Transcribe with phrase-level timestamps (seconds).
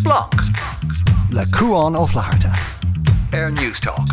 [0.00, 0.32] Splanc
[1.30, 2.52] le cuaán ó flaharta.
[3.32, 4.08] Air Newstalk.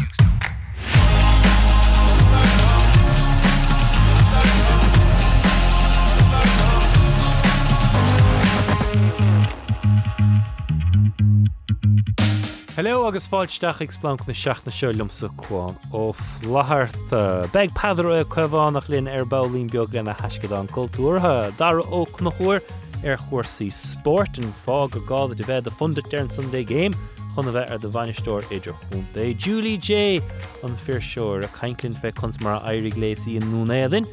[12.76, 16.12] Hello agus fáilteach ag Splanc na seaachna seolumsa chuáin ó
[16.44, 17.16] lethart
[17.56, 22.60] beag pedar a cuimhánach linn ar bailín beag lena heiscad an cultúrtha dar ó nachhuiir
[23.04, 26.94] ar chuirsaí sport an fág go gáda de bheith a funda dearn Sunday game.
[27.36, 29.38] Chuna bheith ar do bhainisteir idir chunta.
[29.38, 30.22] Julie J.
[30.64, 34.08] an fear seoir a caiinlinn feh chun mar airí léí an núnéadin,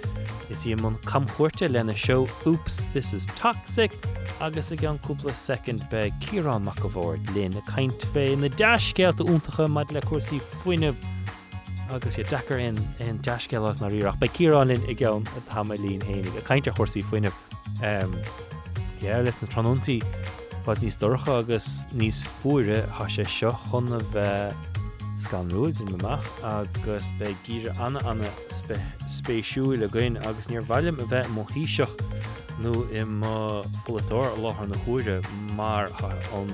[0.50, 3.92] Is í man camchuirte lena show Oops, this is toxic.
[4.40, 9.24] Agus ag an cúpla second be Kirán mac bhór lin a caiint fé na deiscealt
[9.24, 10.94] úntacha maid le cuasaí foioineh
[11.90, 16.36] agus sé dechar in in deisceach na riach Bei Kiránlinn i gceann a tamlín hénig
[16.36, 17.02] a caiinte chósaí
[19.04, 19.98] foioineh leis na tróntaí
[20.64, 26.28] bud níos docha agus níos fuire há sé seo chuna bheith gan ruúid in meach
[26.42, 31.92] agus be gíre anna anna spéisiú le gain agus níor bhaim a bheith mo híiseach
[32.64, 33.04] nó i
[33.84, 35.20] folatóir a láthar na chuide
[35.58, 35.92] mar
[36.40, 36.48] an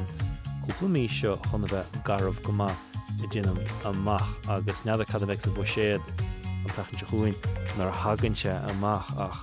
[0.66, 5.70] cúplamí seo chuna bheith garmh go i ddíanam amach agus nead cad bheith sa bh
[5.76, 6.02] séad
[6.50, 7.34] an tachan se chuin
[7.78, 9.38] nar haganse amach ach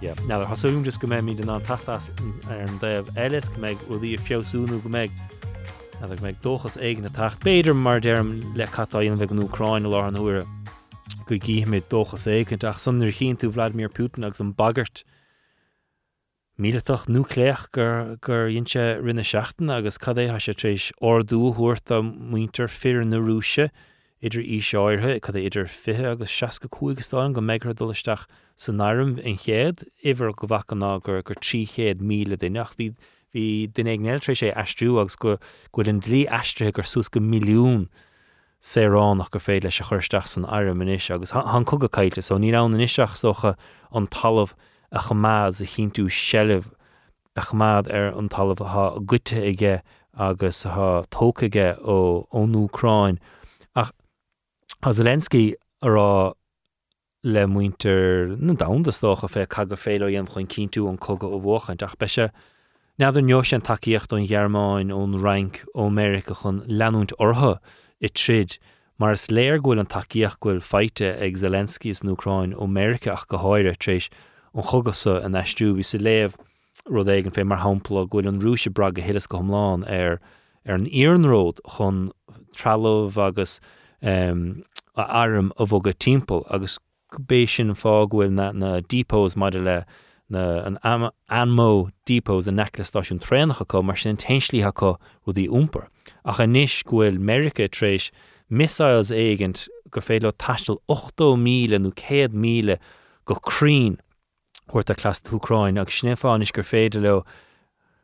[0.00, 2.08] Na hasúm just go mé mí den an tatas
[2.48, 5.12] ar an déobh eiles go méid bhí fiosúnú go méid
[6.00, 7.44] a bheith méid dochas éigen na tacht.
[7.44, 10.46] Beidir mar derm le catáon bheith an Ucrain lá an uair
[11.28, 15.04] go ggéimiid dochas éigent ach sannar chin tú Vladimir Putin agus an bagart.
[16.56, 22.72] Míleach núléach gur gur dionse rinne seachtain agus cadé ha sé trééis orúhuairt a muinter
[22.72, 23.68] fear na rúise
[24.20, 29.38] idir í seirthe cad idir fithe agus 16 cuaigtáin go mégur dulaisteach san náirm in
[29.40, 32.92] chéad ihar go bhachaná gur gur tríchéad míle bhí
[33.32, 35.38] hí den ag neiltre sé eistú agus go
[35.72, 37.88] go den dlí eistre gur sús go milliún
[38.60, 42.52] sérán nach gur féile se chuirteach san air muis agus han cog caiite so ní
[42.52, 43.56] an iseach socha
[43.90, 44.52] an talamh
[44.92, 46.68] a chamád a chin tú sellh
[47.36, 49.80] a chamád ar an talamh ha gute ige
[50.12, 50.64] agus
[51.08, 53.39] tócaige ó ónúráin ach
[54.82, 56.32] a Zelenski ará
[57.22, 61.98] le muinter na damdastócha fé cag féile dhéon chuin cinú an cogad ó bhchaint ach
[62.00, 62.30] beise
[62.98, 67.58] Neadidir neo an takeíocht ón Gearmáin ón rank ó Amerika chun leanúnt ortha
[68.00, 68.56] i trid,
[68.98, 73.36] mar is léir ghfuil an takeíoch ghfuil feite ag Zelenskis nóráin ó Amerika ach go
[73.36, 74.08] háire trééis
[74.54, 76.40] an chugasa an eistú hí sa léamh
[76.88, 80.22] rud éigen fé mar hapla ghfuil an rúise bra a hélas go thomláán ar
[80.64, 82.00] ar an íarnród chun
[82.56, 83.60] tralóh agus
[84.02, 84.64] um,
[85.00, 86.78] a arm a bhgad timppel agus
[87.30, 89.76] bééis sin fághfuil na, na dípós maidir le
[90.30, 95.88] na an anmó dípós a neclastáisiún trénacha go mar sin teinslíthe go rudí úmper.
[96.24, 98.10] A cha níis gohfuil America trééis
[98.48, 102.78] missiles éigent go féile taistal 8 míle nó 100 míle
[103.28, 107.22] a clas Ucrain agus snéfáis gur féidir le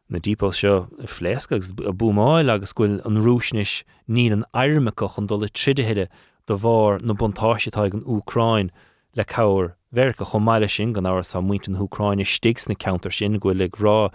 [0.08, 5.26] na dípó seo i phléascagus a búmáil agus ghfuil an rúsnis ní an airrmaach an
[5.26, 6.08] dul triideheide
[6.46, 8.70] do bhar na buntáisitáid an Ucrain
[9.16, 13.40] le cabhar Ver go chomáile sin gan áhar sa muoin Húráinine stigs na counter sin
[13.40, 14.12] ghfuil le rá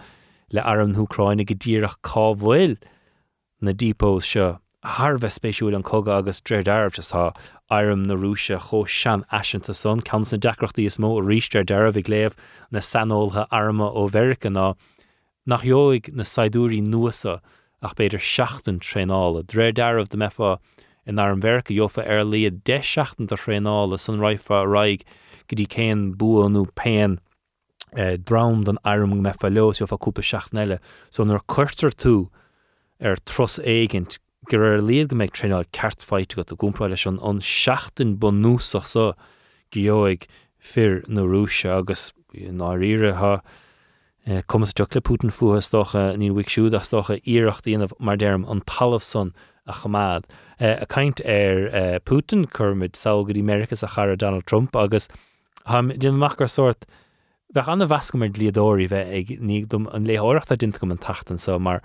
[0.52, 2.78] le arm Húráinine go ddíireach cáhfuil
[3.62, 7.36] na dípós seo Harbheith spéisiúil an cogad agus dréirdarmh tá
[7.70, 10.02] arm na rúise cho sean eisianta son.
[10.02, 12.36] Can na decrochttaí is mó a ríiste deirh ag léamh
[12.72, 14.76] na sanoltha arma ó Verica ná.
[15.46, 17.42] Nach joig na saidúí nuasa
[17.84, 20.58] ach beidir seaachtain tréála, dréir deirmh de mefa
[21.06, 25.04] in ar an bhercha jofa ar líad de seaachtain a tréála san raifá raig
[25.48, 27.20] go dtí céan buanú pein
[27.98, 30.80] eh, dram an airm me fe leos fa cúpa seachneile,
[31.10, 32.30] so nar chuirtar tú
[33.00, 34.20] ar tros éigent
[34.50, 39.12] gur ar líad go méid treáil ceartfeite go a gúmpráile an an seaachtain bonúsach sa
[39.72, 43.42] geoig fir narúse agus náíre ha
[44.48, 48.62] Comas jo le Putin fuas stocha ní bhicsúd a stocha íirecht íanamh mar derm an
[48.62, 49.34] talamh son
[49.68, 50.26] a chamaad.
[50.60, 55.08] Uh, a kaint ar uh, Putin chumid saogad Amerikas a chara Donald Trump agus
[55.66, 56.86] Dionach gur sort
[57.54, 59.62] bheith anna bhesca mar líadóí bheith ag ní
[59.94, 61.82] an léthireachta dint go an tatan so mar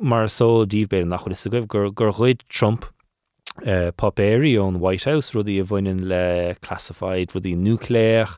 [0.00, 2.12] mar só díobhbéir nach is goibh gur gur
[2.48, 2.86] Trump
[3.66, 8.36] uh, papéirí ón White House rudí a bhainein le classified rudí nucléach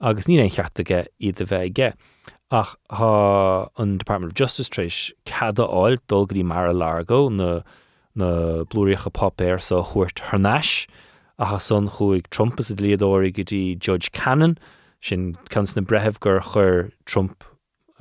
[0.00, 1.92] agus ní éon cheartaige iad a bheith ge.
[2.50, 7.62] Ach há an Department of Justice trééis cada áil dulgadí mar a largo na
[8.18, 10.86] na blúíocha papéir sa chuirt thnáis,
[11.38, 14.58] a son chuig Trumpas a líadóí go dtí Judge Cannon
[15.00, 17.44] sin cans na bretheh gur chur Trump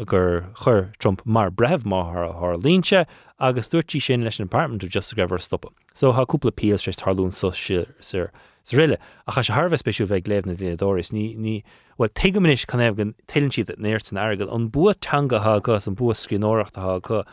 [0.05, 3.05] gur chur Trump mar breh má th línse
[3.39, 5.69] agus dúirtí sin leis an apartment just grefhar stoppa.
[5.93, 8.31] So ha cúpla píal sé tarlún so sir
[8.73, 11.63] a cha se Harbh speisiú bheith léfna dóris ní ní
[11.99, 15.95] bhil teimiis kann éh gan tilinn siad néirt an agad an bu teangatha gus an
[15.95, 17.23] bu scríóireachtatá chu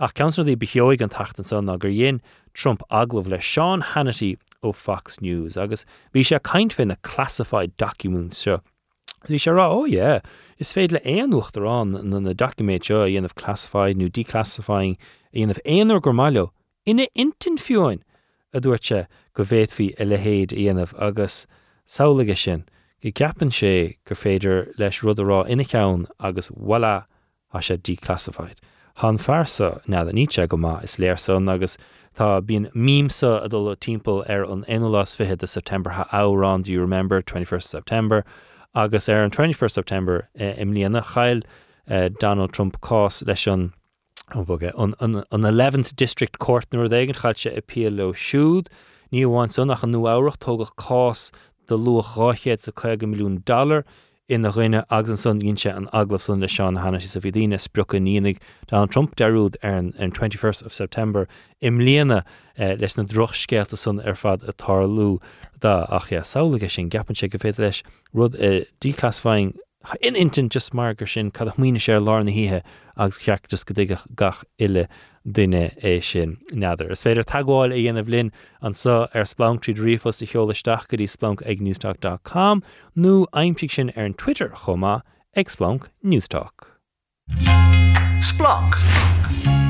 [0.00, 2.20] ach ceanna í beoig an tatan san a gur dhéon
[2.54, 5.56] Trump aglah Seán Hannity ó Fox News.
[5.56, 8.60] Agus bhí sé caiint fin na classified document seo.
[9.26, 10.22] Bhí sé rá ó é,
[10.58, 14.96] is féad le éonúcht arán na na document seo dhéanamh classified nó declassifying
[15.34, 16.50] dhéanamh éonar gur maiile
[16.86, 18.02] ina intin fiúin
[18.52, 21.46] a dúirte go bhéadhí i lehéad dhéanamh agus
[21.86, 22.64] saolaige sin
[23.02, 27.06] go ceapan sé gur féidir leis rud ará ina ceann agus wala
[27.52, 28.58] a sé declassified.
[28.96, 31.76] Tá fearsa ná a níte go má is léir san agus
[32.14, 36.80] Tá bíon mímsa a dul timppel ar an fihe de September ha árán do you
[36.80, 37.20] remember?
[37.20, 38.24] 21st September.
[38.72, 41.42] Agus ar an 21st September eh, im líana chail
[41.88, 43.72] eh, Donald Trump cás leis an
[44.30, 48.68] an 11th District Court nuair d éigen i pí le siúd,
[49.12, 51.32] ní bháin san nach an nu áirecht tógad cás
[51.66, 53.84] de luach ráchéad sa 2 milliún dollar
[54.30, 58.38] ina roiine agus san ínse an aglasan le seán hanna sa bhídíine sprucha nínig.
[58.68, 61.28] Dá an Trump deúd ar an 21st of September.
[61.60, 62.24] Im líana
[62.56, 65.20] eh, leis na droch scéalta san ar fad atá lú
[65.60, 67.82] dá ach saolaige sin gapan sé go féidir leis
[68.12, 69.54] rud eh, díclasfáing
[70.00, 72.62] in intin just mar gur sin cad muoine sé lána híthe
[72.96, 73.84] agus ceach just go
[74.16, 74.88] gach ile
[75.26, 76.92] duine é sin neadidir.
[76.92, 81.00] Is féidir tagháil i dhéanamh linn an sa ar Splanc tríd riomfos i cheolaisteach go
[81.00, 82.62] dtí splank ag newstalk.com
[82.96, 85.00] nó aimimpi sin ar an Twitter chomá
[85.36, 86.76] ag splank Newstalk.
[88.20, 88.76] Splanc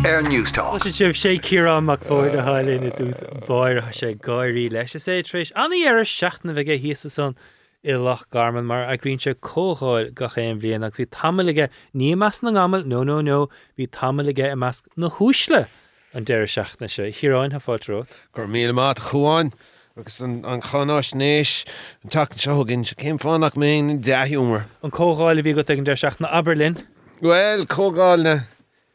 [0.04, 0.82] ar Newstalk.
[0.82, 5.54] sé sibh sé cirán mac fóid a hálína dús báir sé gaiirí leis sé tríéis
[5.54, 7.38] aní ar seaachna bheith hí san
[7.84, 12.14] i lech garman mar a grín se cóáil go chéim bblion agus bhí tamige ní
[12.16, 13.48] meas na gamal nó nó nó
[13.78, 15.66] hí tamige i meas na húsle
[16.14, 18.08] an deir seachna se hiráin ha fáilrót.
[18.32, 19.52] gur mí má chuáin
[19.96, 21.66] agus an chanáis nééis
[22.02, 24.64] an take seginn se céim fánach mé deúmar.
[24.82, 26.80] An cóáil bhí go an deir seach na Aberlin.
[27.20, 28.46] Well cógáilne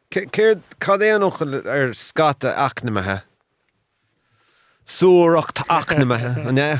[0.09, 3.21] céir cad éanoch ar scata acnamathe.
[4.87, 6.71] Súracht acnamathe an ne.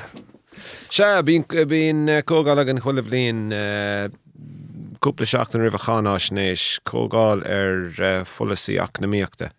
[0.89, 3.53] Se bín bín cógáil an cholah líon
[4.99, 9.51] cúpla seachtain rih chanáis nééis cógáil ar folaí acnamíochta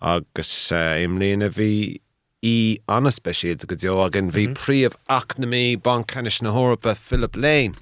[0.00, 2.00] agus im líana bhí
[2.40, 7.76] í annaspéisiad go deo agin bhí príomh acnamí bancanis na hórappa Philip Lane.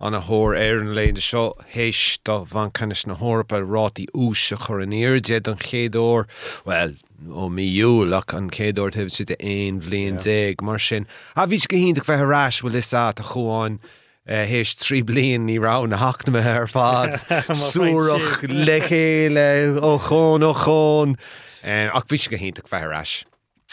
[0.00, 4.58] an a thór éar an léon seo hééis do bhan canis na hórappa rátí úse
[4.66, 6.26] chur an éirdead an chédór
[6.66, 6.92] well
[7.28, 11.06] ó míúach an cédor tah si a éon bblion déag mar sin.
[11.36, 13.78] A bhís go hín bheit ráis bhfuil is á a chuáin
[14.26, 17.20] hééis trí blion ní rá na hana ar fád
[17.52, 21.16] Súach le chéile ó chón ó chón
[21.62, 23.24] ach bhís go hínta bheit ráis.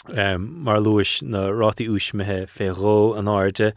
[0.08, 3.72] Um, mar luis na rátaí úsmethe féró an áde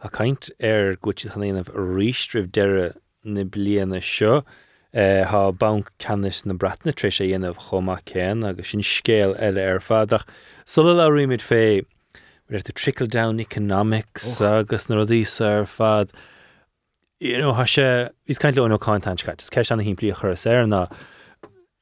[0.00, 2.94] a kaint ar goiti chanéanamh rístrih deire
[3.24, 4.44] na bliana seo.
[4.92, 9.62] Eh, Há bank canis na bratna trí sé dhéanamh chomach céan agus sin scéal eile
[9.62, 10.26] ar fadach.
[10.64, 11.86] Sulla le riimiid fé
[12.50, 14.58] ir tú trickle down economics oh.
[14.58, 16.10] agus na rodís ar fad.
[17.20, 20.86] You know, ha sé ís caiint le ó conintcait, ce an híimplí chur ar na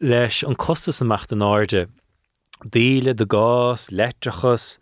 [0.02, 1.88] leis an costa amach an áde.
[2.68, 4.76] Díle de gás, letrachas,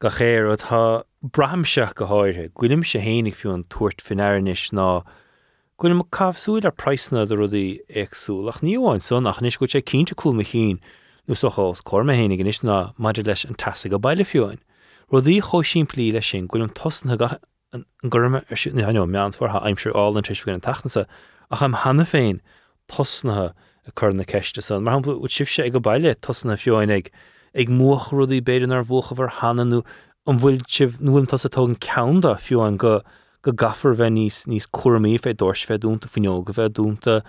[0.00, 5.04] go chéir tá brahamseach go háirthe, Ghuiim sé hénig fiú an tuairt finéis ná
[5.80, 10.14] Gwn mo cafsúil ar preisna a rudí agsúlach níháin son ach níos go sé cínte
[10.14, 10.76] cool me chin
[11.26, 14.58] nó sochás corma hénig ná maidir leis an tasa go bailile fiúin.
[15.08, 17.16] Cho sin plí lei sin gúilm tosna
[17.72, 21.06] an gurme ar si na mean for ha aimimsir an treisfuin an tanasa
[21.50, 22.40] a féin
[22.86, 23.54] tosnathe
[23.86, 27.10] a na ceiste san mar hapla sib sé ag go bailile tosna fiúin ag
[27.54, 29.82] ag muach rudí beidir ar bhuacha bhar hananú
[30.26, 32.36] an bhfuil sibh nuan tas atá an ceanda
[32.76, 33.00] go
[33.42, 37.20] go gafar bheith níos níos cuaí fé dors fé dúnta faneoga bheith dúnta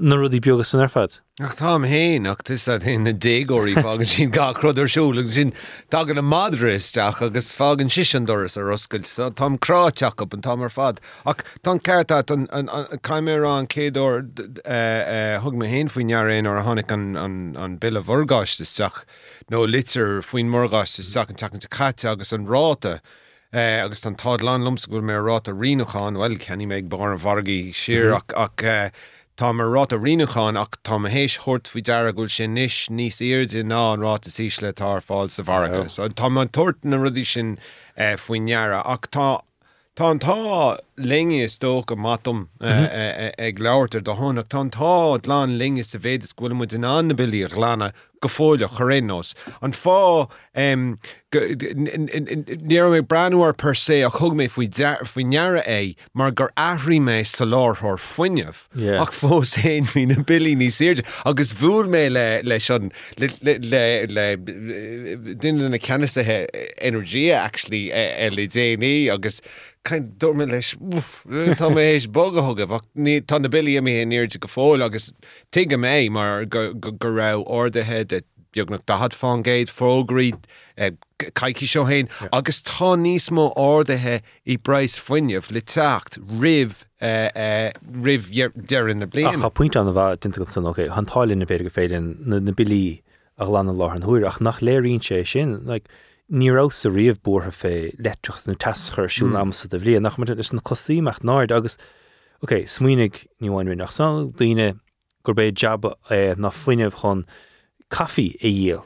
[0.00, 1.18] na rudí begus san ar fad.
[1.40, 5.52] Ach tám héin ach tu hin na dégóí fágan sin gachrod arsúla sin
[5.90, 10.70] dagan na madraisteach agus fágan sian doras a roscail sa tám kráteach op an tamar
[10.70, 11.00] fad.
[11.26, 12.24] ach tá ceirta
[13.02, 14.24] caiimé an cédor
[15.44, 19.04] thug me héin faoin nearéon ar a tháinig an bil a bhorgáisteach
[19.50, 23.00] nó litir faoin mórgáisteach an takean caite agus an ráta.
[23.52, 27.10] Uh, agus an tád lá lums gofuil mé rá a riúcháin bhfuil cenig méid bar
[27.10, 28.90] an bhargaí siir ach, ach uh,
[29.40, 33.18] Tá mar rá a riúcháin ach tá hééis chót fao deara goil sin níis níos
[33.18, 35.88] irde ná an rá a sísle tá fáil sa bharga.
[35.90, 37.58] So tá an tuairt na rudí sin
[37.98, 39.42] uh, faoinheara ach tá
[39.96, 45.84] Tá tá linge is sto go matom ag leirtar do tháinak tá tá láán linge
[45.84, 49.34] sa bhéidir gohfuil mu in annabilí chlána go fóile chorénos.
[49.62, 50.28] An fá
[51.32, 57.24] ní mé breúir per sé a chug mé faoi neara é mar gur ahrí mé
[57.24, 59.02] sa láthir foiineh Yeah.
[59.02, 62.58] ach fós héin hí na bilí ní séirte agus bhúr mé le lei
[64.36, 66.48] duine na ceanasathe
[66.80, 69.40] energia actually le déanaí agus
[69.82, 74.36] Kein dorme leis eh, Tá mé éis bog thugah ní tá na bilí mé níirte
[74.38, 75.10] go fáil agus
[75.50, 78.04] tuige mé mar go rah ordathe
[78.54, 80.32] beagnach dahad fágéid fógraí
[80.76, 80.92] eh,
[81.36, 87.30] caiici seo héin agus tá níos mó ordathe í breis foiineh le techt rih eh,
[87.34, 87.72] eh,
[88.04, 89.40] rih dean na blian.
[89.40, 93.02] cha puint an bh go san okay, hantáilinn na beidir go féidir na, bilí
[93.38, 95.88] a lena lá an thuir ach nach léiríonn sé sin like,
[96.30, 99.40] nírá sa riomh bortha fé letrach nó taschar siún mm.
[99.44, 101.76] amsa a bhrí nach mar is na cosíach náid agus
[102.40, 103.92] Ok, smuoinnig níháinú nach.
[103.92, 104.80] Sá daine
[105.24, 107.26] gur bé jab eh, na foiineh chun
[107.90, 108.84] caí é dhéal.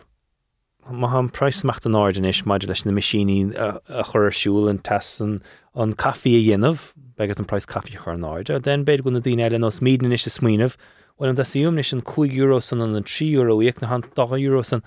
[0.90, 4.30] Má an preismecht an áin is maidir leis na misisií uh, uh, a a chur
[4.30, 5.40] siúil an tesan
[5.74, 9.46] an caí a dhéanamh begad an preis caí chu náid, a den beidir gona dtíine
[9.46, 10.76] eile nos mídan is smuoineh,
[11.18, 14.02] bhil an dasíúm is an 2 euro san an an 3 euro ag na han
[14.02, 14.82] 10 euro san.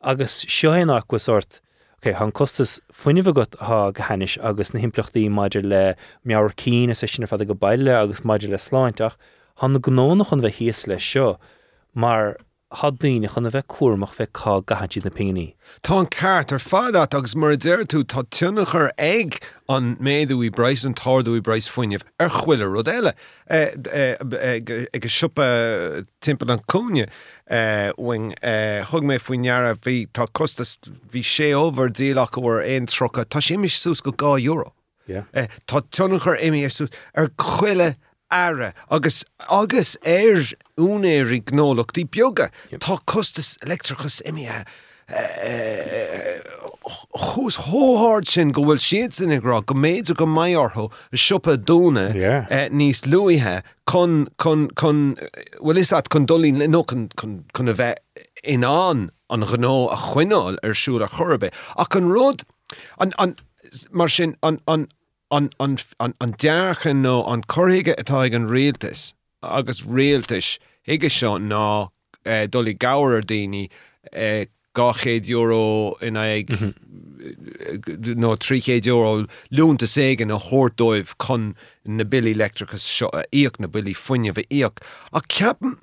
[0.00, 1.60] Agus seohéach go sort.
[1.98, 6.94] Ok, han costas foiineh got ha go agus na himplaachtaí maidir le meabhar cí a
[6.94, 9.16] sinna fad go bailile agus maidir le sláintach,
[9.56, 11.38] han na gnónach chun bheith híos le seo,
[11.94, 12.38] mar
[12.80, 15.54] haddaine chun a bheith cuamach bheith cá gahantíí na pinganí.
[15.82, 19.38] Tá an ceart ar fádat agus mar déir tú tá tunachar ag
[19.68, 23.14] an méadú í breis an táú í breis foiineh ar chhuiile rud eile
[23.48, 27.08] eh, eh, eh, ag siúpa timp an cúne
[27.98, 30.78] wing thug mé faoineara bhí tá costas
[31.12, 34.72] bhí sé óhar díach bhar éon trocha tá sé mis sús go gá euro.
[35.06, 35.24] Yeah.
[35.34, 36.62] Eh, Tá tunachar imi
[37.14, 37.96] ar chuile
[38.32, 38.72] ara.
[38.90, 44.48] Agus agus éir únéirí gnólach tí beoga Tá costas electrachas imi
[47.14, 52.08] chus hóáard sin go bhfuil siad sin agrá go méid a go maiortho siúpa dúna
[52.16, 53.60] eh, níos luíthe
[53.90, 58.00] chun bhfuil is chun dolín le nó chun a bheith
[58.54, 62.46] inán an ghnó a chuineáil ar siúla chorbe ach an rud
[62.98, 63.36] an
[63.90, 64.86] mar sin an
[65.32, 70.58] an an an an an dearchan nó an choige atá ag an réaltas agus réaltas
[70.86, 71.88] hiige seo ná
[72.24, 73.68] eh, dulí gair daoine
[74.12, 76.52] eh, gachéad euro in ag
[78.22, 83.68] nó tríchéad euro lúnta ségan a thuirdóibh chun na bilí electricus seo a íoc na
[83.68, 84.84] bilí foiine bheith íoc.
[85.12, 85.78] A ceapan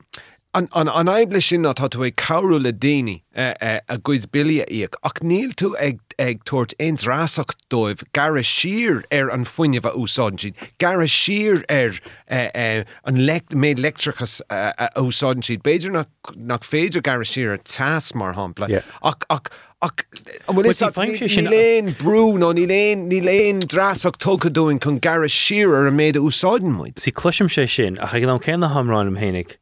[0.54, 3.98] an, an, an eibble sin ná tá tú ag cabú le daine uh, uh, a
[4.02, 9.46] gcuid bilí íoc ach níl tú ag ag tuairt éonrásach dóibh gar sir ar an
[9.46, 11.94] foiineh a úsáin siad, gar sir ar
[12.34, 18.82] uh, an méid uh, úsáin siad, beidir nach, féidir gar sir ar tas mar hapla
[19.04, 19.54] ach ach
[19.86, 20.04] ach
[20.50, 25.88] bhfuil ní léon brú nó ní léon ní léon drásach tógadúin chun gar sir ar
[25.88, 26.98] a méid a úsáin muid.
[26.98, 29.60] Si cluisiim sé sin a chu an céna hamráin am hénig,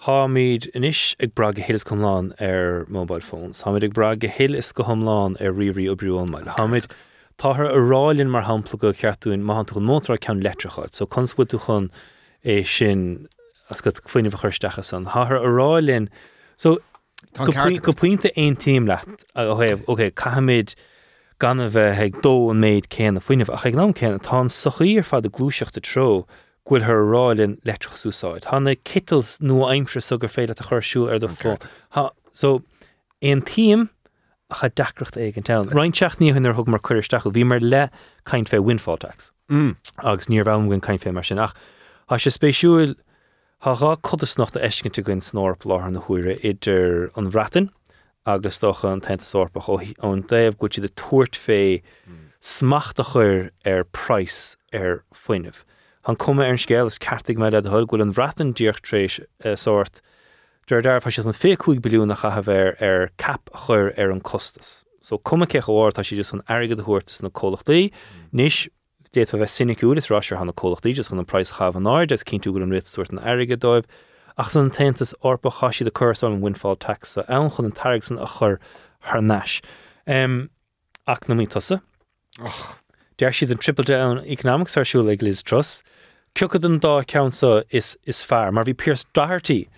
[0.00, 3.60] Tá míad inis ag bra go hélas comláán ar mobile phones.
[3.62, 6.48] Táid ag bra go héil is go homláán ar rií ó briúil meid.
[6.56, 6.86] Táid
[7.36, 10.40] táthir arálinn mar hapla go ceartúin má tú mótra cean
[10.92, 11.90] so consfu tú chun
[12.44, 13.28] é sin
[13.68, 15.04] as go foioine chuirstecha san.
[15.04, 16.08] Ththir arálinn
[16.56, 16.78] so
[17.34, 19.04] Tá go ceart puin- go puinte ein tíim leat
[19.36, 20.74] a héh oké caiid
[21.38, 24.40] gan a bheith ag dó an méid céan a foioineh a ag ná céan tá
[24.48, 26.26] sochaí ar fad a glúiseach de tro
[26.70, 28.46] ghfuil th rálinn letrach súsáid.
[28.46, 31.56] Thna kitals nó aimimse so gur féile a chuirsú ar do fó.
[32.30, 32.62] So
[33.20, 33.88] éon tíim
[34.54, 35.68] cha dacrocht ag an town.
[35.68, 37.88] Reinteach ní hunnar thug mar chuirsteach bhí mar le
[38.24, 39.32] caiint fé windfalltax.
[39.50, 39.76] Mm.
[40.04, 41.54] agus níor bhhain caiin fé mar sin ach
[42.08, 42.94] Tá sé spéisiúil
[43.62, 47.70] Tá rá chudas nach a eiscinnte gon snórp láth na chuire idir an bhreatain
[48.26, 49.60] agus docha an teint sórpa
[50.06, 51.82] ón déobh go si de tuairt fé
[52.40, 55.02] smacht a chur ar price ar.
[56.04, 59.20] Han komme ar an scéil is cartig me le thuil goil an bhreatain díochtrééis
[59.58, 60.00] sort.
[60.66, 63.92] Dúir dar fa si an fé chuig bilún nach a bhéir ar cap a chur
[63.98, 64.84] ar an costas.
[65.00, 67.90] So cum ce óir tá si just an airgad thuirtas na cólachtaí,
[68.32, 68.68] níis
[69.12, 72.22] déit bheith sinnicú is ráir hanna cólachtaí just chun an price chah an áir, des
[72.24, 73.84] cinn tú go an réúirt an airige dóibh,
[74.38, 78.04] ach san tentas orpa chaisi de chuá an windfall tax a an chun an tarig
[78.04, 78.58] san a chur
[79.02, 79.60] th neis.
[80.06, 80.50] Um,
[81.06, 81.82] ach na mí tusa,
[83.20, 85.82] Deir siad an triple down economics arsú le Liz Truss,
[86.34, 89.68] Cucad an dá ceansa is, is fear, mar bhí Pearse Doherty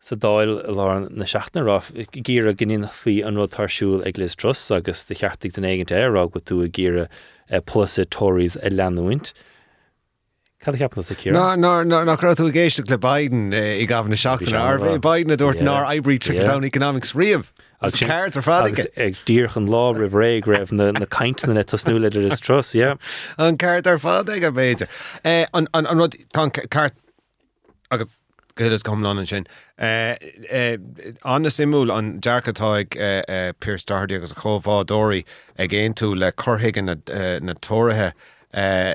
[0.00, 1.80] sa dáil lá na seaachna rá.
[2.22, 6.30] Gíra ginin fao an rud tarsúil ag lis tros agus de cheartig den éigen érá
[6.30, 7.08] go tú a gíre
[7.66, 9.32] plusa Tories a leanúint.
[10.60, 11.58] Cad cheapna sa círa?
[11.58, 15.60] nach ra tú géiste le Biden eh, i gafna seachtain ar bh Biden a dúirt
[15.60, 17.50] ná Ibrí Tricktown Economics riamh.
[17.82, 18.86] Ceart ar fádig.
[18.96, 22.94] ag ddíorchan lá rih ré raibh na na caiintna le tasnúile is tros, yeah.
[23.38, 24.88] An ceart ar fádig a béidir.
[25.24, 26.92] Eh, An an rud ceart
[27.90, 28.06] agus
[28.56, 29.46] golas gomlá an sin.
[31.24, 32.90] Anna simú an dearcatáid
[33.60, 35.24] Pier Stardi agus a chomhdádóí
[35.56, 38.12] ag géon tú le chothaige na tóirithe.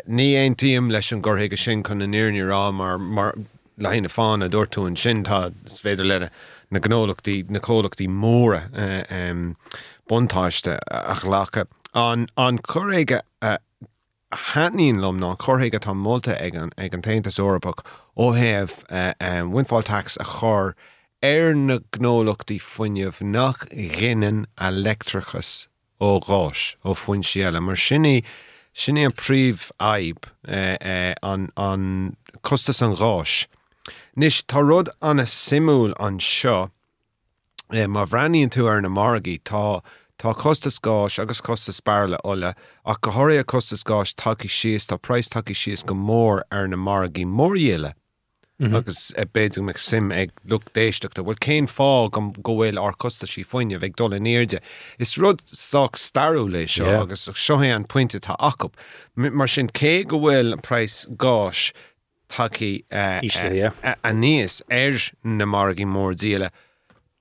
[0.10, 3.34] Ní éon tíam leis an gothaige sin chun na níirní rá mar
[3.80, 6.30] lehéna fáin a dúirtú an sintá féidir leile
[6.74, 9.34] na gnólachttaí na cólachttaí móra eh,
[10.10, 11.68] buntáiste eh, ach lecha.
[11.94, 13.58] An an choréige eh,
[14.32, 17.86] háníín lom ná chothaige tá molta ag an ag an taintas Orpach
[18.18, 18.66] ó heh
[19.46, 20.74] windfall tax a chur
[21.22, 23.68] ar na gnólachtaí foiineh nach
[24.00, 25.68] rinnen electrachas
[26.02, 28.24] ó ráis ó foin siile mar sinní
[28.74, 33.46] sinné an príomh aib an an costas an ráis.
[34.16, 36.70] Nis tá rud anna simúil an seo
[37.72, 39.82] má bhreíonn tú ar na margaí tá
[40.20, 42.54] Tá costas gáis agus costa spála óla
[42.86, 46.68] ach go thoir a costas gáis take sios tá preis take sios go mór ar
[46.68, 47.94] na margaí mórhéile.
[48.60, 48.76] Mhm.
[48.78, 53.26] agus e béidir me sim ag lu déisteachta bhfuil céim fá go gohfuil ar costa
[53.26, 54.62] sí foiine bheith dola néirde.
[55.00, 58.72] Is rud soach starú lei seo agus seohé an pointinte tá acu.
[59.16, 61.74] mar sin cé go bhfuil an gáis
[62.34, 63.96] take uh, Ísle, uh, yeah.
[64.04, 66.50] a níos ar na margaí mór díile.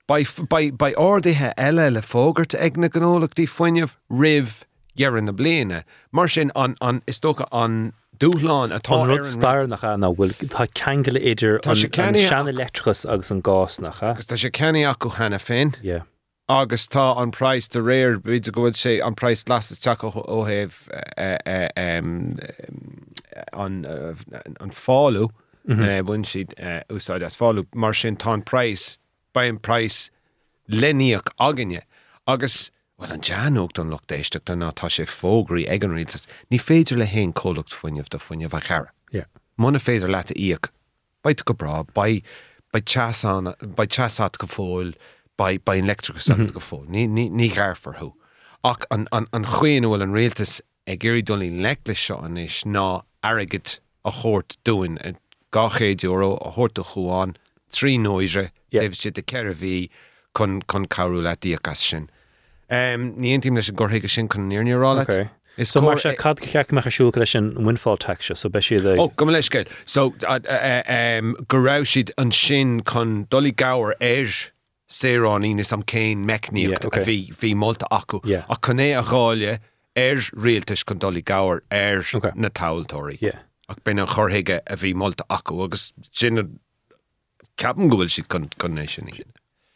[0.09, 4.54] Ba ádaithe eile le fógart ag na gnólachtaí foiineh rih
[4.99, 5.83] jearan na bliana.
[6.12, 11.23] Mar sin an an istócha an dúláán atá rud an nach na bhfuil tá ceangaile
[11.33, 14.85] idir an sé an ceannaí- seanna electrachas agus an gás nach agus tá sé ceanna
[14.92, 15.75] acu hena féin.
[15.83, 16.02] yeah.
[16.52, 20.68] Agus tá an price de réir bid gohfuil sé an price las teach ó heh
[23.52, 25.25] an fáú
[26.11, 26.52] bhain siad
[26.99, 28.99] úsáid as fáú mar sin tá price
[29.32, 30.11] ba an price
[30.68, 31.82] leníoach aganne
[32.26, 32.71] agus
[33.02, 37.75] Well an deanúcht an lochtéisteach na tá sé fógraí rialtas, ní féidir le hén cólacht
[37.75, 38.91] foiineh do foiineh a cheara.
[39.10, 39.26] Yeah.
[39.58, 40.69] Mna féidir leta íag.
[41.25, 42.21] Bait go bra, ba
[42.78, 44.95] teasát go fóil
[45.65, 46.85] ba electricus go fó.
[46.89, 48.13] ní ní garfarthú.
[48.65, 52.63] Ach an an- an chuoin bhfuil an réaltas ag géirí dolí lecle seo an is
[52.65, 55.15] ná agad a chót dúin a
[55.52, 57.35] gachéad euro a chóta chuáin
[57.71, 58.83] trí nóire Yeah.
[58.89, 59.91] déh si de bhí
[60.37, 62.09] chun chun carú le díachas sin.
[62.71, 65.02] Um, ní intim leis an gorthaige sin chun níornírála.
[65.02, 65.28] Okay.
[65.59, 68.61] Is So mar se cad cheach mecha siúil leis an windfall tax se, so be
[68.63, 69.69] si Ó go leis céil.
[69.85, 74.51] So uh, uh, um, go raibh siad an sin chun dolí gair éir
[74.93, 78.21] sérán ínas am céin meicníocht a bhí bhí molta acu.
[78.28, 79.59] A chuné a gáile
[79.97, 83.19] ar réaltas chun dolí gair ar na táiltóirí.
[83.21, 83.41] Yeah.
[83.69, 86.59] Ach ben an chorthaige a bhí molta acu agus sin
[87.57, 89.09] ceapan gohfuil siad chun connééis sin.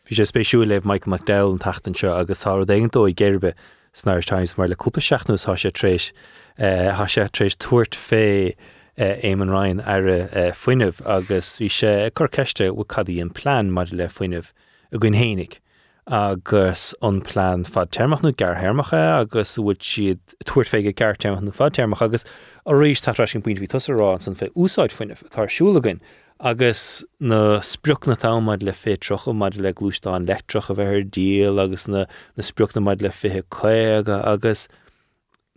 [0.07, 3.55] Bhí sé spéisiú leh Michael McDowell an tatan seo agus tá dagan dó i ggéirbe
[3.97, 6.13] snáir Times mar le cúpa seaachnús há sé trééis
[6.59, 8.55] eh, há sé trééis tuairt fé
[8.97, 13.33] eh, Eamon Ryan ar a eh, foiinemh agus bhí sé chu ceiste bh cadí an
[13.33, 14.53] plán mar le foiinemh
[14.92, 15.61] a gin hénig.
[16.07, 22.05] agus an plán fad termachnú garhermacha agus bhfuil siad tuairt féige gar termachnú fad termach
[22.07, 22.25] agus
[22.64, 25.99] a rééis tá sin buint hí tosará san fé úsáid foiineh tarsúlagain
[26.38, 31.59] agus na spruch na támaid le fé trocha maid le glúán letroch a bheit díal
[31.59, 34.68] agus na na spruch na maid le fithe chuige agus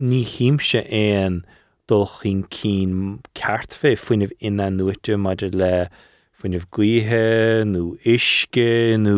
[0.01, 1.43] ní híimse éon
[1.85, 2.73] dul chin cí
[3.37, 5.73] ceart fé foiinemh ina nuite maidir le
[6.39, 7.23] foiinemh gluthe
[7.67, 7.84] nó
[8.15, 9.15] isce nó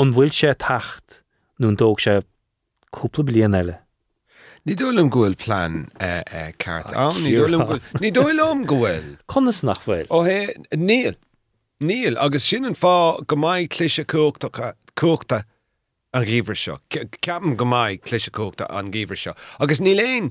[0.00, 1.22] an bhfuil sé tacht
[1.60, 2.18] nó dóg sé
[2.92, 3.78] cúpla blion eile.
[4.68, 6.92] Ní dúlam gohfuil plán uh, ceart
[7.22, 9.16] ní dúlam gohfuil- ní dúlam gohfuil.
[9.30, 10.06] Conas nach bhfuil.
[10.12, 11.16] ó hé níl
[11.80, 15.44] níl agus sin an fá go maiid cliise cuachta
[16.12, 20.28] an ghíomhar seo Ce- ceapan go maiid cliise cuachta an ghíomhar seo agus ní léon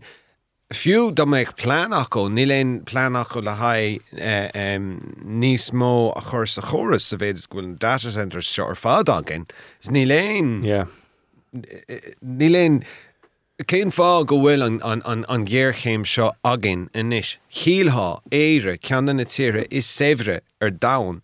[0.74, 4.78] fiú do méid plánach go ní léon plánach go le haid eh,
[5.26, 9.48] níos mó a chur sa choras sa bhéidir gohfuil data center seo ar fád agin
[9.82, 10.86] is ní léon Yeah.
[12.22, 12.84] ní léon
[13.66, 17.38] céim fá go bhfuil an, ggéirchéim seo agin inis.
[17.50, 21.22] Chíalá éire ceanan na tíre is séhre ar dain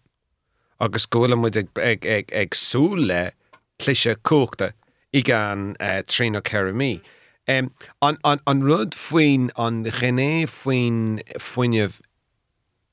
[0.79, 3.31] agus gohfuil mu ag, ag, ag, ag sú le
[3.77, 4.73] cliise cuachta
[5.13, 6.99] i gan uh, trína ceirmí.
[7.47, 12.01] Um, an, an, an rud faoin an gné faoin foiineh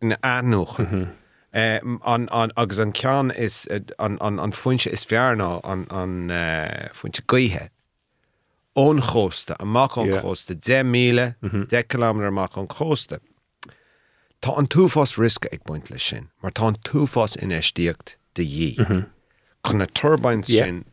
[0.03, 1.15] na anúchan.
[1.55, 5.87] Eh, an, an, agus an cean is eh, an, an, an foiinte is fearná an,
[5.91, 7.69] an uh, foiinte gaithe
[8.75, 13.21] ón chósta amach an chósta 10 míle 10 km amach an chósta.
[14.41, 18.45] Tá an túfás risca ag buint lei sin, mar tá an túfás in éistíocht de
[18.45, 18.71] dhí.
[19.63, 20.85] chun na turbine sin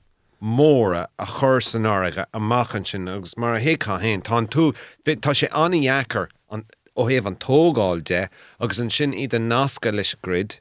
[0.41, 4.75] móra a chur san áige amachchan sin agus mar a héá héin tá tú
[5.05, 6.65] bit- tá sé anheachar an
[6.97, 10.59] ó héobh an tógáil de agus an sin iad an nasca leis grid.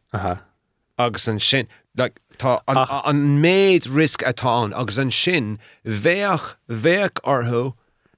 [0.98, 7.20] Agus an sin like, tá an, an méid risk atá agus an sin bhéach bhéach
[7.24, 7.74] orthú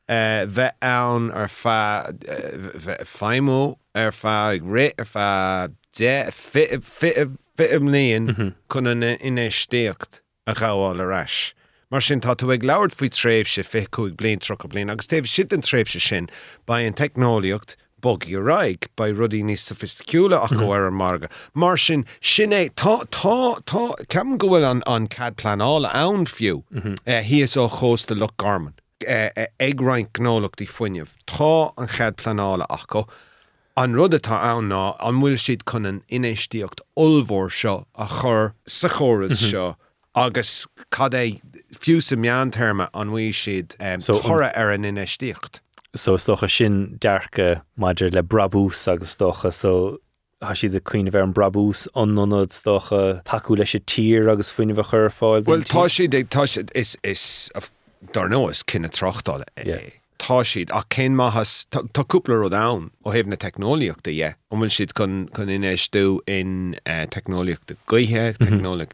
[0.09, 6.67] uh, bheith ann ar fa uh, bheith feimú ar fa ré ar fa de fi
[6.81, 7.13] fi
[7.59, 8.87] fiim líon chun
[9.31, 11.53] inéistéocht a chaáil areis.
[11.91, 15.07] Mar sin tá tú ag leabhart faoi tréimh se chuig blion tro a blion, agus
[15.07, 16.29] téh si an tréimh se sin
[16.67, 20.61] ba an technoliaocht bogí raig ba rudí níos sofisticúla ach mhm.
[20.61, 21.31] go ar marga.
[21.55, 26.63] Mar sin sin é tá tá tá ceam gohfuil an an cad planála ann fiú
[26.71, 26.97] mhm.
[27.07, 28.75] eh, hí is ó chósta le garman.
[29.07, 33.07] Eh, eh, ag rein gnólachtaí foiineh tá an chead planála go
[33.77, 38.53] an rud atá ann ná an bhfuil siad chun an inéistíocht olmhór seo a chur
[38.67, 39.51] sa choras mhm.
[39.51, 39.69] seo
[40.15, 41.41] agus cad é
[41.75, 45.61] fiú sa meanterme an bhí siad um, So, thora ar an inéistíocht.
[45.95, 49.99] So stocha sin dearcha maidir le brabús agus stocha so
[50.43, 54.91] ha siad a cuioine bhar an brabús annonad stocha taú leis tír agus foioine bh
[54.91, 57.51] chur fáil Well tá siad tá is is
[58.13, 59.77] dar nó is cinenne trochtáile Yeah.
[59.79, 59.93] é.
[60.21, 64.35] Tá siad a cén maithas táúpla ru dam ó hebh na technoliaachta é.
[64.61, 67.79] bhfuil siad chun chun inéisú in uh, technoliaachta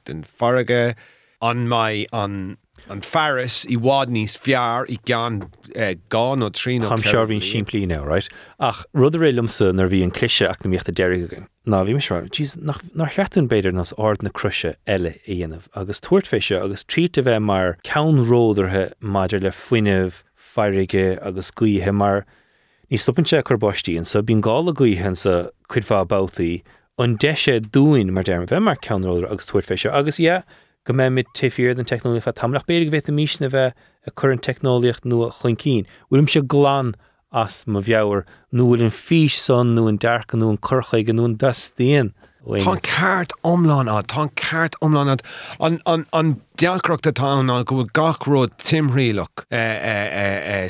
[0.04, 0.94] den farige,
[1.42, 2.56] an mai an
[2.88, 5.42] an ferris i bhád níos fear i gan
[5.74, 8.28] uh, gan ó trí Ham seir hín right?
[8.60, 9.18] Ach rud
[9.74, 11.50] nar bhí an cliise ach na míochtta deirigin.
[11.66, 12.00] ná bhí me
[12.94, 15.14] nach cheún beidir nas ard na cruise eile
[15.74, 18.92] agus tuairtfeise agus trí a bheith mar ceanródarthe
[19.42, 19.50] le
[20.56, 22.24] feirige agus cuithe mar
[22.90, 26.62] ní stoppinse chubáistíín sa bín gála gaithen sa chuidfá bbátaí
[26.98, 30.42] an deise dúin mar derm bheith mar ceanródar agus tuairtfeise agus é
[30.86, 33.74] go mé mit tifiir den technolí fa tamlach beidir bheith a míisna bheith
[34.06, 35.86] a chur an technoliaocht nu a chuincín.
[36.30, 36.94] Se glán
[37.32, 41.26] as má bheabhar nuúil an fís san nó an dearcha nó an churchaig an nó
[41.26, 42.14] an.
[42.46, 45.18] Tá ceart omláán á tá ceart omláán
[45.58, 50.68] an, an, an deacrocht atá an go bhfuil gachród timhrílach eh, eh,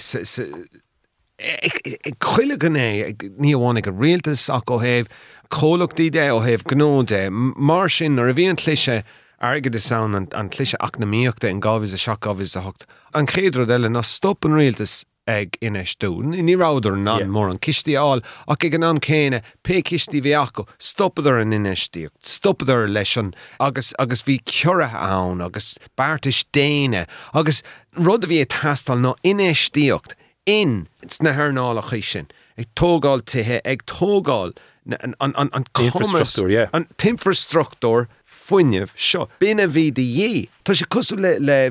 [1.38, 5.04] eh, chuile ganné ní bháinnig go rialtas ach ó héh
[5.52, 9.04] cholachtaí dé ó héh gnódé mar sin ar a bhíon cliise
[9.38, 12.86] agad is san an, cliise acnamíochtta an gáhís a seaáhís a hocht.
[13.12, 16.34] An chéadro eile ná stop rialtas ag inéisún.
[16.34, 17.28] I níráidir ná Yeah.
[17.28, 22.14] mór an cisteáil ach ag an an céine pe cistí bhí acu stoppadidir an inéistíocht,
[22.22, 27.62] stoppadidir leis an agus agus bhí ceorathe ann agus bartis déine agus
[27.96, 30.14] rud a bhí tastal nó inéistíocht
[30.46, 34.54] in sna thnála chu sin ag tógáil tuthe ag tógáil
[34.86, 35.64] an, an,
[38.26, 38.76] an, an commerce- Infrastructúr, yeah.
[38.76, 40.48] an infrastructúr foiineh seo bína bhí de dhé.
[40.66, 41.70] Tá sé cosú le le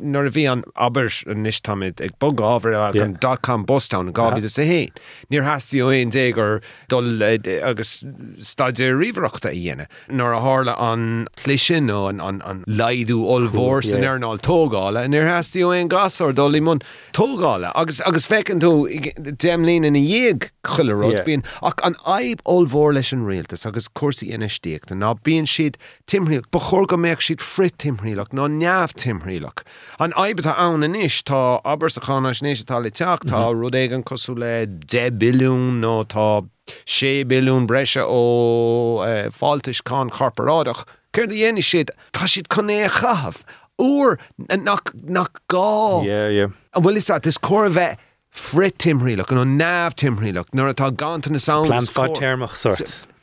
[0.00, 4.42] nuair a bhí an aber an níostamid ag bog ábhar ag an dacam Boston gáhí
[4.44, 4.88] a sé hé.
[5.30, 8.02] Níor hasí ó éon dégur dul eh, d- agus
[8.38, 9.86] staidir riomhreachta i dhéine.
[10.10, 15.70] Nuair a hála an cclisin ó an, leidú olmhór san airnáil tógála, níor hasí ó
[15.74, 16.80] éon gasar dul í mun
[17.12, 17.70] tógála.
[17.74, 23.24] agus agus fecinn tú déimlín in dhéag chuileród bíon ach an aib olmhór leis an
[23.26, 25.76] réaltas agus cuasaí inistíocht a ná bíon siad
[26.06, 29.64] timhríach ba chóir go méid siad frit timhríach ná neamh timhríach.
[29.98, 34.02] An aibetá ann inis tá aber sa chana snééistá le teach tá rud éig an
[34.02, 36.46] cosú le 10 bilún nó tá
[36.86, 40.84] sé bilún breise ó eh, fáiltis cá corporádach.
[41.14, 43.44] Cir de dhéana siad tá siad chuné chahabh.
[43.78, 46.04] Úr nach gá.
[46.04, 46.48] Yeah, yeah.
[46.74, 47.98] An bhfuil is is cóir bheith
[48.30, 51.68] frit timhríach an náb timhríach nuair atá gananta na sound.
[51.68, 53.13] Plan fá termach sort.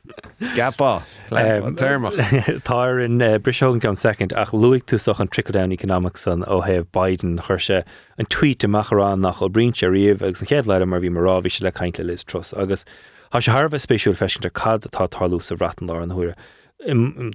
[0.55, 2.11] Gapá Um, termach.
[2.63, 6.81] Tá in uh, Brishogan gan second ach luigh túach an trickledown economics san ó heh
[6.81, 7.85] Biden chuirse
[8.17, 11.49] an tweet amachrán nach ó brise riomh agus an chéad leile mar bhí marrá bhí
[11.49, 12.83] se le caiintle lis tros agus
[13.31, 16.35] Tá sé Harbh spéisiú fesin ar cad atá talú sa ratan lá an thuire.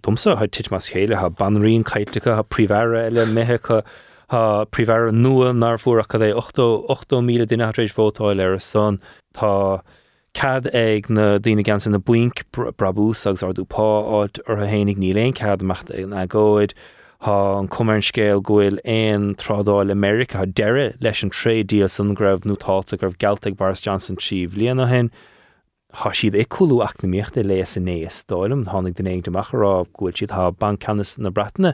[0.04, 3.82] Dumsa ha tit mas chéile ha banríon caiitecha ha príhre eile methecha
[4.28, 9.00] ha príhre nua nar fuach é 8 mí duine rééis fótáil ar a son
[9.32, 9.80] tá
[10.36, 13.86] cad ag na dtíine gan san na buink br- brabús agus ardú pá
[14.18, 16.74] áid ar a hénig ní léon cad mecht na ggóid
[17.24, 22.44] há an cumar scéil gohfuil éon trádáil America deire leis an tré díal san greibh
[22.44, 25.10] nótáta gur galteag Boris Johnson tríomh líana hen.
[26.04, 29.74] Há siad é coolú ach na míochtta le san néos stáilm tháinig den éing deachrá
[29.88, 31.72] ghfuil siad há bancanas na bretna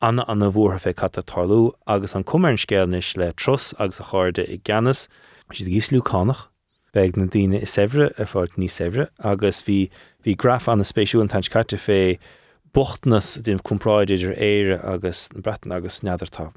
[0.00, 4.46] anna anna bhórtha fé cat tarlú agus an cumarin scéalnis le tros agus a cháirde
[4.46, 5.08] i gceannas
[5.50, 6.46] siad gís lúcánach
[6.96, 9.90] beag na daine is séhre a fáilt ní séhre agus bhí
[10.24, 11.98] hí graf an na spéisiú an tan caite fé
[12.76, 16.52] bochtnas den compráid idir éire agus bretan agus neadartá.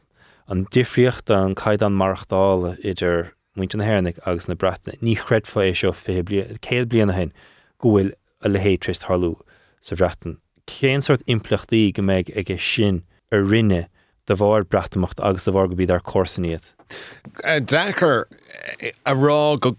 [0.47, 5.67] An difriocht an caiid an marachtála idir muint an hénig agus na bretna ní chredfa
[5.67, 7.35] é seo fé céad blianana hen
[7.83, 9.35] gohfuil a le hétrist Harlú
[9.81, 10.39] sa bhretan.
[10.67, 13.87] Céan sort implachtaí go méid ag sin ar rinne
[14.27, 16.71] de bhhar bretamocht agus de bhar go bíad ar cósaníiad.
[17.43, 18.25] Eh, Dechar
[18.81, 19.71] eh, a rá go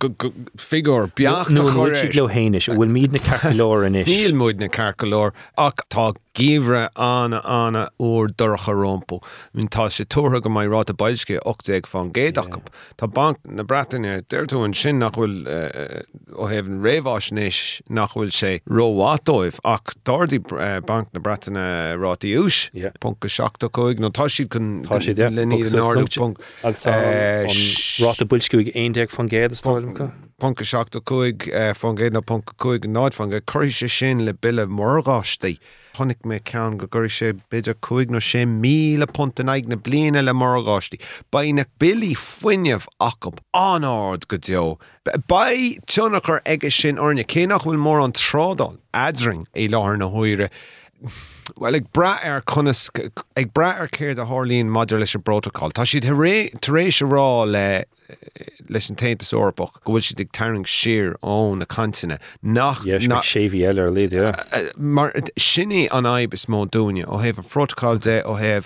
[0.56, 4.06] figur beach le bhfuil míad na ceir in is.
[4.08, 9.20] Níl muid na carcolór ach tá gíomre anna anna úr docha rompu.
[9.54, 12.48] Mn tá sé tútha go mai rá a bailske 8 fan géach.
[12.96, 18.14] Tá bank na bretainine deirú an sin nach bhfuil eh, ó heh an réhhaisnéis nach
[18.16, 20.40] bhfuil sé róhádóibh ach dardí
[20.86, 22.70] bank na bretainine rátíúis
[23.00, 24.00] Pca seachta chuig.
[24.00, 24.80] Nó tá siad chun
[25.36, 26.99] le ní an
[28.00, 30.10] ráta builscuig aondeag fan géad stáilmcha.
[30.40, 34.32] Pca seachta chuig fan géad na pca chuig náid fan go chuir sé sin le
[34.32, 35.58] bille mórgáistí.
[35.98, 40.22] Honnig mé cean go gur sé beidir chuig nó sé míle ponta ag na bliana
[40.24, 41.00] le margáistí.
[41.30, 44.78] Ba na bilí foiineh acham anáard go deo.
[45.04, 45.50] Ba
[45.86, 50.48] tunach chu aige sin orne bhfuil mór an trádal adring é láthir na thuire.
[51.60, 52.88] Well ag bra ar chunas
[53.36, 55.74] ag bra ar céir a hálíonn maidir leis an protocol.
[55.76, 57.84] Tá siad taréis rá le
[58.68, 63.64] leis an taint ópach, go bhfuil si ag teing sir ón na cantainine nach séhí
[63.66, 68.38] eile ar líad mar sinné an aib is mó dúine ó heh protocol de ó
[68.38, 68.60] heh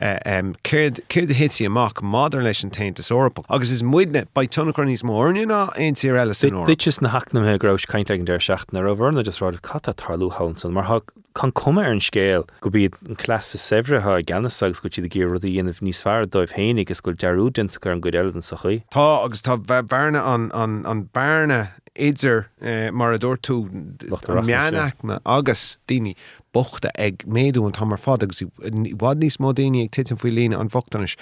[0.00, 3.44] uh, um, céir a hití amach madidir leis an taint ópach.
[3.48, 6.50] agus is muidne ba tunnachar níos mórna ein si eile san.
[6.66, 10.72] Ditis na hanam grous caiint an deir seach na bhharna just rád cat tarlú hásan
[10.72, 11.02] mar
[11.34, 15.54] kann komme ar an scéil go bíad an classe sevretha gannasagus go si gé rudí
[15.54, 18.82] dhéanamh níos fear dóibh hénig gus goil deúdint chu an go an sa chuí.
[18.90, 22.46] Tá agus tá bhena an berne idir
[22.92, 23.68] mar a dúir tú
[24.46, 26.14] meannach me agus daoine
[26.54, 30.58] bochta ag méadú an tamar fad agus bhd níos mó daine ag titan faoi lína
[30.58, 31.16] an bhachttanis.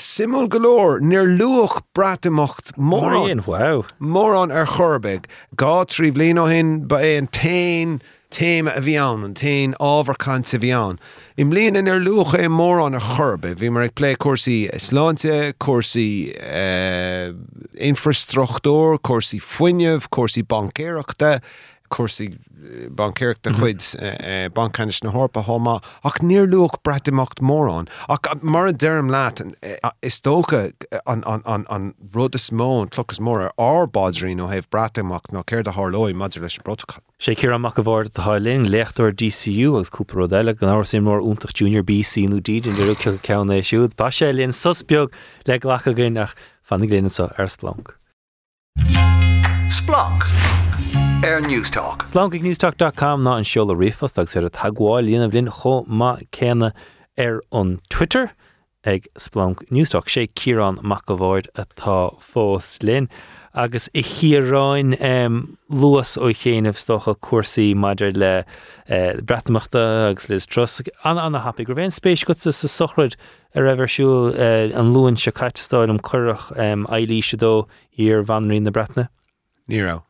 [0.00, 3.84] Simú golóir níor luach bratamocht mór wow.
[4.00, 9.24] mór an ar chorbeig gá trí ó hin ba é an tain téime a bhíán
[9.24, 10.98] an tain ábharcant sa bhíán.
[11.36, 13.98] Im líanaan ar er lucha é mór an er a churbe, bhí mar er ag
[13.98, 17.32] lé cuasaí sláinte, cuasaí uh, eh,
[17.90, 21.40] infrastruchtúr, cuasaí foiineh, cuasaí bancéireachta,
[21.94, 22.28] cuasaí
[22.98, 23.82] bancéireachta chuid
[24.54, 27.88] bancanis na hhorpa háma ach níor luach bretimacht mórrán.
[28.08, 30.72] ach uh, mar an deirm leat uh, uh, is tócha
[31.06, 36.42] an rud is mó tluchas mór ábádrín ó heh bretimacht ná céir a hálóid maidir
[36.42, 37.00] leis brotocha.
[37.18, 41.22] sé cé amach bhhar a hálín lechtúir DCU agus cúpla eile an áir sin mór
[41.22, 45.12] úntaach Junior BC nó díd in ru ceanna siúd, Ba sé líon susbeog
[45.46, 47.94] le lecha gaiach fannig léanaá ar Splanc.
[49.70, 50.53] Splanc.
[51.24, 52.02] Air Newstalk.
[52.10, 56.68] Splank newstalk.com ná an seola rifas agus ar a tagháil líanamh linn cho má céna
[57.16, 58.26] ar an Twitter
[58.84, 63.08] ag Splanc Newstalk sé Kirán mac go bhhaid atá fós linn.
[63.54, 70.44] agus i chiaráin um, luas ó chéanamh stocha cuasaí maidir le uh, bretamachta agus lis
[70.44, 73.16] tros an anna happy gur bhéon spéis go sa sochrid
[73.54, 77.62] a raibharsúil uh, an luúin se caiitestáil am churach um, élí sedó
[77.96, 79.08] ar vanraín na bretna.
[79.70, 80.02] Nírá.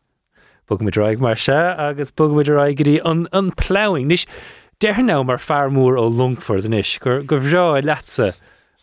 [0.66, 4.06] Bug me draig mar se agus bug me raigurí an, an plouing.
[4.06, 4.26] Nis
[4.80, 8.32] dearná mar fearmúr ó Lungford inis gur go bhrá letse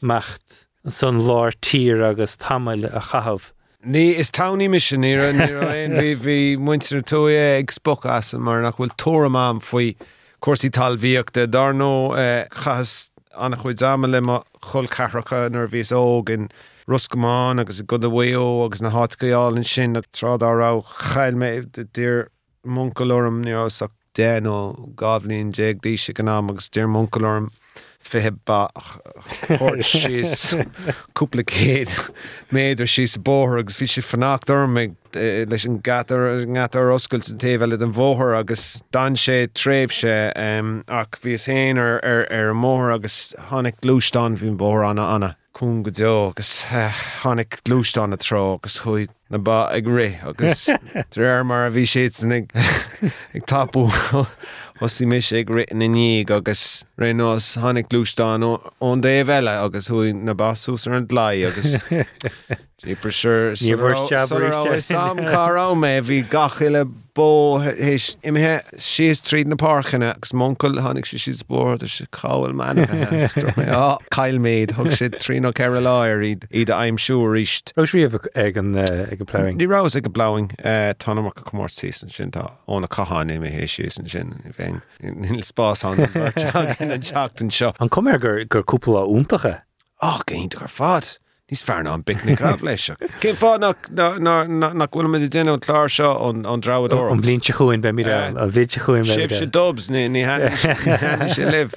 [0.01, 3.51] mecht an son lár tír agus tamil a chahabh.
[3.85, 5.31] Ní is tauní misisiníra
[5.97, 9.95] bhí bhí muintear tú ag spocas mar nach bhfuil tóramám faoi
[10.41, 12.13] cuasí talhíoachta dar nó
[12.49, 16.49] chas anna chuid dáama le eh, chul cehracha nar bhís ógin
[16.91, 22.27] ruscamáin agus go bhhéo agus na hátcaáil sin ag trádárá chail mé dtír
[22.65, 27.47] muncalóm níosach dé nó gáblíonn déag dí se gan ná agus tíir muncalóm.
[28.01, 28.31] fithe
[29.85, 30.55] síos
[31.13, 31.91] cúpla céad
[32.51, 37.41] méidir síos bóthir agus bhí si fanachtar me eh, leis an gatar ngatar oscail an
[37.43, 40.15] taobhile an bmhthir agus dan sé tréimh sé
[40.87, 45.35] ach bhíos héin ar ar mór agus tháinig glúán bhín bhór anna anna.
[45.61, 50.07] Chun go deo agus tháinig eh, glúán a tro agus chuig na ba ag ré
[50.25, 50.69] agus
[51.13, 52.09] réir mar a bhí sé
[53.35, 53.85] ag tapú
[54.81, 58.47] Hosí mis ag ritan in níag agus réós hánig lúán
[58.81, 61.77] ón dé bheile agus thuí na basús ar an lei agus
[62.81, 63.13] Díper
[63.61, 66.81] Ní bhfuir teabair sam carrá mé bhí gachiile
[67.13, 72.49] bó imethe sios tríd na páchanna agus mcail hánig sé si spór a se cáil
[72.49, 72.81] ah, man
[74.09, 77.75] caiil méid thug sé trí nó ce láir iad iad a aimim siú ríist.
[77.77, 79.61] Ros riomh ag an ag go pléing.
[79.61, 80.49] Nírá ag go blaing
[80.97, 84.33] tanach go cummórtí san sin tá ónna caáin mé hééis sé san sin
[85.01, 87.73] bhéin le spás an teachtain seo.
[87.79, 89.61] An cum gur gur cúpla úntacha.
[90.01, 91.17] Ach géint gur fad.
[91.51, 92.85] Nís fearna an bicnic ah leis.
[93.19, 98.47] Cé fá nachhfuil me déanú chláir seo an drad An blinte chuin be mí a
[98.47, 100.23] bhlíte chuin Sib se dobs ní ní
[101.27, 101.75] sé liv.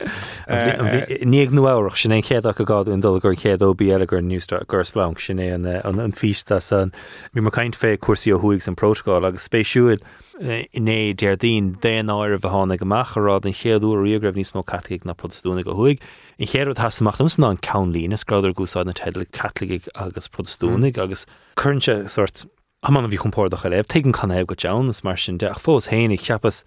[1.27, 4.07] Níag nu áireach sin é chéad go gáú an dul gur chéad ó bí eile
[4.07, 6.93] gur newstra gur Splanc sin é an fista san
[7.35, 10.07] mí mar caiint fé cuasí ó thuig an prótáil agus spéisiúid
[10.41, 15.05] iné déir dín déan áir a bhánna go machrád an chéadú riomh níos mó catlaigh
[15.05, 16.01] na protestúna go thuig.
[16.39, 21.03] I chéad hasachtam ná an canlín is gráidir gúsáid na tedal catlaigh agus protestúnig mm.
[21.03, 22.47] agus chunse sort
[22.91, 26.21] man bhí chumpórdach a léh te kann éh go teannas mar sin deach fós héananig
[26.21, 26.65] cheappas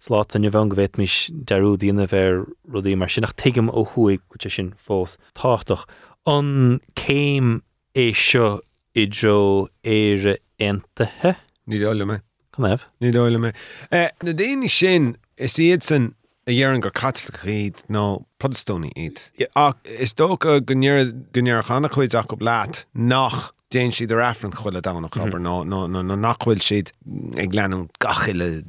[0.00, 3.84] slá an bhe go bhéit mis deú díana bhéir rudí mar sin nach tuigem ó
[3.92, 5.84] chuig go sin fós táach
[6.24, 7.60] an céim
[7.94, 8.60] é seo
[8.94, 11.36] i dro éire entathe?
[11.68, 12.22] Ní deile me.
[12.52, 12.80] Can éh?
[13.00, 13.52] Ní deile me.
[13.90, 16.14] Na déanaine sin is iad san
[16.46, 19.18] a dhéaran gur catlacha iad nó protestóí iad.
[19.56, 24.52] ach is dó go gnéar chana chuid ach go blaat nach déan siad ar affran
[24.52, 26.92] chuile dánach aber nó nó nachhfuil siad
[27.40, 28.64] ag leanú gachiile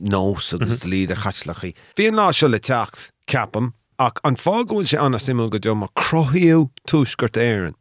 [0.00, 1.74] nós agus líad a chatlachaí.
[1.96, 5.90] Bhíon lá seo le techt ceapam ach an fágóil sé anna simú go do mar
[5.98, 7.74] croíú túisgurt éan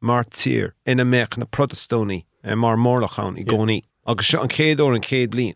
[0.00, 2.22] mar tír ina méach na protestóí
[2.54, 3.82] mar mórlachán i gcóí.
[4.06, 5.54] Agus seo an céadú an céad blin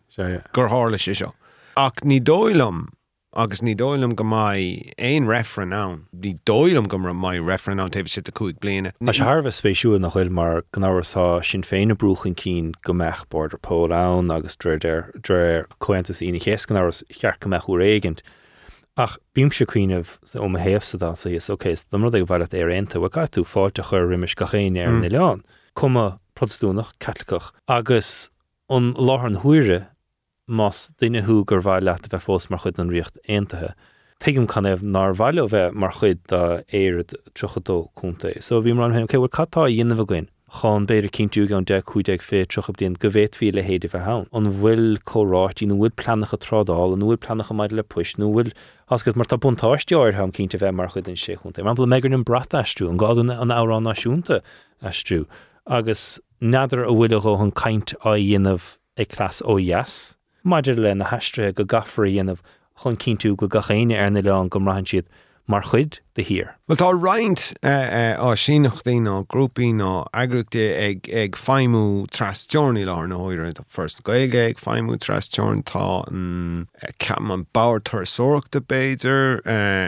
[0.53, 1.33] gur hála sé seo.
[1.77, 2.89] Ach ní dóilem
[3.33, 5.99] agus ní dóilem go mai éon referen ná.
[6.11, 8.91] Ní dóilem go mar mai referen an tah si a cuaig bliana.
[8.99, 13.57] Tá sé Harbh spéisiú nach chuil mar gnáhasá sin féinna brúchan cín go meach border
[13.57, 18.21] pó an agus dréir dréir chuantas ina chéas gan áras chear go meachú régant.
[18.97, 20.03] Ach bím se cuioineh
[20.35, 23.79] ó a héamhsadá sa is okéis, dom ag bhile ar rénta bh cai tú fáte
[23.79, 25.15] chur riimiis go chéine ar na hmm.
[25.15, 25.43] leán.
[25.73, 28.30] Cuma protestúnach catlaach agus
[28.71, 29.87] an láthan thuire
[30.47, 33.73] más duine thu gur bhhaile leat bheith fós mar chud an riocht aaithe.
[34.23, 38.31] Tuigem kann éh nar bhaile bheith mar chud de éad trochadó chunta.
[38.41, 40.29] So bhí mar an hen céhfuil catá dionanamh goin.
[40.61, 44.07] Cháin beidir cinú an de chuideag fé trocha díon go bhéit fi le héidir bheith
[44.07, 44.27] hán.
[44.31, 48.55] An bhfuil choráit í bhfuil planacha trádáil an bhfuil planacha maidid le puis nó bhfuil
[48.89, 51.63] asgus mar tá buntáisteir ham cinnta bheith mar chud in sé chunta.
[51.63, 55.25] Man megur an brat eistú an gáúna an árán eistú.
[55.65, 60.17] agus nadidir a bhfuile go an caiint á dhéanamh ag clas ó yes.
[60.43, 62.41] Maidir le na heistre go gafarí dhéanamh
[62.81, 65.05] chun cinú go gachéine ar na leán go rahan siad
[65.47, 66.55] mar chud de hir.
[66.67, 73.17] Well tá reinint á sinachtaí ná grúpaí ná agrúte ag ag feimú trasteorní lá na
[73.21, 76.67] háir first goige ag feimú trasteorn tá an
[76.99, 79.41] ceam an báirtar sóachta béidir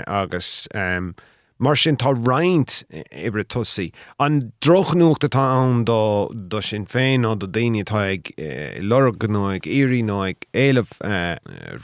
[0.07, 1.15] agus um,
[1.63, 3.91] mar sin tá reinint ibre tosaí.
[4.19, 10.01] An drochnúcht atá an do sin féin á do daine tá ag eh, leganóig irí
[10.03, 11.37] nóig éileh eh,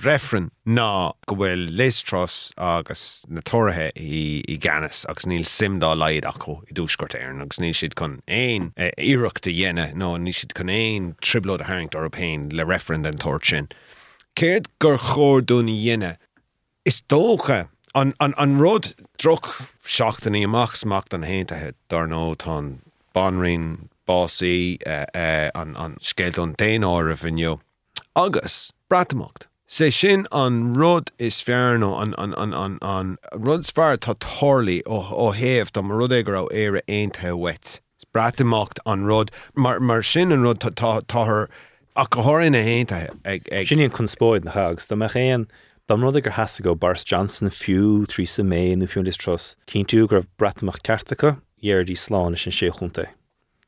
[0.03, 6.27] referen ná go bhfuil listras agus na torathe i, i ganas agus níl simdá leid
[6.27, 10.55] acu i dúscot éan agus ní siad chun éon eh, iireachta dhéine nó ní siad
[10.59, 13.71] chun éon tribló a haingt or a pein le referen den toir sin.
[14.35, 16.17] Céird gur chóir dhéine
[16.85, 22.57] is dócha an, an, an rud droch seachtain í amachsmacht an héintethe dar nó tá
[23.15, 27.59] banrin básaí uh, uh, an, an scéil an déáir a bhineo.
[28.15, 29.47] Agus bratamocht.
[29.69, 35.33] sé sin an rud is fearno an, an, an, an, an rudsfar tá tholí ó,
[35.33, 37.79] héamh do rud égur á éire aonthe wet.
[38.13, 41.47] Bratamocht an rud mar, mar sin an rud táthir
[41.95, 45.45] a go háirn a héntathe ag, ag Sin chun spóid na hagus, Tá me chéan
[45.45, 45.47] Dam
[45.89, 49.85] rud gur er has go Boris Johnson fiú trí sa mé fiún is tros, cinn
[49.85, 53.07] tú gur bratach ceartacha dhéir dí sláán sin sé chunta.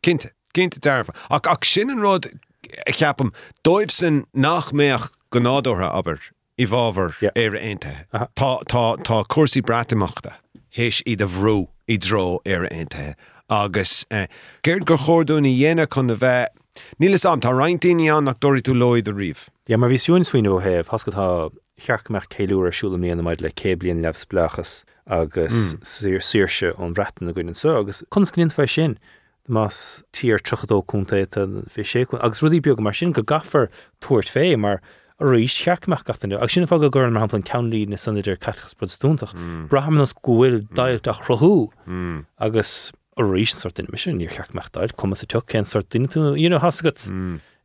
[0.04, 1.16] Kinte, Kinte darfa.
[1.30, 6.20] Ach ach sin an rud eh, ceapam dóibh san nach méach go aber
[6.58, 8.06] i bháhar ar aontathe.
[8.14, 8.28] Uh-huh.
[8.64, 10.36] Tá cuasaí brataachta
[10.76, 13.16] héis iad a bhrú i dro ar aontathe
[13.50, 14.28] agus eh,
[14.64, 16.58] céir gur chóirún i dhéine chun a bheith
[17.02, 19.50] Nílas am tá reintíine an nach doirí tú loid a riomh.
[19.68, 21.52] Ja mar visún swinú ó heh hascatá
[21.82, 25.86] chearcmeach céúr a siúla míana maid le céblion lefs blachas agus mm.
[25.86, 28.98] sir sirse ón bretan a gine so agus chunscinn fe sin
[29.50, 31.26] más tír trochadó chunta
[31.70, 33.70] fi sé agus rudí beag mar sin go gafar
[34.00, 34.82] tuairt fé mar
[35.22, 36.34] ríéis cheachach gatain.
[36.34, 37.46] Ag sinna fág gur an haplan
[37.90, 39.36] na san idir cachas brudstúntaach.
[39.36, 39.70] Mm.
[39.70, 40.74] Braham nas gohfuil mm.
[40.74, 41.70] dailt a chrothú.
[42.40, 46.60] Agus a ríéis sortin mission níor cheachachtáid cum sa tu cén sortin tú you know,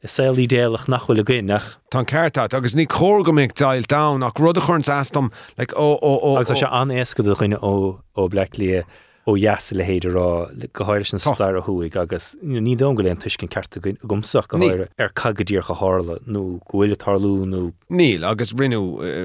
[0.07, 4.38] saoí déalach nachhfuil a gaiach Tá ceirtá agus ní chóir go méid dail da ach
[4.40, 8.28] rud a chun astam le ó ó agus se an éasca do chuine ó ó
[8.28, 8.82] Blacklí
[9.26, 10.26] ó jaasa le héidir rá
[10.72, 14.68] goáir an stair a thuig agus ní dom go leon tuiscin certa gomsach go Ní.
[14.70, 18.78] háir ar cagadíor go hála nó gohfuile tarlú nó Níl agus rinne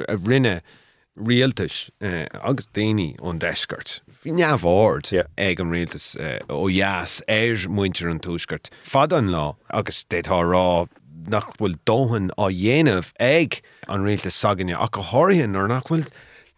[0.10, 0.62] a rinne
[1.18, 4.02] rialtas agus daoine ón deisgurt.
[4.22, 8.70] Bhí neamhhard ag an rialtas eh, ó jaas éir muintear an túisgurt.
[8.86, 10.88] Fad an lá agus détá rá
[11.26, 13.58] nach bhfuil dóhan á dhéanamh ag
[13.88, 16.06] an rialtas saganne a go háiríonn ar nach bhfuil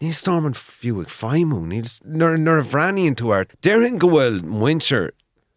[0.04, 5.14] níos tám an fiúigh feimú níos nar a bhreíonn tú ar Deirn go bhfuil muintear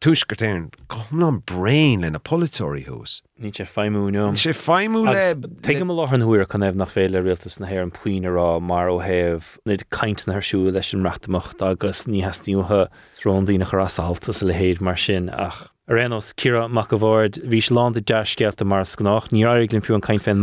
[0.06, 3.22] túisgurtéirn gom an brain lena politóí hús.
[3.42, 4.38] ní sé feimúneom.
[4.38, 7.82] sé feimú le Te go láth an thuair chu éh nach féile rialtas na hir
[7.82, 12.86] an puoinerá mar ó heh nid caiint na siú leis an ratamach agus ní heíúthe
[13.18, 15.74] tróndaí nach rasáaltas le héad mar sin ach.
[15.88, 19.94] Rénos Kira mac a bhd hís lá de deiscealt a mar sgnách, ní aiglinn fiú
[19.94, 20.40] an caiin féin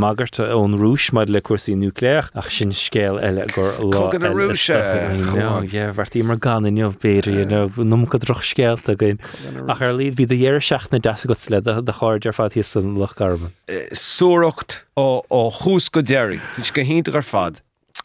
[0.55, 4.53] ón rúis maid le cuasaí nucléach ach sin scéal eile gur lá Cogan a eile
[4.55, 9.19] rúis, eh, bhartí mar gan in neomh béidir num go droch scéalt a gin.
[9.67, 12.55] Ach ar líad hí de dhéar seach na de go le de cháir ar fad
[12.55, 13.51] hí san lech garman.
[13.91, 17.59] súracht ó chús go déirí, Bhís go ar fad.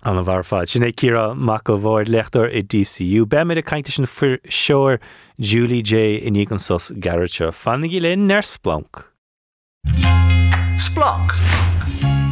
[0.08, 0.68] An a bhar fad.
[0.68, 3.26] Sinné cira mac go bhir lechttar i DCU.
[3.28, 5.00] Be mé a caiinte sin fur seoir
[5.38, 7.52] Julie J in an sos garrate.
[7.52, 9.04] Fannig linn ner splank.
[10.78, 11.36] Splunk.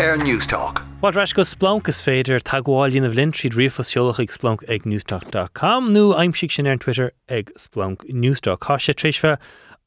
[0.01, 0.85] Air News Talk.
[1.03, 4.89] Wat reis go splank is féidir tagháilíon a bhlinn tríd rifos seolach ag splank ag
[4.89, 8.65] newstalk.com nó aimimsig sin ar an Twitter ag splank newstalk.
[8.65, 9.37] Tá sé tréisfe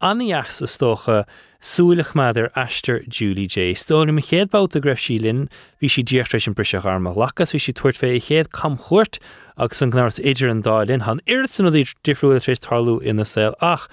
[0.01, 1.25] anías is tócha
[1.62, 3.74] súlach meidir Ashtar Julie Jay.
[3.74, 5.49] Stóir me chéadbát a greibh sílinn,
[5.82, 9.20] hí si ddíochtrééis an brise armach lachas, hí si tuairt fé chéad cam chuirt
[9.57, 13.55] agus an gnáirs idir an dálinn han irid san í difriúil trééis tarlú ina sel
[13.62, 13.89] ach.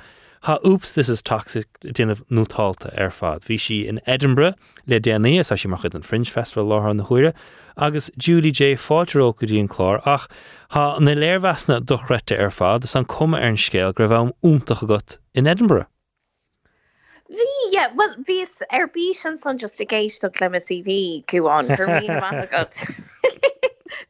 [0.47, 3.43] Ha oops, this is toxic dinmh nótáalta ar fad.
[3.43, 4.55] Bhí si in Edinburgh
[4.87, 7.35] le déanaí a si mar chud an Fringe Festival láth na chuire,
[7.77, 8.77] agus Julie Jay.
[8.77, 10.29] fáilteró go dtíon chlár ach
[10.71, 15.19] Tá na léirhheasna dochrete ar fad is an cuma ar an scéil gur bhhm úntaach
[15.35, 15.87] in Edinburgh.
[17.31, 17.47] Bhí
[17.77, 20.99] yeah, well vís ar bí an san just a géisteach le a CV
[21.33, 21.87] cuúán chu
[22.33, 22.83] agat.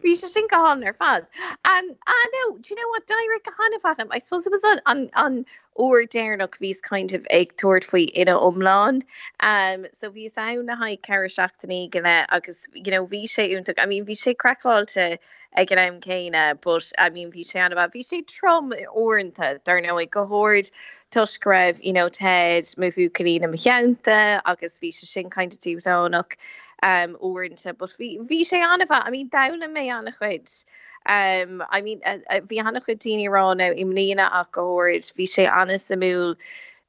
[0.04, 1.26] Bhí se sin gohan ar fad.
[1.70, 4.08] Um, ah, no, do you know what direct go hanna fatam?
[4.12, 8.04] I suppose it was on on, on or dénach vís kind of ag toirt faoi
[8.24, 9.02] ina omláin.
[9.40, 13.82] Um, so vís an na haid ceir seachtaí gannne agus you know, bhí sé úntaach.
[13.86, 15.18] I mean, bhí sé craáilte
[15.56, 19.80] ag an am céine, but I mean bhí sé anna bhí sé trom orintanta dar
[19.80, 20.70] nó ag gohord
[21.10, 26.36] tuscraibh you know, Ted muú carína meanta agus bhí se sin kind of dúnach.
[26.82, 30.64] um orintanta but vi vi sé anfa I mean dala mé anna chud
[31.06, 32.00] um I mean
[32.48, 36.36] vi hanna chud daine rá now im lína a gohord vi sé anna samúl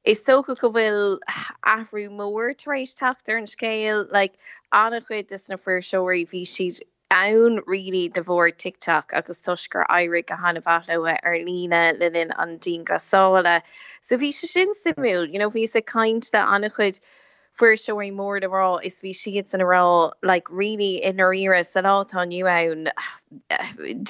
[0.04, 1.18] is so go go bhfuil
[1.74, 4.34] ahrú mór taréis tatar an scéil like
[4.72, 9.84] anna chud is na fir seoirí hí siad ann ri de bhór tiktok agus tuisgur
[9.98, 13.62] airig a hanna bhalawe ar lína linin an dín gasáile
[14.00, 17.00] so bhí se sin simú you know hí a kaint de anna chud
[17.58, 21.90] fuair seoí mór de rá is bhí siad an rá like really inar ire san
[21.94, 22.86] átá nu ann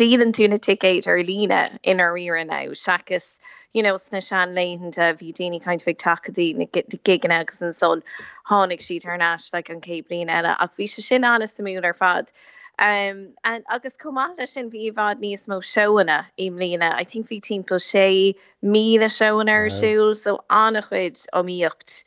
[0.02, 1.62] dían túna ticket ar lína
[1.94, 3.30] inar ire ná seachas
[3.72, 6.70] you know sna sean leanta bhí déine kaint bh takadí na
[7.10, 8.06] gigan agus an son
[8.52, 11.82] hánig siad ar nás le an céip lína eile ach bhí se sin anna samú
[11.92, 12.32] ar fad.
[12.78, 16.92] Um, and agus komala sin vi vad níos mó seoanna im lína.
[16.94, 22.04] I think vi timp sé míle seoan ar siúl so annachhuiid ó míocht.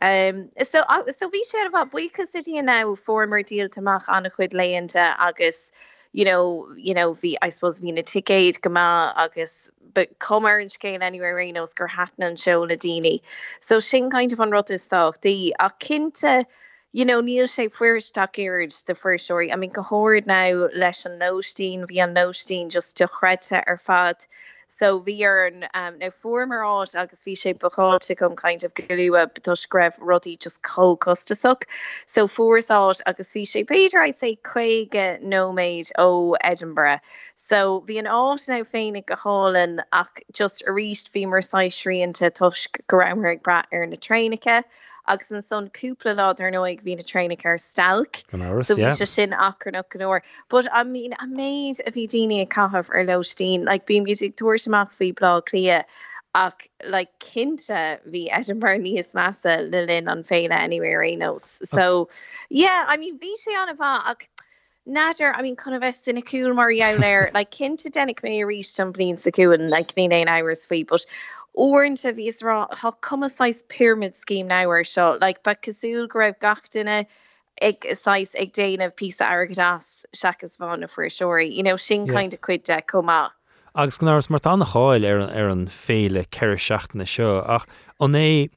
[0.00, 4.54] Um, so uh, so vi sé a bucha city now former deal tamach annach chud
[4.54, 5.72] leanta agus
[6.12, 10.68] you know you know vi I suppose vi na ticket goma agus but kommer an
[10.68, 13.20] scéin anywhere Renos gur hatna an show na dini
[13.60, 16.46] so sin kind of an rot is thach the a kinte
[16.94, 21.88] you know Neil sé fuirstakeird the first story I mean gohord now leis an nósteen
[21.88, 24.24] vi an nósteen just de chrete ar fad.
[24.68, 28.74] So vi ar an um, no former át agus vi sé beáilte gom kind of
[28.74, 31.64] goúa betusgref rudi just có costasach.
[32.06, 37.00] So fórát agus vi sé Peter I say chuige nóméid ó Edinburgh.
[37.34, 42.32] So vi an áit ná féinnig go hálan ach just a riist vi mar saisríanta
[42.32, 44.62] tusk goramrig bra ar na treinike.
[45.06, 48.22] Agus an son cúpla lá ar nó ag hí na training ar stalk
[48.62, 48.90] so yeah.
[48.90, 50.22] se sin acrnach goir.
[50.48, 53.86] But I mean I made a méid a bhí daine a cahabh ar lotíín, like
[53.86, 55.84] bíim music tuairach faoi blá lia.
[56.34, 62.08] ach le kinte hí Edinburgh níos massa le linn an féile anywhere nos so
[62.50, 64.28] yeah I mean bhí sé an bha ach
[64.86, 68.40] Nadir I mean kind of vest in a cool mar leir like kinte dennig mé
[68.44, 71.06] rí an blin sa cuan like ní ein hours fao but
[71.56, 77.06] orint a vís ra ha kommeáis pyramid scheme nawer seo, like ba kasul gref gachtinne.
[77.62, 82.82] ag sais ag déanamh pí agadas seachas bhána frisoirí, I sin caiint a chuid de
[82.82, 83.30] comá.
[83.74, 87.66] Agus gan áras mar anna háil ar an ar an féle ceir seachna seo ach
[88.00, 88.50] an é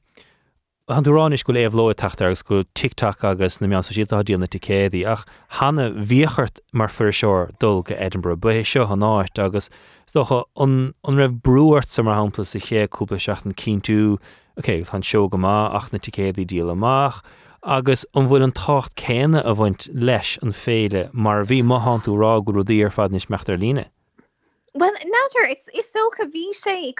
[0.88, 4.46] an dúránis go léomh lo tacht agus go tictaach agus na mean si díal na
[4.46, 5.26] ticéí ach
[5.60, 9.68] hanna bhíochart mar fur seoir dul go Edinburgh bu seo an áit agus
[10.08, 14.18] stocha an raibh breúirt sa mar hapla sa chéúpla seachtain cí tú
[14.58, 17.22] Oké han seo go má ach na ticéí díal amach.
[17.62, 22.16] Agus an bhfuil an tácht céine a bhaint leis an féile mar bhí mahan tú
[22.16, 23.90] rá go dtíar fad nis meachtar líne.
[24.74, 26.92] Well natter it's is so ka vi sé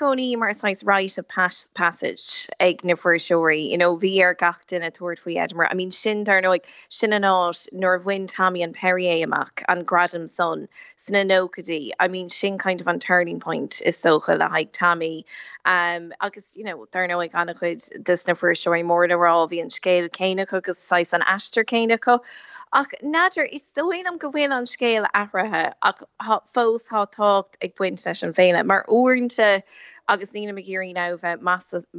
[0.54, 5.68] sais right a pas passage ag na you know vi er gatin a fo Edinburgh.
[5.70, 6.56] I mean sin dar no
[6.88, 11.90] sin an át nor win Tommy an Perrier amach an gradam son sin a nokadi
[12.00, 15.26] I mean sin kind of an turning point is socha le haig Tommy
[15.66, 19.60] um agus you know dar no ag an chud this na shori mór ará vi
[19.60, 22.22] an scale céine agus sais an ashtar céine ko
[22.72, 26.02] ach nadir is dóin am go bhfuin an scéal ahrathe ach
[26.54, 29.50] fós há tácht ag buint leis an féile mar uintnta
[30.08, 31.44] agus nína me géirí ná bheith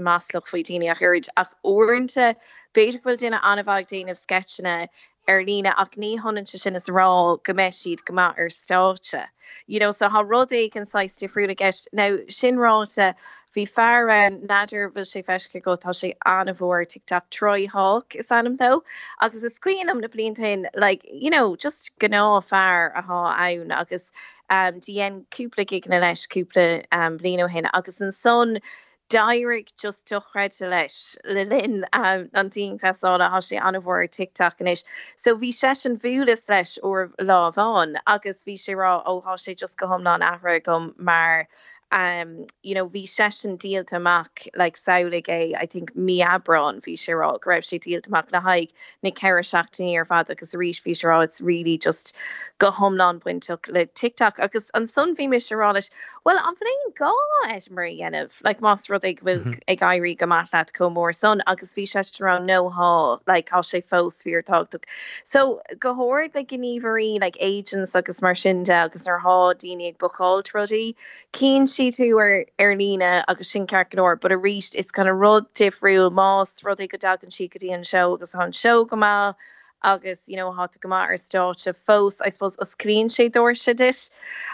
[0.09, 2.33] másloch faoi daine a chuid ach uintnta
[2.77, 4.75] beidir bhfuil duine anmhaag déanamh sketchna
[5.33, 7.09] ar lína ach ní honan se sin is rá
[7.49, 9.25] gomeis siad go ar státe.
[9.67, 13.13] You know, so ha rud é an 6 friúla gist now sinráte
[13.55, 18.15] hí fear um, an nadidir bfuil sé feisce go tá sé anmhór tiktak troi hawk
[18.15, 18.83] is anam tho
[19.19, 23.71] agus is cuian am na blintain like you know just gná fear a há ann
[23.71, 24.11] agus
[24.49, 28.59] um dien cúpla gig na leis cúpla um blino hin agus an son
[29.09, 34.83] Dairig just tuchreid leis le lin um, an tí feála ha sé anhór tiktak inis.
[35.15, 39.79] So hí se an bhulas leis ó láháin agus bhí sé rá óá sé just
[39.79, 41.47] go hom ná ahra gom mar
[41.91, 46.95] um you know vi session deal amach like saolig é I think mi abron vi
[46.95, 48.69] sé ra greibh sé deal amach na haig
[49.01, 52.15] na ce seachtaí ar fad agus ríis fi rá it's really just
[52.59, 55.89] go homlan buintach le tiktok agus an sun vi mis rá
[56.23, 57.11] well an fan gá
[57.55, 61.41] et mar ennneh like mas rud ag bhfuil ag gaiirí go matlaat com mór son
[61.47, 61.87] agus vi
[62.19, 64.85] ran no há like how sé fós fi tagach
[65.23, 70.43] so gohord like gníverí like agents agus mar sinnde agus ar há daine ag boáil
[70.51, 70.85] trodi
[71.33, 75.15] cín si tú ar ar lína agus sin cearcanir, but a riist it's kind of
[75.15, 78.97] rud difriúil más rud go dagan si go dtíí an show agus an show go
[78.97, 79.35] má
[79.83, 84.09] agus you know hat go ar státe fós I suppose os screen sé se dit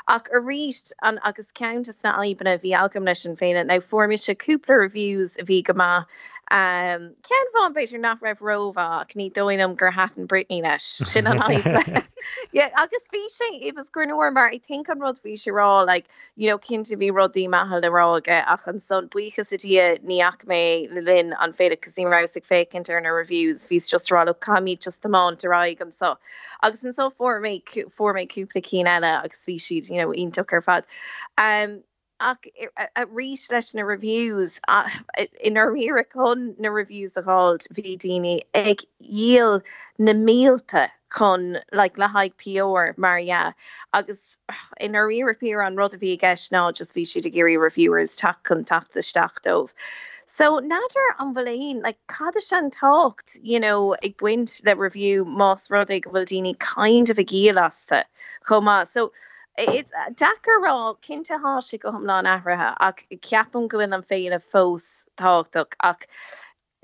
[0.08, 4.20] ach a riist an agus count na aibna bhí algam leis an féine na formi
[4.20, 6.06] se cúpla reviews a bhí go má
[6.52, 11.28] um Ken van beidir nach raibh rova ach ní dóinm gur hatan Britney leis sin
[11.28, 11.42] an
[12.84, 16.06] agus vi sé it was gurnoor mar I think an rod vi se rá like
[16.36, 20.92] you know kin vi rodí mahall le ráge ach an son bucha sitie níach mé
[20.92, 23.68] le lin an féle casino raig fé interne reviews.
[23.68, 26.14] Vís just rá kamí just the man to raig an so
[26.62, 27.58] agus an so for me
[27.92, 30.86] for me cúpla cí eile agus ví siid you know in tucker fad.
[31.50, 31.84] Um
[32.20, 32.48] ach
[32.96, 34.60] a rí leis na reviews
[35.44, 39.62] inar ri chun na reviews a gáld vi déine ag díal
[39.98, 43.56] na mélte chun like le haig peor Maria
[43.94, 44.38] agus
[44.80, 48.16] inar ri pe an rud a vi gas ná just vi si a géri reviewers
[48.16, 49.74] tak an tacht stachtdóf.
[50.26, 55.70] So nader an bhléin like cad an talkt you know ag buint le review más
[55.70, 58.04] rud ag bhfuildíine kind of a gélaste
[58.44, 59.12] komma so
[59.58, 64.40] it uh, dakar rá cinnte há si go lá ahrathe ach ceapan gofuin an féile
[64.54, 64.88] fós
[65.22, 66.08] táchtach ach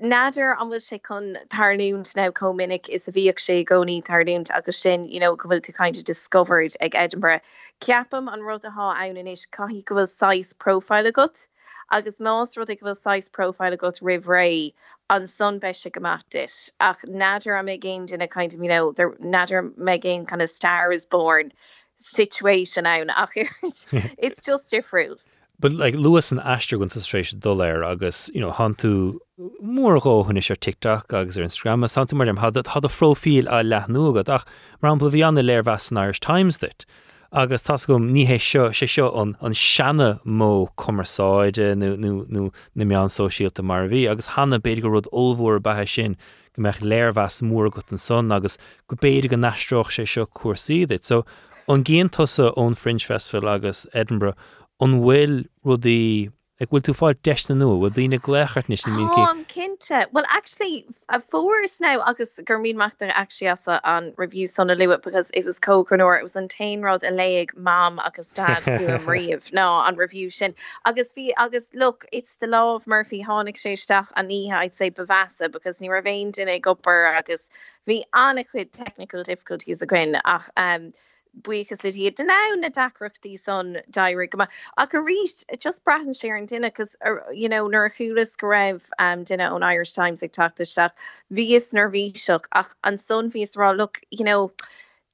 [0.02, 4.78] nadir an bhfuil sé chun tarlúnt ná cominic is a bhíoh sé gcóí tarlúnt agus
[4.78, 7.40] sin you know, go bhfuil tú kind of discovered ag Edinburgh.
[7.80, 11.46] Ceapam an rud aá ann is caihí go bhfuil 6 profile agat.
[11.90, 14.72] agus más rud ag bhfuil 6 profile agat rihré
[15.16, 16.58] an sun be se gomatis
[16.90, 18.94] ach nadir a mé géin in a kind of you know
[19.36, 21.52] nadir me géin kind of star is born
[21.96, 23.36] situation ann ach
[24.28, 25.20] it's just different.
[25.62, 29.18] But like Lewis an Astra gon stration dulléir agus you know, han tú
[29.62, 34.28] mór ggóhanna sé tiktak agus ar Instagram san mar dem had a frofiil a lethnúgad
[34.28, 34.44] ach
[34.80, 36.84] mar an bhí anna léir was Irish Times dit.
[37.32, 42.84] agus tas gom níhé seo sé seo an an seanna mó commeráide eh, nó na
[42.84, 46.16] meán sosiálta mar bhí, agus hanna beidir go rud olhór bathe sin
[46.54, 51.02] go meich léirhheas mór go an son agus go béidir go nastroch sé seo cuasaíid.
[51.02, 51.24] So
[51.68, 54.36] an géon tusa ón Fringe Festival agus Edinburgh
[54.80, 56.30] an bhfuil rudí
[56.62, 60.86] ag bhfuil tú fáil deiste nu, bhfuil dtíine gléchart níos na mí kinte well actually
[61.08, 65.44] a fórs now agus gur mín machta actually as an review sonna luet because it
[65.44, 68.62] was cocranor it was an tainrod a leig mam agus dad
[69.12, 70.54] riamh no an review sin
[70.84, 74.90] agus vi agus look it's the law of Murphy hánig séisteach an ihe I'd say
[74.90, 77.48] bevasa because ni ra vein in e gopur agus
[77.86, 80.92] vi anquid technical difficulties a grin ach um
[81.40, 86.36] buchas lití den ná na dacrochttaí son dair go a go riist just bratan sé
[86.36, 86.94] an duine cos
[87.32, 90.92] you know nar chuúlas go raibh um, duine ón Irish Times ag tataisteach
[91.32, 94.52] vís nervví seach ach an son vís rá look you know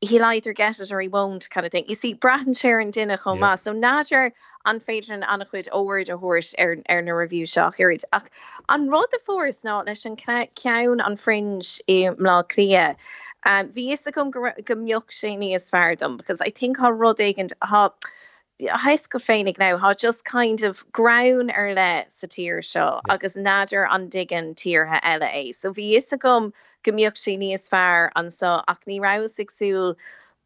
[0.01, 1.85] he'll either get it or he won't kind of thing.
[1.89, 4.33] You see bratan sé an duine chom ma so náidir
[4.73, 8.29] an féidir an chuid óir a thuirt ar ar na review seach irid ach
[8.77, 12.87] an rud a fóris ná leis an ceann an fringe i mlá clia
[13.47, 17.21] Um, Bhí is a gom gomioch sé ní is fearm, because I think ha rud
[17.21, 17.91] agent ha
[18.61, 23.15] heis go féinnig now ha just kind of ground ar le sa tír seo yeah.
[23.15, 25.55] agus nadidir an digan tíorthe eile é.
[25.55, 26.53] So bhí is a gom
[26.85, 29.97] gomioch sé níos fearr an so ach ní sigsúl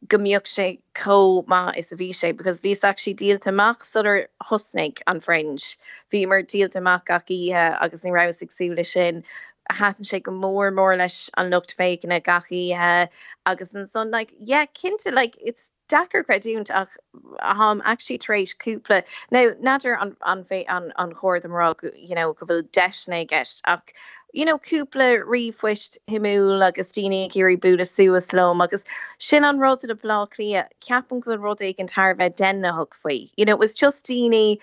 [0.09, 5.21] gomioch sé có ma is a bhí because vís actually díal amach suidir hosnig an
[5.21, 5.79] French.
[6.13, 9.25] Bhí mar díal amach ach ihe agus ní ra sigsúle sin.
[9.71, 13.07] Hatan sé go mór mór leis an lucht féic na gachi uh,
[13.47, 16.97] agus an son like yeah kinte like it's dakar creúnt ach
[17.41, 19.05] ham actually treéis cúpla.
[19.31, 23.23] No nadir an an fé an an chóir am rug you know go bhfuil deisna
[23.29, 23.95] gist ach
[24.33, 26.35] you know cúpla rifuist himú
[26.67, 28.85] agus tíine gurí bú a suaslóm agus
[29.19, 33.31] sin an rud a blá lia ceapan gofuil rud ag an tar bheith denna faoi.
[33.37, 34.59] You know it was just tíine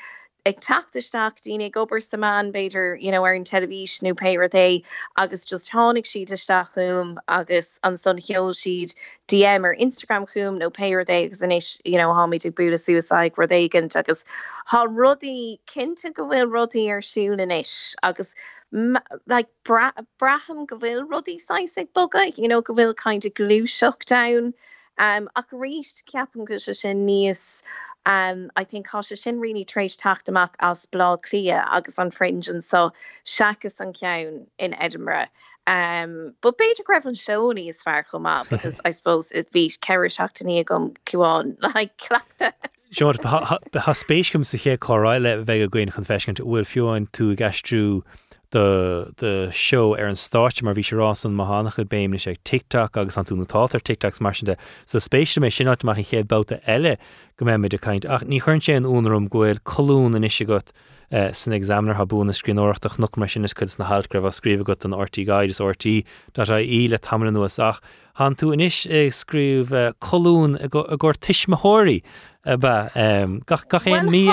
[0.45, 4.83] ag tataisteach dína gobar saán beidir you know, ar an televísnú peir é
[5.15, 8.95] agus just tháinig siad isteachúm agus an son heol siad
[9.27, 10.25] DM ar Instagram
[10.57, 14.25] nó peir é agus in is you know, háid ag buúla suicide ru éigent agus
[14.71, 18.33] há rudí cinnte go bhfuil rudí ar siún in isis agus
[18.71, 23.67] like bra braham go bhfuil rudí saig boga you know, go bhfuil kind of glú
[23.67, 24.53] shock down
[24.97, 27.63] um, ach riist ceapan go se sin níos
[28.05, 32.63] um, I think há se sin rií treéis taachtamach as blá clia agus an fringen
[32.63, 32.91] so
[33.25, 35.27] seachas an ceann in Edinburgh.
[35.67, 39.79] Um, but beidir greibh an showní is fear chumá because I suppose it be bhí
[39.79, 42.53] ceir seachtaí gom cuáin le chclaachta.
[42.91, 48.03] Seo ha spéiscom sa ché choráile bheith a gcuin chun feiscint bhfuil fiúin tú gasstrú
[48.51, 52.97] de de show ar an státe mar bhí sé rásan mahanana chu béimne sé tiktak
[52.97, 54.55] agus an túna tátar tiktaks mar de.
[54.85, 56.97] Sa spéisi mé sin amach an chéad bbáta eile
[57.37, 60.71] go mé meidir kaint ach ní chun sé an únarm gofuil choún in isise got
[61.11, 64.63] uh, san examiner ha búna scríóirach nu mar sin is chud na halgrah a scríomh
[64.63, 67.81] got an ortí gaiidir ortí dat a íle tamla nuas ach.
[68.15, 72.01] Han tú inis ag scríúh uh, choún a gur tiismathirí
[72.43, 74.25] gach gach mí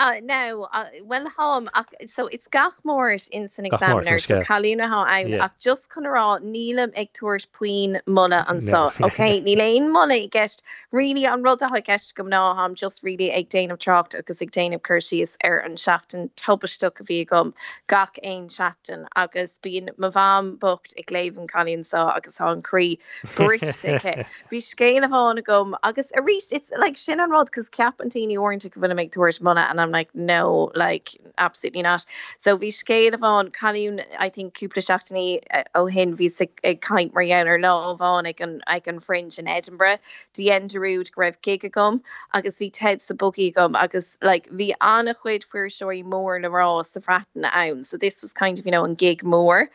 [0.00, 1.68] Uh, no uh, well hom
[2.06, 5.44] so it's gachmórs in san examiner so an yeah.
[5.44, 9.06] ach just chunrá nílam ag tuairs puin mulle an so no.
[9.08, 12.74] okay ní leon mulle i gist really an rud a ha gist gom ná ham
[12.74, 17.20] just really ag déanam trocht agus ag déanam chuirsíos ar an seachtain topastu a bhí
[17.34, 17.52] gom
[17.86, 22.64] gach ein seachtain agus bíon ma bham bocht ag léhan chalíonn so agus há an
[22.70, 22.88] chrí
[23.36, 24.00] brise
[24.54, 28.36] hí scéile hána gom agus a rí it's like sin an rod cos ceap antíine
[28.48, 32.04] orint go bhna méid tuairs mulle an I'm like no like absolutely not.
[32.38, 36.30] So vi scale of on Calún I think cúpla seachtaní uh, ó hin ví
[36.64, 39.98] ag kaint mar ar lá an ag an ag an fringe in Edinburgh.
[40.32, 45.14] Di enderúd greibh giga gom agus vi ted sa bugi gom agus like vi anna
[45.14, 48.72] chuid fuair seoí mór le rá sa fratan ann so this was kind of you
[48.72, 49.66] know an gig mór.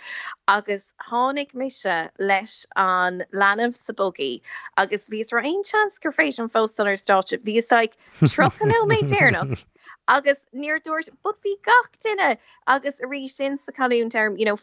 [0.47, 4.41] Agus hánig mise leis an lenah sa bugi
[4.77, 7.97] agus vís ra ein chans gur fééis an fóstal ar sta vís like
[8.27, 9.65] tro an mé dénach
[10.07, 12.37] agus neerdoors bud vi gach dinne
[12.67, 13.71] agus a ri sin sa
[14.09, 14.55] term you know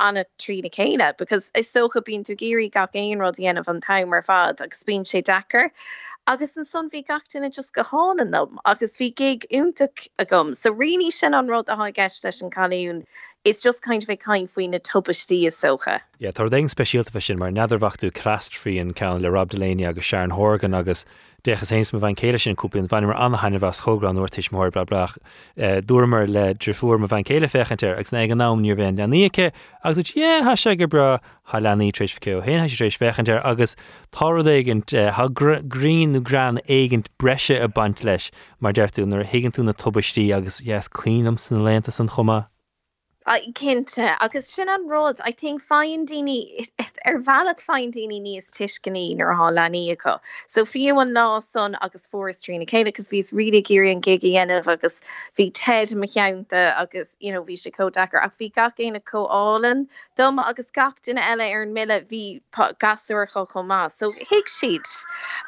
[0.00, 4.08] anna trí na chéile because is stocha bín tú géri gach ein rod van time
[4.10, 5.70] mar fad agus spin sé dakar
[6.26, 9.46] agus an son gatain just go háan nom agus gig
[10.18, 10.54] a gom.
[10.54, 12.50] So riní sin an rud a gist leis an
[13.44, 14.78] it's just kind of a kain faoin na
[15.46, 16.00] is socha.
[16.18, 20.74] Ja tar d speisialta sin mar neidirhachtú crastríon cean le Rob Deléine agus Sharon Horgan
[20.74, 21.04] agus
[21.44, 22.56] dechas héins me bhain céile sin
[24.46, 25.18] nuirtis mór bla blach
[25.56, 29.52] eh, dúmar le drifúr me bhain céile fechanir agus na an nám níor bhéin leníice
[29.84, 33.76] agus ha se go bra ha leí trééis ce hé trééis fechanir agus
[35.12, 38.30] ha greenú gran éigent breise a baint leis.
[38.60, 42.46] Mar deirú nar higann tú na agus yes cuiam san lenta san chuma.
[43.26, 46.36] Cinnte agus sin an rud I think féin daine
[47.04, 51.74] ar bhealach féin daine níos tuiscaní ar há leí go so fiú an lá son
[51.80, 55.00] agus forestrína chéile agus vís ri géir an gigihéanamh agus
[55.36, 60.38] hí ted mecheanta agus you know, hí se codachar a bhí gach éna coálan dom
[60.38, 62.40] agus gach duine eile ar an mille hí
[62.86, 63.90] gasúir cho chomá.
[63.90, 64.86] So hiic siad.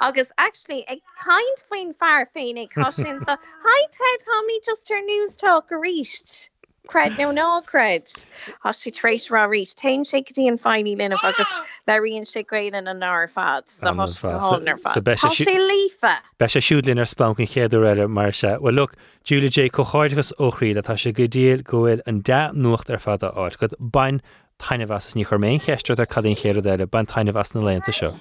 [0.01, 3.37] Agus actually ag kaint faoin fear féin ag cossin so
[3.71, 6.51] hi Ted ha mi just ar news talk a richt.
[6.89, 7.19] Cred.
[7.19, 8.09] No ná cred
[8.65, 11.53] Has si treéis ra rí tein sé dí an feiní lin agus
[11.87, 16.15] leíonn sé gréan an ná fad sé lífa.
[16.39, 19.69] Be sé siúdlinn ar splankin chéadú eile mar se well look Julia J.
[19.69, 23.69] Choáidgus óchrí a tá sé go díal gohfuil an de nucht ar fada áit go
[23.79, 24.23] bain
[24.59, 28.15] taine was ní chumén cheiste a cadín chéad eile ban taine was na lenta seo.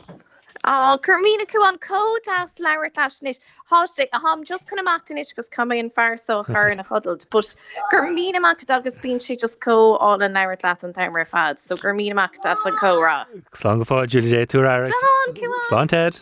[0.65, 2.89] Curmína chu an códas leir
[3.21, 3.39] leis
[3.71, 7.55] háiste a ham just chun amachtanis gus cum an fearso chur na chodult, but
[7.91, 11.77] gur míach agus bín si just có á an neir leat an timer fad, so
[11.77, 13.25] gur míach as an córá.
[13.53, 14.63] Slá go fá Julie tú
[15.69, 16.21] Slán Ted.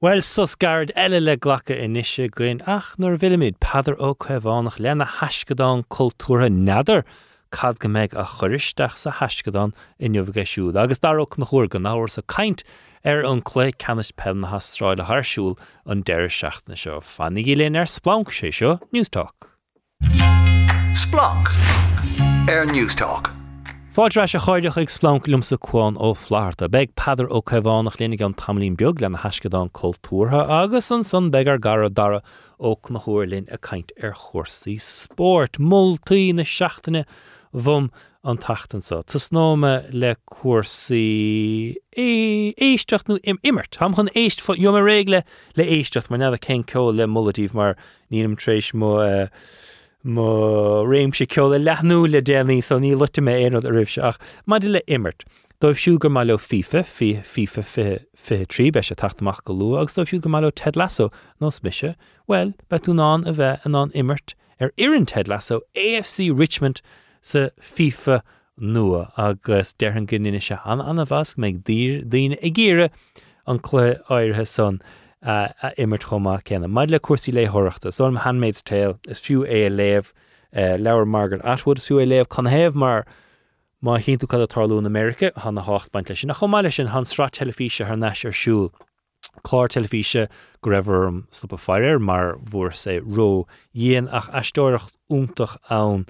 [0.00, 5.06] Well sus gard eile le ghlacha inise goin ach nuair bhiimiid padar ó chuhánach lena
[5.06, 7.04] heiscadáin cultúra nadidir.
[7.54, 12.10] Cad go méid a choristeach sa heiscadán i nniuhgé siúd, agus darach na go náhar
[12.10, 12.64] sa caiint
[13.04, 15.54] ar an clé canis pen na hasráid a thsúil
[15.86, 16.98] an deir seachna seo.
[16.98, 19.46] Fannig léon ar Splanc sé seo Newstalk.
[20.98, 21.46] Splanc
[22.50, 23.30] ar Newstalk.
[23.94, 28.24] Fáidre se chuideach ag splanc lumsa chuáin ó flaart a beag peidir ó cehánach lénig
[28.26, 32.18] an tamlín beag le na heiscadán cultúrtha agus an san begar gara dara
[32.58, 37.04] ó na chuirlinn a caiint ar chósaí sport, Multaí na seaachtainine
[37.54, 37.90] bhum
[38.24, 39.04] an tatansa.
[39.04, 43.76] Tás nóme le cuasaí éisteach nó im immert.
[43.76, 45.22] Ham chun éist jo mar régle
[45.56, 47.76] le éisteach mar neda cén ce le mullatíh mar
[48.10, 49.28] níam trééis mó uh,
[50.04, 53.98] má réim sé ce le lethnú le déanaí san ní lute mé éad a rih
[54.02, 55.24] ach má de le immert.
[55.60, 59.94] Dóibh siúgur má le fifa fi fifa fi trí be se taachtamach go lu, agus
[59.94, 61.94] dóibh siú go má le Ted lasso nás mise,
[62.26, 66.80] well, be tú ná a bheith an an immert ar ian Ted lasso AFC Richmond
[67.24, 68.20] sa FIFA
[68.60, 72.90] nua agus dean gine se an anna bhas méid daine i ggéire
[73.46, 74.80] an chlé áirithe san
[75.22, 76.68] a immert chomá cena.
[76.68, 80.12] Maid le cuasí léthireachta, so am handmaid's tale is fiú é a léh
[80.54, 83.06] uh, leabhar Margaret Atwood siú é léh chu héamh mar
[83.82, 87.30] má chéú cad atarlún Amerika hanna hácht baint lei sin nach chomáile sin han stra
[87.30, 88.70] telefíe ar neis ar siúl.
[89.44, 90.28] Chlár telefíe
[90.60, 96.04] go raibhm stop a fearir mar bhór sé ró dhéon ach eistóirecht úntaach ann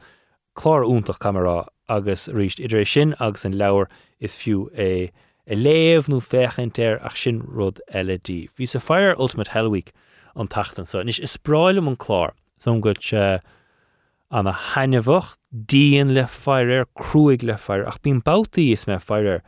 [0.54, 3.86] chlár úntaach kamera agus riist idir sin agus an leabhar
[4.20, 5.10] is fiú é
[5.46, 8.48] i léamh nó féchantéir ach sin rud LED.
[8.56, 9.92] Bhí sa Fire Ultimate Hellweek
[10.34, 13.40] an tatan sa is is spráilm an chlár son go se
[14.30, 19.42] an a hainemhah díon le fearir cruúig le feir ach bín boutaí is me fearir.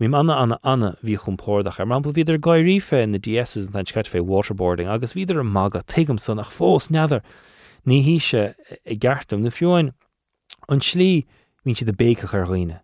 [0.00, 4.08] Mím anna anna anna bhí chumpórdach ar mampla viidir gaiirífe in na DS an keit
[4.08, 7.22] fé waterboarding agus viidir an mag a tem san nach fós neadidir.
[7.86, 9.92] Ní hí se i gceartm na fiúin
[10.68, 11.26] an slí
[11.64, 12.80] hín si de bécha roioine.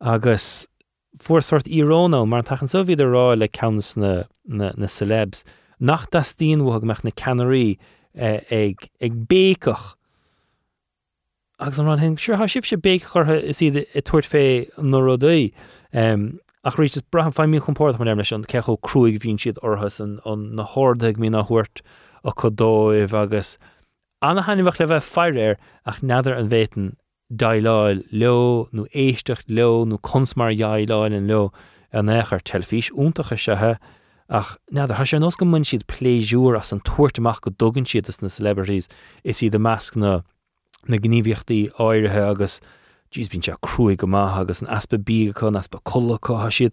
[0.00, 0.66] agus
[1.18, 5.44] fuórsort íróna mar tachan so viidir rá le cans na, na, na celebs,
[5.80, 7.78] nach das tíonmhag meach na canarí
[8.14, 9.94] eh, ag ag bécach
[11.58, 14.44] agus an hen sure ha sib se bé chutha is iad i tuairt fé
[14.78, 15.52] nó rodí
[15.92, 20.00] um, ach rí bra fe mí chumpót man leis an cecho cruúig hín siad orthas
[20.00, 21.84] an an na hádaigh mí nachhuiirt
[22.24, 23.58] a chodóibh agus.
[24.22, 25.56] Anna hanimhah le bheith fearir
[25.86, 26.94] ach neidir an bhéiten
[27.30, 31.52] dailáil leo nó éistecht leo nó consmar jaáil an leo
[31.92, 33.78] an échar telefís úntacha sethe
[34.28, 38.08] ach neidir ha sé nos go mun siad pléisiúr as an tuairrtaach go dogann siad
[38.08, 38.88] as na celebrities.
[39.22, 40.22] Is iad de measc na
[40.88, 42.60] na gníomhiochttaí áirithe agus
[43.12, 46.72] dís bín se cruúig go maithe agus an aspa bí chun aspa ha siad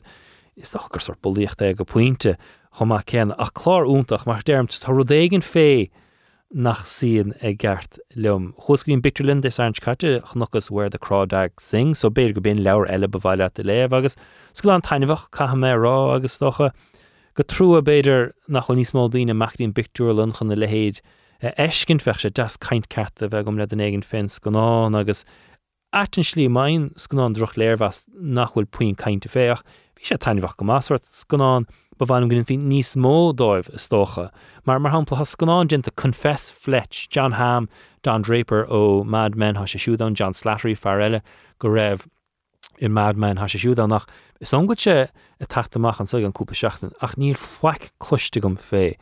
[0.56, 2.36] is gur sor bolíochtta go puinte
[2.78, 5.90] chumá cean ach chlár úntaach mar dermt tá rudéigen fé
[6.54, 8.54] nach síon ag gceart lem.
[8.60, 12.90] Chscrín Biclinn is an caite chnochas where the crawdads sing, so béir go bin leabhar
[12.90, 14.16] eile bhhaile a léh agus
[14.54, 16.72] sco an taininehah cha mé rá agus docha eh.
[17.36, 21.00] go trú a béidir nach chu níos mó daine meachtín Bicú lunchan na lehéad
[21.42, 25.24] eh, das kaint cat a bheith um le den éigen fins goná agus
[25.94, 29.60] Aten slí main scanán droch léirhas nachhfuil puoin kainte féach,
[30.00, 30.66] hí sé tainhah go
[31.12, 31.68] scanán
[32.02, 34.32] ba bhaim ginn hí níos mó dóibh istócha,
[34.66, 37.70] mar mar hapla has scanán dinta confess Fletch, Jon Hamm,
[38.02, 41.22] Don Draper ó Mad Men ha se siúdan John Slattery farile
[41.60, 42.08] go raibh
[42.82, 44.08] i Mad Men ha se siúdan nach.
[44.40, 48.42] Is an go se a taachtamach an sug an cúpa seachtain ach níl foiic cloiste
[48.42, 48.98] gom fé.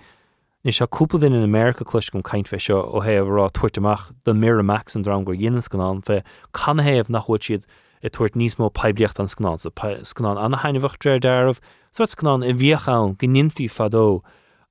[0.66, 4.42] Ní se cúpla in America cluis gom caiint fe seo ó héh rá tuairteach don
[4.42, 6.20] Miramax an rang gur dhéana scanán fe
[6.52, 7.64] canhéamh nachhuiid siad
[8.04, 9.72] i tuairt níos mó pebliocht an scanán so
[10.08, 11.60] scanán anna hainehah dréir deirmh,
[11.92, 14.22] so scanán i bhíochán gninfií fadó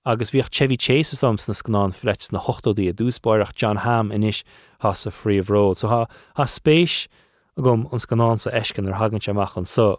[0.08, 4.42] agus bhíoh Chevy Chase sams na scanán fleit na hochtodí a dúspáireach Jon Hamm inis
[4.80, 6.06] has a Freeomh Road, so ha
[6.36, 7.06] ha spéis
[7.56, 9.98] a gom an scanán sa ecin ar hagann seach an so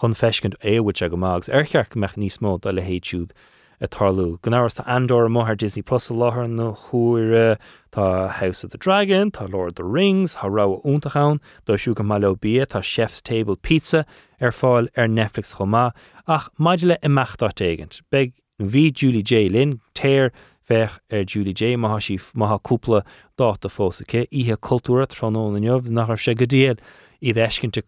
[0.00, 3.36] chun feiscint éhid a go mágus archeach meach níos mó a le héitiúd
[3.80, 4.38] a tarlú.
[4.42, 7.58] Gnáras tá andor móthir Disney Plus a láthair nó chuire
[7.92, 11.94] tá House of the Dragon, tá Lord of the Rings, tá rá úntaán, do siú
[12.02, 14.04] mai bí tá Chef's Table Pizza
[14.40, 15.92] er ar fáil ar er Netflix chomá
[16.26, 18.00] ach maidile i meachtáit éigent.
[18.10, 20.30] Beg bhí Julie Jay Lynn téir
[20.68, 23.04] fech ar Julie Jay maitha si maithaúpla
[23.38, 26.76] dáta fósaché ihe cultúra tróó na neomh nach sé go díal
[27.20, 27.82] iad eiscinnte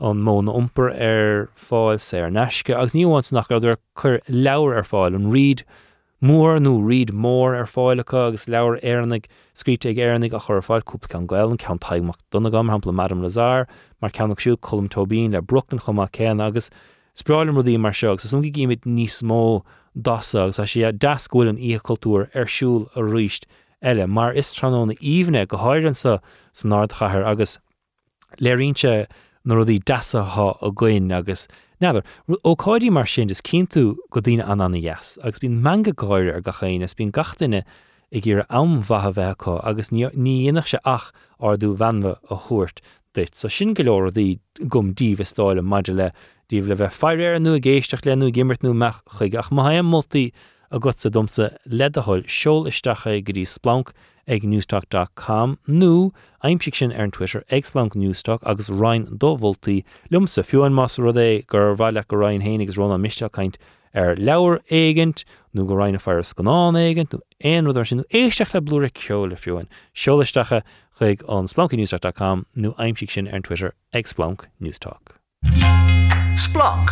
[0.00, 4.86] an móna umper ar fáil sé ar neisce, agus níháint nach idir chur leabhar ar
[4.88, 5.62] fáil an riad
[6.24, 10.84] mór nó riad mór ar fáilecha agus leabhar airnig scríte ag airnig a chur fáil
[10.84, 13.68] cúpa an gail an cean taimach donna gam hapla Madam Lazar,
[14.00, 16.70] mar ceannach siú colm tobín le bruchan chumá céan agus
[17.14, 19.62] spráilim rudí mar seach, sa sungi gimid níos mó
[19.96, 23.44] dasagus a si dascúil an ícultúr arsúl a ríist
[23.82, 26.20] eile, mar is tróna íomne go háiransa
[26.52, 27.58] san náardchair agus
[28.40, 29.06] léirínse
[29.46, 31.46] nó rudí dasatha a gcuin agus.
[31.80, 35.92] Neidir ó cáidí mar sin is cinú go dtíine an anna yes, agus bín manga
[35.92, 37.64] gáir ar gachéin is bín gatainine
[38.12, 42.80] i gur amhathe bheitá agus ní dionach se ach ardú bhenmh a chuirt
[43.14, 44.38] dit, so sin go leir í
[44.68, 46.12] gom díomh stáile maidir le
[46.50, 49.34] díomh le bheith fearir nu a géisteach lenú gimmartnú meach chuig.
[49.34, 50.32] Ach mai moltúltaí
[50.70, 53.94] a go sa domsa ledaáil seol istecha go dtí splank
[54.28, 56.12] ag newstalk.com nó
[56.42, 61.46] aimimsi sin ar an Twitter agsplank newstalk agus Ryan dóhvoltaí lumsa fiúan más rud é
[61.46, 63.56] gur bhile go Ryan hénig ronna misteachchaint
[63.94, 68.60] ar leabhar éigent nó go reinine fear scanán éigent nó éon ruidir sin éisteach le
[68.60, 70.62] blúra ceola fiúin seolaistecha
[70.98, 75.16] chuig an splankinewstalk.com nó aimimsi sin ar an Twitter agsplank newstalk.
[76.36, 76.88] Splanc.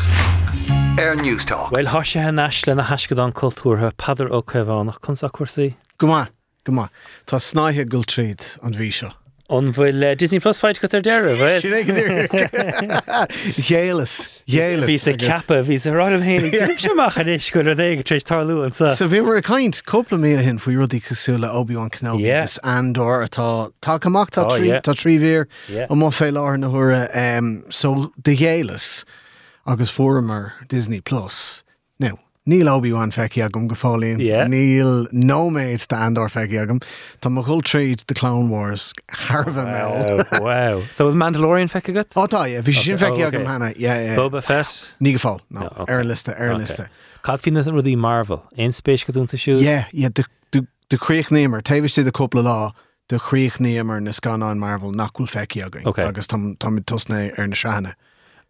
[0.98, 1.70] Air News Talk.
[1.70, 5.74] Weil há sé neis le na heiscad an cultúrtha padar ó chuhánach chunsa cuasaí.
[5.96, 6.26] Gomá
[6.68, 6.88] gomá
[7.26, 9.10] Tá snáithe gul tríd an bhí seo.
[9.48, 11.32] An bhfuil uh, Disney Plus fight go ar deire
[13.64, 16.52] Chélas Bhí sé cappa hí a ráim hénig
[16.84, 18.94] semach an is go é trééis tarlúan sa.
[18.94, 22.44] Sa bhí mar a caiint coppla mé hin faoi rudí cosúla Obi-Wan Kenobi Yeah.
[22.44, 24.80] is andor atá tá amach tá Oh, trí yeah.
[24.80, 25.86] tá trí bhír Yeah.
[25.90, 29.04] an má fé lá na thura um, so de chélas
[29.66, 31.64] agus fóramar Disney Plus.
[31.98, 34.48] Now, Níl Obi-Wan feici agam go fálín Yeah.
[34.48, 36.80] Níl nóméid de andor feici agam
[37.20, 40.24] Tá mo chuil tríd de Clone Wars Harbh mell.
[40.32, 40.82] Wow, wow.
[40.90, 42.14] So bh Mandalorian fe agat?
[42.16, 43.44] Átá é bhí sin Okay, feici oh, okay.
[43.44, 44.16] hena yeah, yeah.
[44.16, 44.94] Boba Fett?
[45.00, 45.94] ní go fáil no, No, okay.
[45.94, 46.88] ar liste ar liste.
[47.22, 49.60] Cad fin an rudí Marvel, ein spéis goúnta siú?
[49.60, 50.24] Yeah, yeah, de
[50.90, 52.72] de chríochnémer tahiste de coppla lá
[53.10, 56.04] de chríochnémer na scanán Marvel nachhfuil feici agin Okay.
[56.04, 57.92] agus tam tam tusna ar na seanna.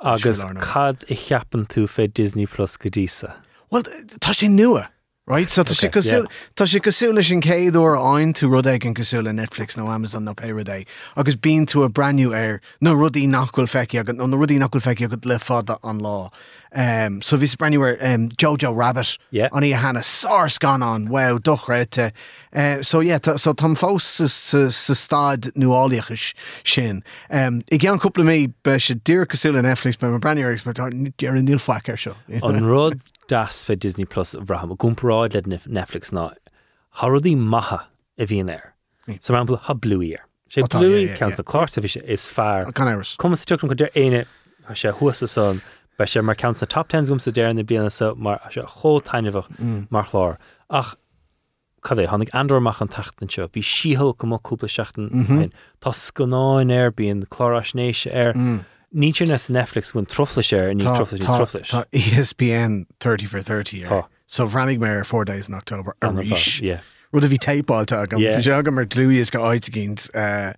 [0.01, 0.61] Agus Siúil arna.
[0.61, 3.35] cad i cheapan tú fé Disney Plus go dísa.
[3.71, 3.83] Well
[4.21, 4.89] tá sé nua.
[5.31, 6.55] Right, so tá Okay, cosúil- yeah.
[6.57, 7.83] tá sé cosúla sin céadú
[8.17, 10.87] ein tú rud ag an cosúla Netflix nó Amazon nó Payday
[11.19, 15.05] agus bín tú a brandniu air nó rudí nachhfuil feici agad nó rudí nachhfuil feici
[15.05, 16.31] agad le fada an lá.
[16.73, 19.49] Um, so bhís brandniuir um, Jojo Rabbit Yeah.
[19.53, 22.13] an í hena sár scan an wow dochreite.
[22.51, 26.33] Uh, so yeah, tá- so tam fós sa- sa sa stad nuáliachas
[26.65, 27.05] sin.
[27.29, 30.89] Um, I gan cúpla mé be se dtír cosúla Netflix be mar brandniuir expert ar
[30.91, 32.15] níl foiir seo.
[32.43, 32.99] An rud
[33.29, 36.33] das fé Disney Plus bhraham, a gúmparáid le Netflix ná.
[36.99, 37.87] Har rudí maha
[38.19, 38.75] a bhíon air.
[39.21, 40.19] So man ha bluíir.
[40.51, 41.41] sé Oh, tá, bluí yeah, yeah, cean yeah.
[41.41, 42.65] a chláirta bhí sé is fear.
[42.73, 43.03] Can.
[43.19, 44.25] Cum tuachn go d éine
[44.69, 45.61] a sé thuasa san
[45.99, 48.49] be sé mar count na top 10 gom sa déir na bliana sa mar a
[48.49, 50.39] sé chótainineh mar chlár
[50.71, 50.95] ach
[51.83, 55.53] cad é tháinig andormach an tatan seo bhí síhall go cúpla seachtain mhm.
[55.81, 58.65] Tá scanáin air bíon chlárasnééis ar ní mm.
[58.93, 63.91] Na Netflix bhain trofla sé ní trofla tá- ESPN 30 for 30 Tá.
[63.93, 64.05] ar.
[64.27, 66.61] So bhrannig mé ar 4 days in October a ríis.
[66.63, 66.81] yeah.
[67.13, 70.53] Rud a bhí tapeáilte agam sé agam mar tlúíos go áit gint eh,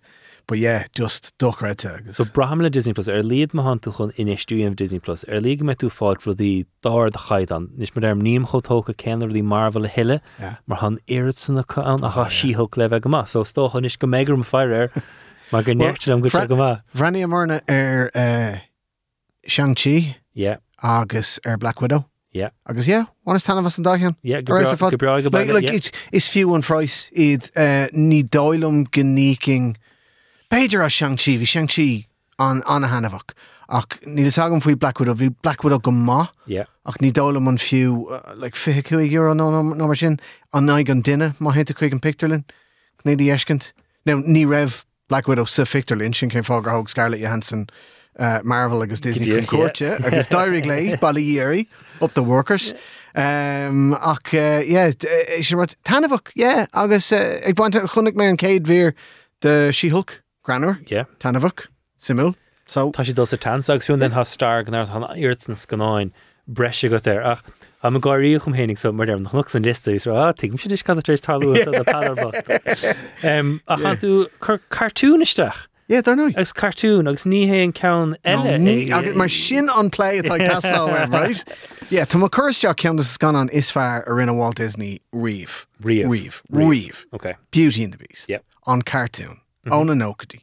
[0.49, 2.16] but yeah, just dochreite agus.
[2.16, 5.61] So braham le Disney Plus ar líad má tú chun inistúíon Disney Plus ar lí
[5.62, 9.43] me tú fád rudí dáir de chaid an nís mar derm níam chotócha ceanar í
[9.45, 10.57] Marvel a hiile Yeah.
[10.66, 13.95] mar han éad sanna an a cha síhol le bheith go má, so tóchan is
[13.97, 14.91] go mégur fear
[15.53, 16.83] mar gur neirte am go go má.
[16.95, 18.11] Bhrannig marna ar
[19.47, 22.07] Shang-Chi Yeah, agus ar Black Widow.
[22.33, 24.15] yeah, Agus yeah, bhanas tanna was an dahan?
[24.23, 25.73] yeah, go Ar bra- is a fad- go Like, like, yeah.
[25.73, 29.77] it's, is fiú an freiis iad uh, ní dáilm gníking
[30.51, 32.07] Beiidir a Shang-Chi, hí Shang-Chi
[32.39, 33.35] an anna hanafach.
[33.69, 36.65] ach ní is agam faoi Black Widow, bhí Black Widow go má Yeah.
[36.87, 40.19] ach ní dála man fiú uh, le fi cuaig euro nó nó mar sin
[40.55, 42.45] an naig an duine má héta chuig an picturlinn
[43.05, 43.73] ní dí eiscint.
[44.07, 47.67] No ní raibh Black Widow sa fictorlinn sin cén fágur thug Scarlett Johansson
[48.19, 51.67] uh, Marvel agus Disney dtí, Concordia agus dairigh lei bailíéirí
[52.01, 52.73] up the workers.
[53.15, 58.39] Um, ach yeah, d- sé mar tanmhah yeah, agus uh, ag baint chunig mé an
[58.39, 58.95] céad bhír
[59.43, 61.05] de She-Hulk Granúir Yeah.
[61.19, 61.67] tanmhah
[61.99, 62.35] simú
[62.67, 66.13] so Tá si dul sa tansagsún den ha star gan han irtsan scanáin
[66.49, 67.43] breise go ir ach
[67.83, 70.57] ha me gáí chum hénig so mar an chnoch san liste is á ah, tem
[70.59, 71.64] si is cadéis talú a
[73.22, 76.28] chan tú chur cartúnisteach yeah, dar nó.
[76.28, 79.68] agus cartún agus ní hé an cen eile ní eh, é- agus eh, mar sin
[79.70, 81.45] an play atá tasá right?
[81.91, 85.66] Yeah, Tá mar chuteach cean is gan an is fear ar rinne Walt Disney Reeve.
[85.81, 86.07] Reeve.
[86.09, 86.43] Reeve.
[86.51, 86.68] Reeve.
[86.70, 87.07] Reeve.
[87.12, 88.28] Ok Beauty and the Beast.
[88.28, 88.45] Yep.
[88.66, 89.41] An cartoon.
[89.66, 90.43] Ón an nócatí.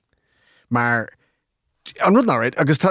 [0.69, 1.09] Mar
[2.03, 2.81] an rud náid agus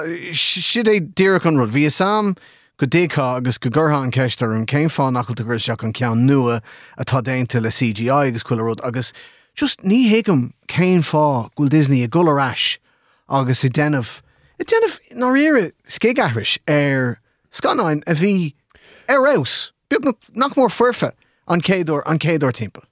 [0.40, 1.70] si é ddíach an rud.
[1.70, 2.36] Bhí sam
[2.78, 6.26] go déá agus go ggurtha an ceistar an céim fá nachil gur seach an cean
[6.28, 6.60] nua
[6.98, 9.12] atá déanta le CGI agus chuile rud agus
[9.54, 12.76] just ní héigem céim fá ghfuil Disney a golarráis
[13.28, 14.20] agus i denmh
[14.60, 17.18] i denmh ná rire scégaris ar
[17.50, 18.52] scanáin a bhí
[19.08, 19.72] arrás.
[19.88, 21.12] Bíag nach mór furfa
[21.48, 22.85] an céadú an céadú timp.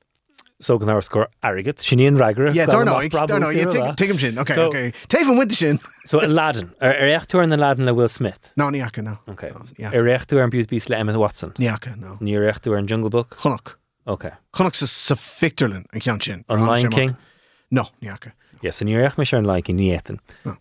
[0.64, 3.94] So gan score agat sinníon ragre Yeah, dar nóig, yeah, take- eh?
[3.96, 4.38] take him sin.
[4.38, 4.92] Okay, So- okay.
[5.08, 5.78] Take him with the sin.
[6.06, 9.02] so a laden ar er, ar er échtú na laden le Will Smith No, níacha,
[9.02, 9.18] no.
[9.28, 9.90] Ok No, yeah.
[9.92, 12.16] ar réchtú ar an Beauty Beast le Emma Watson Níacha, no.
[12.20, 13.76] ní réchtú er ar an Jungle Book Chonach.
[14.06, 16.44] Ok Chonach sa, sa Fictorlin an cean sin.
[16.48, 17.16] an Lion King
[17.70, 18.32] No, níacha.
[18.62, 20.18] Yes, an níocht me se an like níeten.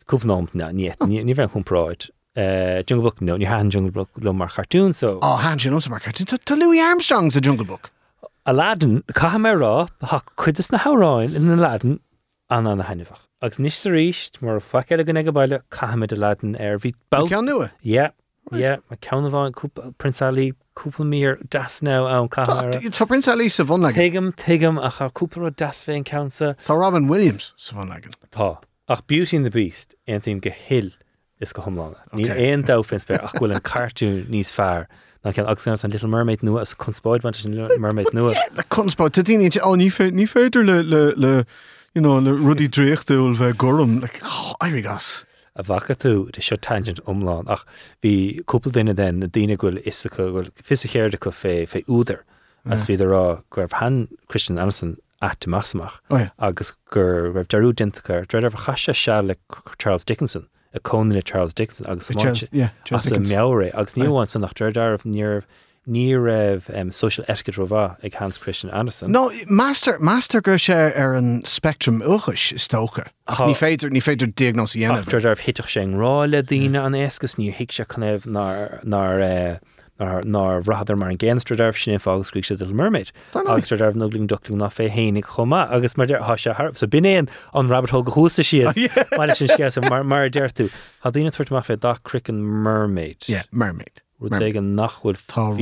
[0.08, 2.10] Cúp ná na niet ní bhe chun práid.
[2.36, 5.88] Jungle Book no, ní ha Jungle Book lo mar cartoon so Oh, hand sin os
[5.90, 6.26] mar cartoon.
[6.26, 7.92] Tá Louis Armstrong's sa Jungle Book.
[8.46, 12.00] A laden cha me rá ha chuidas na háráin in na laden
[12.50, 13.22] an an na hennefach.
[13.42, 17.28] Agus níos sa ríist mar faceile gan ag bailile caiid a laden ar bhí bal.
[17.28, 17.72] Cean nua.
[17.82, 18.10] Ja,
[18.52, 19.54] ja, ma cean bháin
[19.98, 23.96] Prince Ali cúpla mír das ná an Tá tá Prince Ali sa bhn legan.
[23.96, 28.12] Tuigem tuigem a cha cúpla das féin cansa Tá Robin Williams sa bhn legan.
[28.32, 28.58] tá.
[28.90, 30.92] Ach Beauty and the Beast an tím go hill
[31.40, 31.96] is go thomlána.
[32.14, 32.52] Ní Okay.
[32.52, 34.88] éon dáfins be ach bhfuil an cartún níos fearr.
[35.24, 38.34] Na cean agus an Little Mermaid nua as conspóid ban an Little Mermaid nua.
[38.56, 41.46] Le kunspá, tá daine á ní fé ní féidir le le le
[41.94, 45.26] you know, le rudí dréchtúil bheith gom, like, oh, airigas.
[45.56, 47.64] a bhacha tú de seo tangent omláin ach
[48.02, 52.24] bhí cúpla duine den na daine ghfuil is bhfuil fisichéirde go fé fé úidir
[52.66, 58.58] as bhí rá gur han Christian Andersen aachtamach Oh, agus gur raibh darú dintacha dreidir
[58.66, 59.36] chaise se le
[59.78, 63.36] Charles Dickinson a cóna le Charles Dickinson agus Charles- yeah, Charles as a Dickinson.
[63.38, 65.44] meáre agus níháin san nach dreidirh níor
[65.86, 69.12] ní raibh um, social etiquette rohá ag Hans Christian Andersen.
[69.12, 73.10] No, master master go sé ar an spectrum uchas stocha.
[73.28, 75.00] Ní féidir ní féidir diagnos dhéanamh.
[75.00, 78.80] After darh hitach sé rá le daine an écas ní hiic se chunéh nar
[80.26, 83.12] nar rahadar mar an ggéanstradarh sin fágus scrí se mermaid.
[83.32, 83.56] Tá ná.
[83.56, 87.30] agus darh nugling doling nach fé hénig chomá agus mar há se Har so binéon
[87.54, 88.76] an rabbithó go húsa siad
[89.18, 90.70] meile sin sci mar mar deirú.
[91.04, 93.28] Tá dtíine tuairt mar fé dach cricin mermaid.
[93.28, 94.02] Yeah, mermaid.
[94.20, 94.56] Ru mermaid.
[94.58, 95.18] an nachhfuil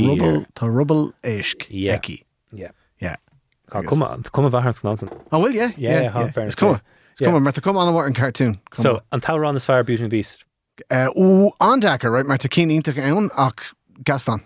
[0.09, 1.97] rubble tá rubble éisc Yeah.
[1.97, 2.23] eki.
[2.53, 2.71] Yeah.
[2.99, 3.15] Yeah.
[3.69, 3.83] cum
[4.23, 5.09] cum bhar ná.
[5.31, 6.31] Oh well, yeah, Yeah, yeah, how yeah.
[6.31, 6.75] fair It's is come.
[6.75, 6.81] fair.
[7.13, 7.43] It's come.
[7.43, 8.59] Mar come on an cartoon.
[8.69, 10.43] Come So an tárán is fear Beauty and Beast.
[10.43, 10.47] on.
[10.89, 12.25] Uh, ú andacha, right?
[12.25, 13.73] Mar tá cín ínta ann ach
[14.03, 14.41] Gaston.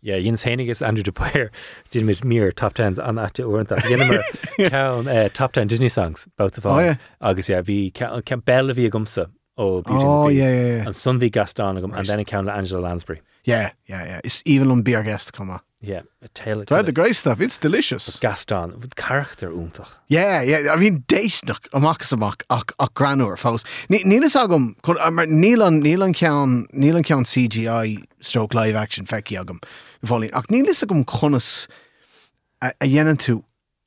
[0.00, 1.50] Yeah, Jens Hennig is Andrew DePuyer
[1.90, 4.22] did mit mir top 10s an ate orintach Ginnemer
[4.70, 6.96] count uh, top 10 Disney songs both of all Oh, yeah.
[7.20, 10.76] agus yeah vi can bell vi gumsa oh Beauty Oh, and the Beast yeah, yeah,
[10.76, 10.86] yeah.
[10.86, 14.20] and sun vi Gaston agam and then it count Angela Lansbury Yeah, yeah, yeah.
[14.24, 15.60] It's even on beer guest, come on.
[15.82, 17.40] Yeah a tale So the great stuff.
[17.40, 18.20] It's delicious.
[18.20, 20.72] Gaston with character úntach Yeah, yeah.
[20.72, 23.64] I mean, déisnach amach amach ach ach granúir fós.
[23.90, 28.54] Nílas agam chun- uh, mar níl an níl an cean níl an cean CGI stroke
[28.54, 29.58] live action feici agam
[30.06, 30.30] bhálín.
[30.32, 31.66] Ach nílas agam chunas
[32.62, 33.42] a a dhéanaan tú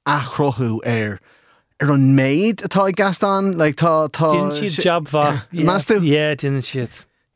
[0.06, 1.20] achrothú ar
[1.82, 6.36] ar an méid atá i gasán le tá tá didn't she job va Mas yeah
[6.36, 6.88] didn't she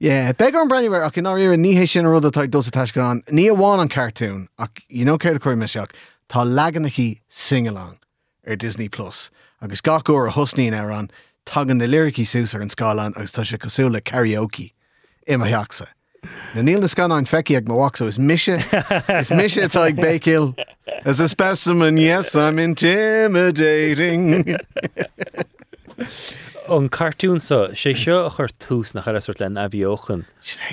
[0.02, 3.50] Yeah, be an breniwer ach in áir níhé sin rud atá dos atá an ní
[3.52, 5.92] bháin an cartún ach you know céir a chuir me seach
[6.30, 7.98] tá legannaí singalán
[8.48, 9.30] ar er Disney Plus.
[9.62, 11.12] Agus gacú a hosníín ar an
[11.46, 14.72] tagan na lyricí sús ar an scáán agus tá se cosúla karaoke.
[15.28, 15.88] Im heachsa.
[16.56, 19.30] Na níl na scanáin feici ag mhaachsa is mise is
[19.68, 20.56] atá ag bécil
[21.04, 24.56] as a specimen yes I'm intimidating.
[26.78, 30.26] an cartoon so sé seo a chur tús nach chu sort len a bhíochan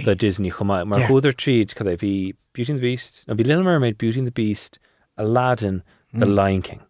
[0.06, 3.64] le Disney chumá mar chuidir tríd cad é bhí Beauty the Beast na bhí Little
[3.64, 4.78] Mermaid Beauty the Beast
[5.16, 5.82] Aladdin
[6.12, 6.80] the Lion King.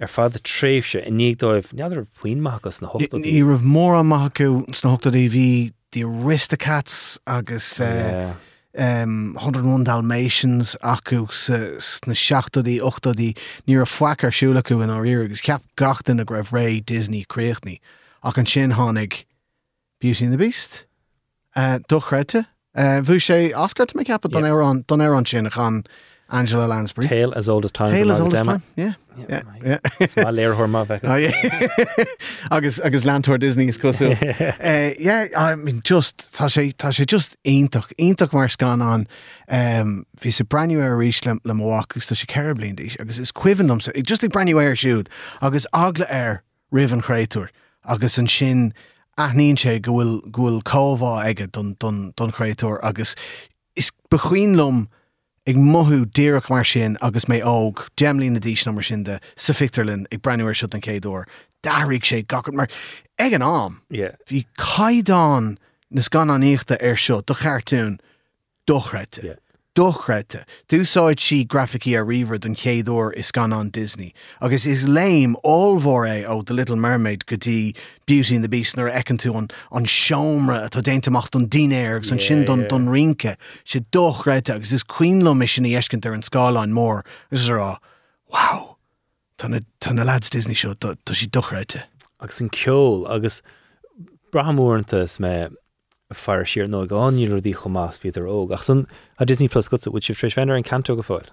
[0.00, 3.98] Ar fád a tréifse i níag dóibh neadidir faoin machchas na hocht Ní rah mór
[4.00, 8.36] an maithú sna hochtta é bhí the Aristocats agus uh,
[8.72, 9.02] Yeah.
[9.02, 11.24] um, 101 Dalmatians acu
[12.06, 13.30] na 16í 8í
[13.66, 17.80] ní a foiar siúla acu in áíir agus ceap gatain a greibh ré Disney créochní
[18.22, 19.24] ach an sin tháinig
[20.00, 20.86] Beauty and the Beast
[21.56, 25.84] uh, dochreite uh, bhú sé oscairt me cepa don érán don érán sin a chan
[26.32, 27.08] Angela Lansbury.
[27.08, 27.88] Tale as old as time.
[27.88, 28.62] Tale is old as time.
[28.76, 28.92] Yeah,
[29.28, 29.78] yeah, my- yeah.
[30.22, 31.00] Má léir horma bheith.
[31.02, 32.04] Oh, yeah.
[32.52, 34.12] agus agus landtour Disney is cosú.
[34.14, 39.08] uh, yeah, I mean just tá sé tá sé just ionintach ionintach mar scan an
[39.48, 43.18] um, hí sa breniu ar ríis le le mhagus tá sé ceir blin díis agus
[43.18, 45.08] is cuihannom sa just ag breniu air siúd
[45.42, 47.48] agus agla air rihan chréúir
[47.84, 48.72] agus an sin
[49.18, 53.14] aithníonn sé go bhfuil gohfuil cámhá aige don don chréúir agus
[53.76, 54.86] is bechuoinlumm
[55.48, 59.52] ag mothú ddíireach mar sin agus mé óg deamlín na díis mar sin de sa
[59.56, 61.24] fictarlinn ag brenuir si an céadú.
[61.62, 62.68] Darig sé gacart mar
[63.18, 63.82] ag an am.
[63.90, 64.16] Yeah.
[64.28, 65.56] Bhí caiidán
[65.90, 67.98] na gan aníochta ar seo do cheartún
[68.66, 69.36] dochreite.
[69.76, 70.44] Dochreite.
[70.68, 74.12] Dúsáid si graficí a river don chéadú is gan an Disney.
[74.40, 78.90] Agus is léim allmhór é ó The Little Mermaid gotí Beauty and the Beast nar
[78.90, 83.36] ecin tú an an seomra atá déintach don dinéir agus an sin don don rike
[83.64, 87.76] se dochreite agus is cuiinlo mis sin eiscin ar an scáláin mór gus rá
[88.32, 88.76] wow
[89.38, 89.48] Tá
[89.94, 91.84] na lads Disney seo tá si dochreite.
[92.20, 93.40] agus an ceol agus
[94.32, 95.48] brahamúntas me
[96.12, 98.86] far siar nó gáíú dí chomás viidir óg ach san
[99.18, 101.26] a Disney Plus go bú si trééis fenner an canto go fáil.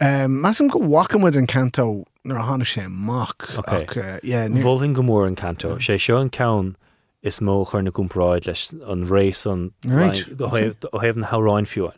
[0.00, 3.82] Um, Masam go wakamid an canto nar a hána sé mach Okay.
[3.84, 6.76] ach, uh, yeah, ní- Bhing go mór an canto sé seo an cen
[7.22, 11.94] is mó chuir na gúmráid leis an rééis an Right, ó héh na háráin fiúin.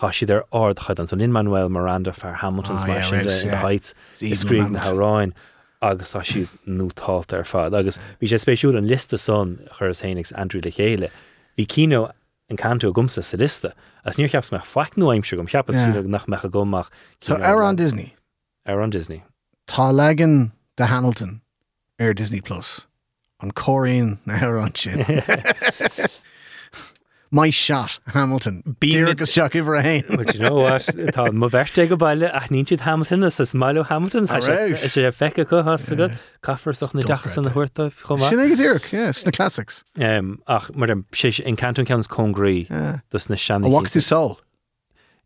[0.00, 3.54] Tá si ar ardchaid an san Lin-Manuel Miranda fear Hamiltons Ah, yeah, in yeah.
[3.62, 4.98] Heights is scrí na Hamilton.
[4.98, 5.32] háráin
[5.82, 10.32] agus tá si nótált ar fad agus bhí sé spéisiú an lista son chur hénigs
[10.36, 11.10] Andrew le chéile.
[11.58, 12.12] Bhí cíó
[12.50, 13.72] an canto gomsa sa lista
[14.04, 16.02] as níor cheaps me feic nó aimimse gom cheappas Yeah.
[16.06, 16.88] nach mecha gomach
[17.30, 18.14] ar an Disney
[18.66, 19.22] ar an Disney.
[19.66, 21.40] tá legan de Hamilton
[21.98, 22.86] ar Disney Plus
[23.40, 25.00] an choín na an sin.
[27.30, 30.04] Mai shot Hamilton Bí Dír mid- agus seach iwwer a hain.
[30.08, 30.82] But you know what?
[31.16, 34.72] Tá má bherte go bailile ach ní siad Hamilton is is Milo Hamilton Ah, right.
[34.78, 36.08] sé fecha chu has go
[36.42, 38.28] cafarach na dechas san na chuirta chumá.
[38.30, 39.84] Sin ag ddíach, yes, na classics.
[39.98, 43.00] Um, ach mar sé in Canton Cans Congraí Yeah.
[43.10, 44.38] dus na A walk to soul.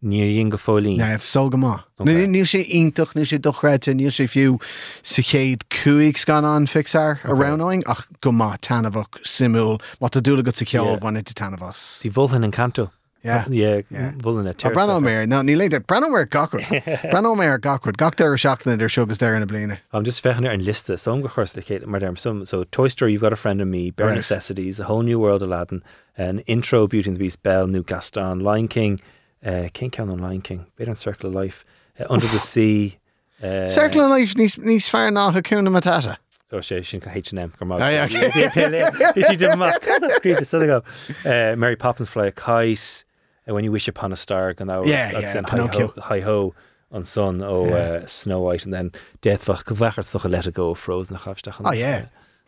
[0.03, 0.97] Ní dhon go fólín.
[0.97, 1.85] Ne so go má.
[1.99, 2.27] Okay.
[2.27, 4.61] Níl sé intach ní sé dochreite níl sé fiú
[5.03, 10.21] sa chéad cuaig gan an fixar a ranáing ach go má tanmhah simú má a
[10.21, 12.01] dúla go sa bhaine tú tanmhas.
[12.01, 12.91] Sí bhulhan an canto.
[13.23, 16.65] A brenn mé ná ní léidir brenn mé gacrd.
[17.11, 19.77] Brenn mé ar gacrd gach ar seachna idir segus deir na bliine.
[19.93, 22.47] I'm just fechan ar an lista, so I'm go chuir le chéile mar derm some.
[22.47, 24.17] So Toy Story, You've Got a Friend in Me, Bare Right.
[24.17, 25.83] Necessities, A Whole New World Aladdin,
[26.17, 28.99] an intro Beauty and the Beast, Belle, New Gaston, Lion King,
[29.45, 31.65] uh, King Count on Lion King, Bit on Circle of Life,
[31.99, 32.99] uh, Under the Sea.
[33.43, 36.17] Uh, Circle an leif níos níos fear ná Hakuna Matata.
[36.53, 39.81] Oh, sé sin go H&M go yeah, she did mak?
[39.83, 40.39] That's great.
[40.39, 40.83] It's still go.
[41.25, 43.05] Uh, Mary Poppins fly a kite.
[43.49, 45.95] Uh, when you wish upon a star, and that was Yeah, yeah, hi ho, Pinocchio.
[45.99, 46.55] hi ho
[46.91, 47.41] on sun.
[47.43, 48.91] Oh, uh, Snow White, and then
[49.23, 49.65] Deathfach.
[49.65, 50.75] Gvachart stoch a let it go.
[50.75, 51.19] Frozen.
[51.65, 52.07] Oh, yeah.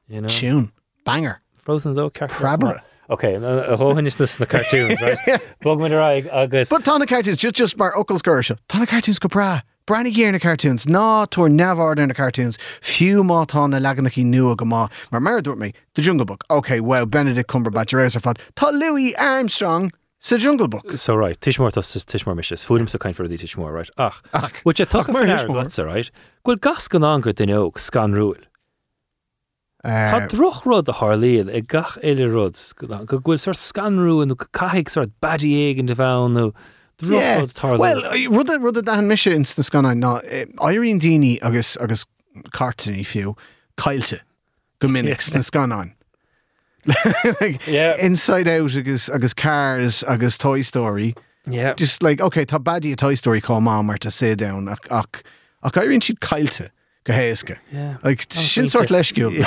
[0.08, 0.28] You know.
[0.28, 0.72] Tún
[1.04, 1.40] banger.
[1.56, 2.10] Frozen though.
[2.10, 2.36] Character.
[2.36, 2.82] Crabber.
[3.12, 3.34] Okay.
[3.34, 5.18] A hóhan is na cartoons, right?
[5.64, 6.70] Me rai agus.
[6.70, 8.56] But tána cartoons just just mar ocail scoirse.
[8.68, 9.60] Tána cartoons go bra.
[9.86, 14.64] Brani géar na cartoons ná túair neamhhar na cartoons fiú mátá na legannaí nua go
[14.64, 16.44] má mar mar dúirt mé the Jungle Book.
[16.50, 20.96] Okay, well Benedict Cumberbatch ar fad Tá Louis Armstrong sa Jungle Book.
[20.96, 22.64] So right, Tishmore tus Tishmore mishes.
[22.64, 23.90] Fúdim sa kain for the Tishmore, right?
[23.98, 26.10] Ach, Ach, which I took ach, a fair guts, right?
[26.46, 28.40] Gwil gas gan angur oak scan rúil.
[29.84, 30.92] Tá Uh, droch rud a
[31.50, 35.94] ag gach eile rud go bhfuil sort scanrú an go caiigh sort badí éigen de
[37.02, 37.44] yeah.
[37.64, 40.22] Well, rud rud a dahan mis ins na scannain ná
[40.58, 42.06] airíon daoine agus agus
[42.52, 43.36] cartaí fiú
[43.76, 44.20] caiilte
[44.78, 45.94] go minic na scannain.
[47.40, 47.96] like, Yeah.
[47.98, 51.14] Inside Out agus agus Cars agus Toy Story.
[51.50, 51.74] yeah.
[51.74, 54.86] just like okay tá badí a Toy Story cá má mar a sé down ach
[54.90, 55.22] ach
[55.64, 56.70] ach airíonn siad caiilte
[57.04, 57.96] go héasca Yeah.
[58.04, 58.70] like Oh, sin sweet.
[58.70, 59.38] sort leisciúil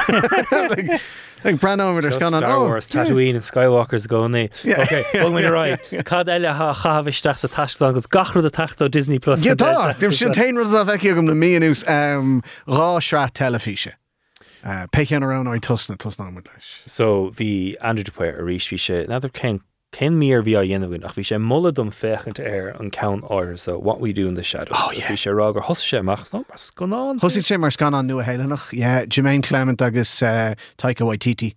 [0.69, 1.01] like
[1.43, 4.49] like Branover ar Star gan oh Wars, Tatooine and Skywalkers go ní.
[4.65, 5.79] Okay, bug me right.
[6.05, 9.45] Cad eile ha chahavisteach sa tastal agus gachru a tachtó Disney Plus.
[9.45, 13.93] Yeah, tá Dim sin tain ru a bheici gom na míús rá sra telefíe.
[14.91, 16.81] Pechan arán áid tusna tusná mu leis.
[16.87, 19.59] So bhí Andrew Dupuy a ríis bhí sé nadidir cén
[19.95, 23.77] cén mír bhí a dhéanamhún ach bhí sé mulladum fechant ar an count áir so
[23.79, 24.75] what we do in the shadows.
[24.79, 25.15] Oh, Agus yeah.
[25.15, 27.19] Sé rágur hos sé amach nó mar scanán.
[27.19, 28.73] Thsigh sé mar gan an nu a héilenach,
[29.07, 31.53] Jermaine Clement agus uh, Taika Waititi.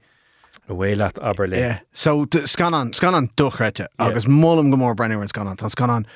[0.69, 1.79] a bhhéile aber le Yeah.
[1.93, 5.71] So d- scan an scan an duchreite agus mollam gomór brenneir an scan an tá
[5.71, 6.07] scan an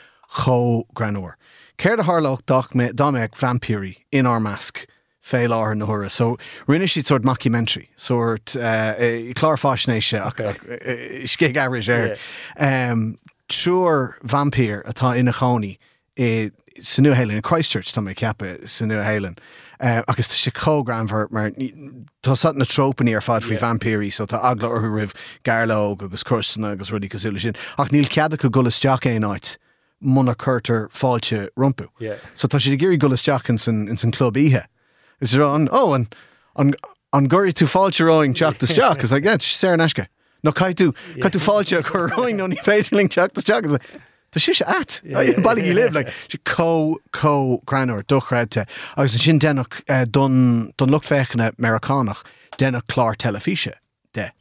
[0.44, 1.35] cho granúir.
[1.78, 4.39] Céir a Harlach dach me dá ag vampiri in our
[5.23, 6.11] mask fé lá na hura.
[6.11, 6.36] So
[6.66, 8.94] rinne si sort mockumentary sort uh,
[9.35, 12.16] chláfáisnéise ske average air.
[12.59, 13.16] Um,
[13.49, 15.77] Trúr vampír atá ina choní
[16.19, 16.51] i
[16.81, 19.39] san nuhéilen in Christchurch tá mé ceappa san nuhéilen.
[19.81, 21.51] Uh, agus tá sé cógranver mar
[22.23, 25.12] tá sat na tropaní ar fad fao vampírí so tá agla orth rih
[25.44, 27.55] garló agus cusanna agus rudí cosúla sin.
[27.78, 29.59] Ach níl ceada go golasteach é áit
[30.03, 31.89] muna fáilte rumpú.
[32.01, 32.16] Yeah.
[32.35, 34.65] So tá sé géirí golasteach in in san club ihe.
[35.23, 36.09] Is er an ó an
[36.57, 36.74] an
[37.12, 40.07] an goirí tú fáilte roing teach deteach is like, sé Sarah eisce.
[40.43, 43.78] No cai tú cai tú fáilte chu roing nó ní féidirling teach deteach
[44.32, 45.03] Tá si se at
[45.44, 48.66] bailí í liv le si có có granúir dochreite
[48.97, 52.24] agus sin denach eh, don don luch fechanna Americanach
[52.59, 53.74] denach chlár telefíe
[54.15, 54.32] de.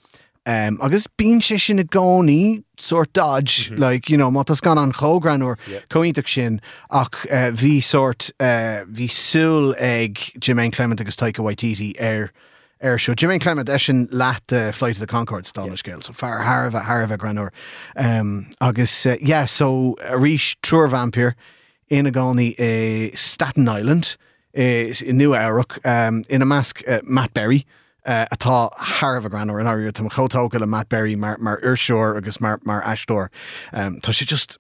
[0.44, 3.80] Um, agus bín sé sin na gcóí sort dodge mm -hmm.
[3.80, 5.56] like, you know, má tas gan an chogranúir
[5.88, 6.60] coíntaach sin
[6.90, 12.32] ach uh, hí sort uh, hí súl ag Jermaine Clement agus Taika Waititi ar
[12.82, 16.12] ar seo Jermaine Clement é sin leat uh, Flight of the Conchords stána scéil, so
[16.12, 17.52] fear Harbh Harbh granúir
[17.96, 21.36] um, agus uh, yeah, so a ríis trúr
[21.88, 24.18] in a gáí uh, Staten Island
[24.54, 27.66] is in nu Each um, ina measc uh, Matt Berry
[28.06, 32.40] uh, atá Harbh gran an áir tam chotóga le Matt Berry mar mar urseoir agus
[32.40, 33.30] mar mar eistóir.
[33.74, 34.58] Um, tá sé just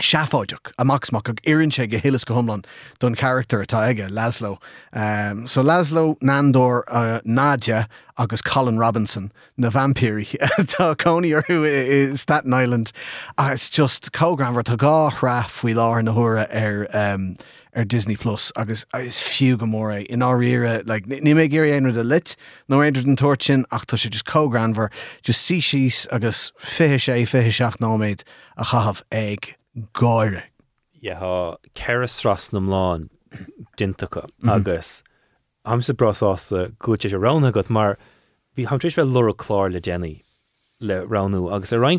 [0.00, 2.64] seafáideach amachsach ag iirinse go hélas go thomlan
[2.98, 4.58] don charter atá aige.
[4.92, 7.86] Um, so Laszlo Nandor uh, Nadja
[8.18, 12.90] agus Colin Robinson na vampiri tá coní arthú i Staten Island
[13.38, 17.36] agus just cógramhar tá gá rath faoi lá na thura ar um,
[17.74, 21.92] ar Disney Plus agus is fiú go é in áíire like, ní mé géir éanaar
[21.94, 22.36] de lit
[22.70, 24.90] nó éidir an tuairtin ach tá sé just cógranhar
[25.22, 28.22] just sí síos agus fi sé fi seach nóméid
[28.56, 29.54] a chahabh ag
[29.92, 30.42] gáire.
[31.18, 33.08] ha ceras ras na mláán
[33.76, 34.50] dintacha Mhm.
[34.50, 35.02] agus
[35.64, 37.98] am sa brasásta gote sé rana go mar
[38.56, 40.22] bhí hamtrééis bheith lura chlár le déanaí
[40.80, 41.98] le ranú agus a rein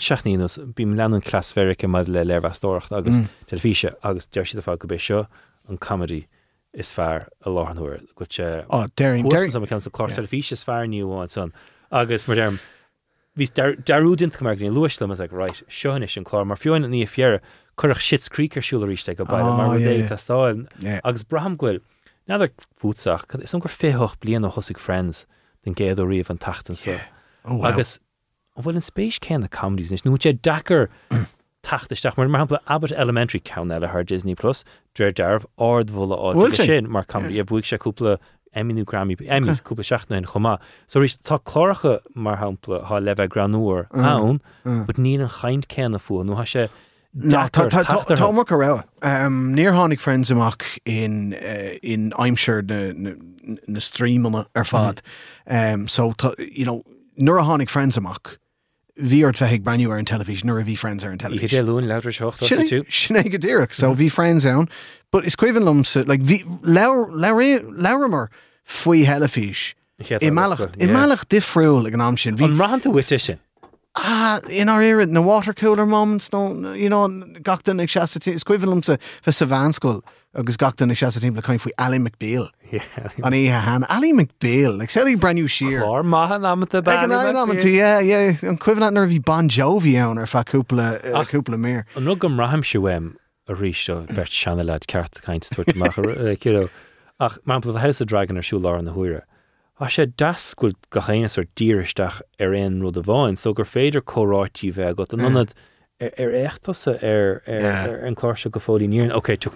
[0.75, 3.27] bím leanún clasferice mad le leirhtócht agus Mm.
[3.47, 5.27] telefíe agus deir si fá go bé seo
[5.67, 6.27] an comedy
[6.73, 8.63] is fear a láhanúir uh, oh, go se
[8.95, 11.53] Daring Daring sam can chlár telefíe is fear níúháin son
[11.91, 12.59] agus mar derm
[13.37, 17.41] Vís darúdint mar ní luisle ag right seois an chlár mar fioin ní fiarre
[17.77, 17.99] chuch
[18.63, 20.07] siúlaríiste go bail mar dé
[20.79, 20.99] Yeah.
[21.03, 21.81] agus braham ghfuil
[22.29, 25.25] neidir fúteach is an gur féhoch blian ó hosig friends
[25.65, 26.99] den géad ó riomh an tatan sa
[27.43, 27.99] Oh, agus
[28.57, 30.87] bhfuil an spéis cén na comedies níos nú sé dachar
[31.65, 34.63] tatisteach mar mar hapla Abbott Elementary count eile th Disney Plus
[34.93, 38.17] dre dearbh ard bhla á sin mar comedy a bhuiig sé cúpla
[38.55, 40.57] Emminú Grammy Emmys cúpla seachna in chomá.
[40.87, 45.99] So rís tá chláiricha mar hapla há leh granúir ann bud ní an chaint céanna
[45.99, 46.69] fu nó ha sé
[47.17, 48.83] No, dachar tachtar Tá mar go ra.
[49.01, 53.15] Níor hánig friends amach in uh, in aimimseir na, na,
[53.67, 55.01] na streamna ar fad.
[55.47, 56.83] Um, so you know,
[57.17, 58.35] nuair a hánig friends amach,
[58.97, 61.65] hí ort bheith breniu ar an television nuair a bhí friends ar an Iché television.
[61.65, 64.69] lún leidir seocht Sinné tú sinné go ddíireach, so bhí friends ann,
[65.11, 68.29] but is cuihann lumsa like, bhí leramar
[68.63, 69.05] faoi.
[69.05, 70.91] Chéad I meach go, i yeah.
[70.91, 72.35] meach difriúil ag an am sin.
[72.35, 73.39] Bhí an rahananta wite sin
[73.97, 77.07] Ah, in our era, na water cooler moments, no, you know,
[77.39, 80.01] gachtan ag seaasa is cuihann sa fe sa vanscoil
[80.35, 82.49] agus gachtan ag seaasa le chuin faoi Ally McBeal.
[83.23, 85.81] An í han Ally McBeal, like sé breniu sheer.
[85.81, 89.95] Chlár maithe amta Ag an aon amantí, yeah, yeah, an cuihann nar bhí Bon Jovi
[89.95, 91.31] ann ar fa cúpla uh, Ach.
[91.31, 91.85] cúpla mér.
[91.95, 93.15] An rug am raham siúim
[93.47, 96.69] a ríis seo bert seanad ceart caiint tuairtach
[97.19, 99.23] ach má a House of Dragon ar siúlá an na huire.
[99.79, 104.01] A sé dascuil go chéanaas ar díiristeach ar éon rud a bháin, so gur féidir
[104.01, 105.51] choráití bheith go an nonad
[105.99, 109.51] ar échtasa ar ar an chláir se go fóí níon, Ok, tu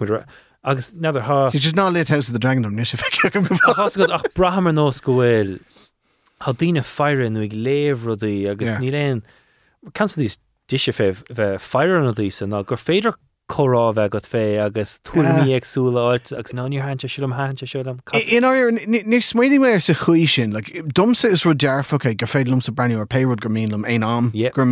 [0.62, 4.12] agus neidir há He's just not lit House of the Dragon am níos fe go
[4.12, 5.58] ach brahamar nós go bhfuil
[6.40, 9.22] Tá dína fearre nu ag léomh rudaí agus ní réon
[9.94, 10.36] can dís
[10.68, 13.16] diise feh bheith fear an dí san gur féidir
[13.50, 15.58] bheith go fé agus tuaí ah.
[15.58, 20.28] agsúla áit agus náíor hanse siúm hanse siúm In our ní smuoí mé sa chuí
[20.28, 23.50] sin, like, dumsa is ru dearfacha gur féidlum sa breniu ar peirúd gur
[23.84, 24.66] ein am gur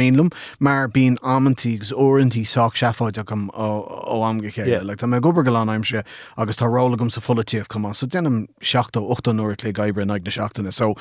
[0.61, 4.85] mar bín amantí gus orintí soach seafáid am ó amgachéile.
[4.85, 6.05] Le tá mé gobar go an aimimse
[6.37, 10.31] agus tá rólagum sa folatíomh cumá, so dennim 16 8 nuair lé gaibre ag na
[10.31, 10.73] seachtainna.
[10.73, 10.95] So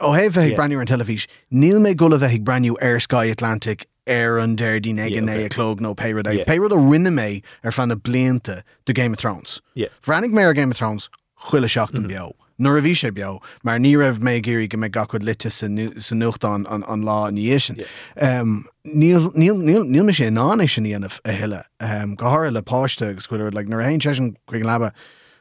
[0.00, 2.44] ó heh bheith an telefís, níl mé gola bheith
[2.80, 5.48] Air Sky Atlantic ar an déirdí ag Yeah, an okay.
[5.48, 6.36] é clog nó peirad é.
[6.38, 6.44] Yeah.
[6.44, 9.60] Peirad a rinne mé ar fan na blianta do Game of Thrones.
[9.74, 9.88] Yeah.
[10.06, 11.08] Mé ar Game of Thrones
[11.38, 12.32] chuile seachtain bio.
[12.62, 15.74] nuair a bhí sé beo, mar ní raibh mé géirí go méid gacud lite san
[15.76, 17.76] nuchtán an lá níhéan.
[18.84, 21.64] Níl me sé ná sin íanamh a heile
[22.16, 24.92] gothir le páiste agus chuir le nar haon se chuig leba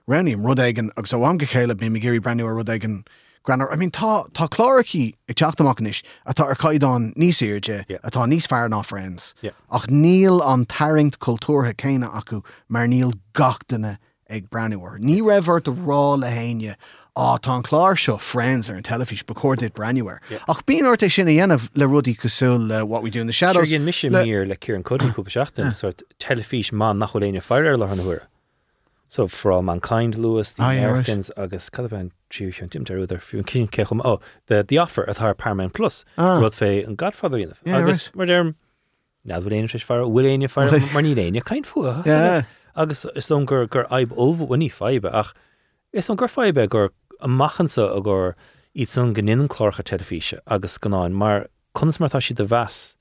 [0.07, 3.05] ranim rud aigen agus bham go chéile bí géirí breú a rud aigen
[3.45, 7.97] granar I mean, tá tá chláraí ag teachtamachnis atá ar caiidán níos irde Yeah.
[8.03, 9.51] atá níos fear ná friends Yeah.
[9.71, 13.97] ach níl an taringt cultúrtha céine acu mar níl gachtainine
[14.29, 14.99] ag breúir.
[14.99, 16.75] Ní rahhar a rá le haine
[17.17, 20.19] á tá an chláir seo friends ar an telefís becordid breúir.
[20.47, 23.49] Ach bí orta sinna dhéanamh le rudí cosú le what we do in the Sure
[23.53, 23.69] shadows.
[23.69, 27.75] gin mis mír le cur an codí cúpa seachtain sort telefís má nach choléine fear
[27.77, 28.21] le an thuair.
[29.09, 30.63] So from Mankind Lewis, the.
[30.63, 35.17] Americans, agus Caliban Jew an Tim Derúidir fiún cin cechum ó the the offer at
[35.17, 36.39] haar Paramount Plus Ah.
[36.39, 36.95] rud fé an
[37.45, 38.55] inmh Yeah, agus mar derm
[39.25, 41.85] nad bhfuil éine far bhfuil far Well, mar ní éine caiin fu
[42.75, 45.33] agus is an gur gur aib óhhaní feibe ach
[45.91, 46.89] is an gur feibe gur
[47.19, 48.35] an machchansa a gur
[48.75, 51.11] iad san gninnen chlárcha telefíe agus gnáin.
[51.11, 51.47] Mar
[51.99, 52.95] martá si de bheas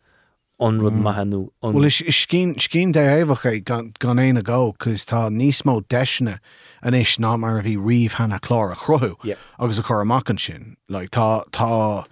[0.61, 5.29] an rud maithanú an Well is is cín de éhacha gan éana go cos tá
[5.31, 6.39] níos mó deisina
[6.83, 9.37] an is ná mar a bhí riomh hena chlár a chrothú Yeah.
[9.59, 12.05] agus a chur amachchan sin le tá tá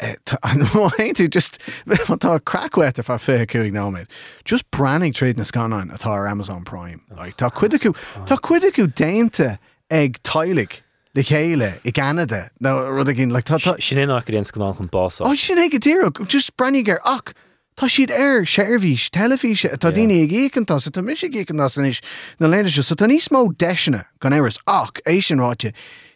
[0.00, 4.06] eh, tá- an bhhain tú just tá crackwet a fé cuaig náid.
[4.44, 7.00] Just branding trade na scanáin atá ar Amazon Prime.
[7.16, 7.94] Like, tá cuid acu
[8.26, 9.58] tá cuid acu déanta
[9.90, 10.80] ag tailig
[11.14, 13.40] le chéile i Canada nó rud a gin le
[13.80, 17.32] sin éach déon gná chun bás Á sin ag go ddíach just brenig ar ach
[17.76, 22.00] Tá siad ar séirhís telefíe tá daine ag gécantá sa tá mis gécantá san is
[22.38, 25.72] na léine se sa tá níos mó deisina gan éras ach é sin ráte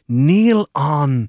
[0.08, 1.28] níl an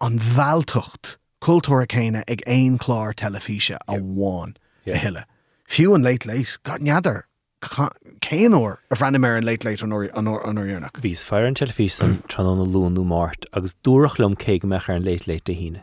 [0.00, 4.56] an bhheiltocht cultúra chéine ag éon chlár telefíe a bháin
[4.86, 5.24] a hiile.
[5.68, 7.22] Fiú an leit leis ga neadidir
[7.62, 10.98] céanúir a bhreanimir an leit leit an orionach.
[11.06, 15.26] Bhís fear an telefís an tróna lúnú mát agus dúrachlum cé go mechar an leit
[15.26, 15.82] leit de híine.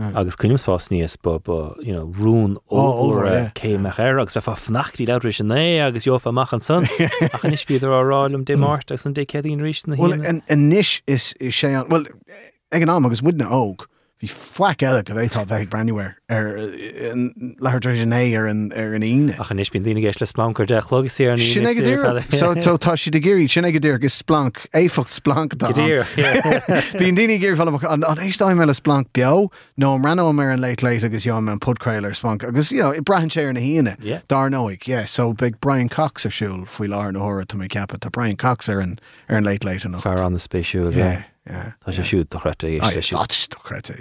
[0.00, 1.36] Agus cuinim fás níos ba
[1.82, 3.50] you know, rún over, ó yeah.
[3.54, 4.70] cé me chéir agus bheith
[5.06, 6.84] leidir sin né agus jofa amach an san
[7.28, 10.42] achan is árálum dé mát agus an dé ceín rí na Well híine.
[10.48, 12.04] an níis is is sé an well
[12.72, 13.84] ag an am agus muna óg
[14.22, 16.44] hí flac eile go bhétá bheith breúir ar
[17.66, 19.34] lethir sinné ar an ar an ine.
[19.34, 22.54] Achan is bín dína géis le splankar de chlog sé ar Sin ag ddír so
[22.66, 25.48] so tá si de géirí sin ag ddír gus splanc éfacht an.
[25.48, 26.04] Gedéir
[27.00, 30.60] Bhín daine ggéir fall an an éistáim meile splanc beá nó an ranó mar an
[30.60, 33.60] leit leit agus jo an podcréiler splanc agus you know, i brahan sé ar na
[33.60, 34.20] híine Yeah.
[34.28, 34.50] dar
[34.86, 38.36] yeah, so big Brian Cox arsúil faoi lá na hóra tá mé cappa tá Brian
[38.36, 41.22] Cox ar an ar an leit leit an fear an na spéisiú Yeah, yeah.
[41.48, 42.68] Tá sé siúd do chreite
[43.02, 43.18] siú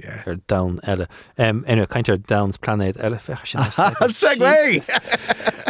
[0.03, 0.21] yeah.
[0.27, 1.07] ar da eile.
[1.37, 3.95] Enu caiintear downs planéid eile fecha sin.
[4.13, 4.81] Segway!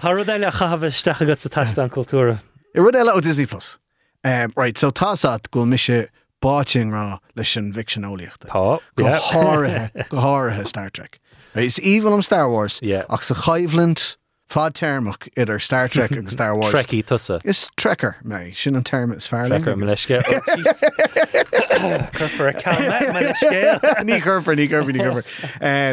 [0.03, 1.49] Har eile chahabh stecha go sa
[1.83, 2.39] an cultúra.
[2.75, 3.79] I rud eile ó Disney Plus.
[4.23, 6.07] Um, right, so tásat go mi se
[6.41, 8.49] báting rá leis an.
[8.51, 11.19] Tá Go háirithe go háirithe Star Trek.
[11.55, 13.05] Is evil am Star Wars Yeah.
[13.09, 13.35] ach sa
[14.51, 16.73] fád termach idir Star Trek agus Star Wars.
[16.75, 17.39] Trekkie tusa.
[17.45, 20.21] Is trekker mé sin an term is fear Trekker me leisce.
[22.11, 23.79] Curfar a cam me leisce.
[24.03, 25.25] ní chufar ní chufar ní chufar.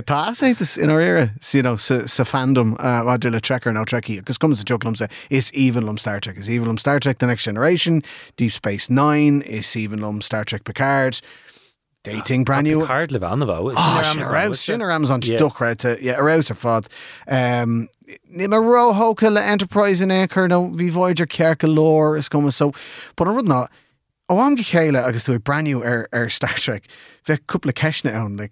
[0.02, 4.64] Tá étas in éire sa fandom eh, bhaidir le trekker ná trekkie, agus cum sa
[4.64, 8.02] joglam sa is evenlum Star Trek, is evenlum Star Trek The Next Generation,
[8.36, 11.20] Deep Space Nine, is evenlum Star Trek Picard,
[12.12, 12.85] Dating brand new.
[12.86, 14.05] Card le bhana bh.
[14.05, 15.39] Sin arás sin ar Amazon Yeah.
[15.39, 16.89] duchreite arás ar fad.
[17.26, 17.89] Um,
[18.35, 22.72] Ní mar rothóca le Enterprise in échar nó bhí bhaidir cearcha lór is go so,
[23.16, 23.66] but an rud ná
[24.30, 26.85] ó am go chéile agus tú braniú ar ar Star Trek
[27.26, 28.48] bheith cúpla ceisna ann le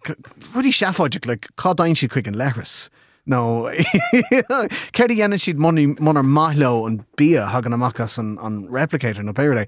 [0.53, 2.91] rudí seafáidir le cádain si chuig an leras.
[3.27, 3.69] No
[4.95, 9.67] Ceir dhéana siad munar maithló an bí hagan amachchas an, an replicator na Paradise.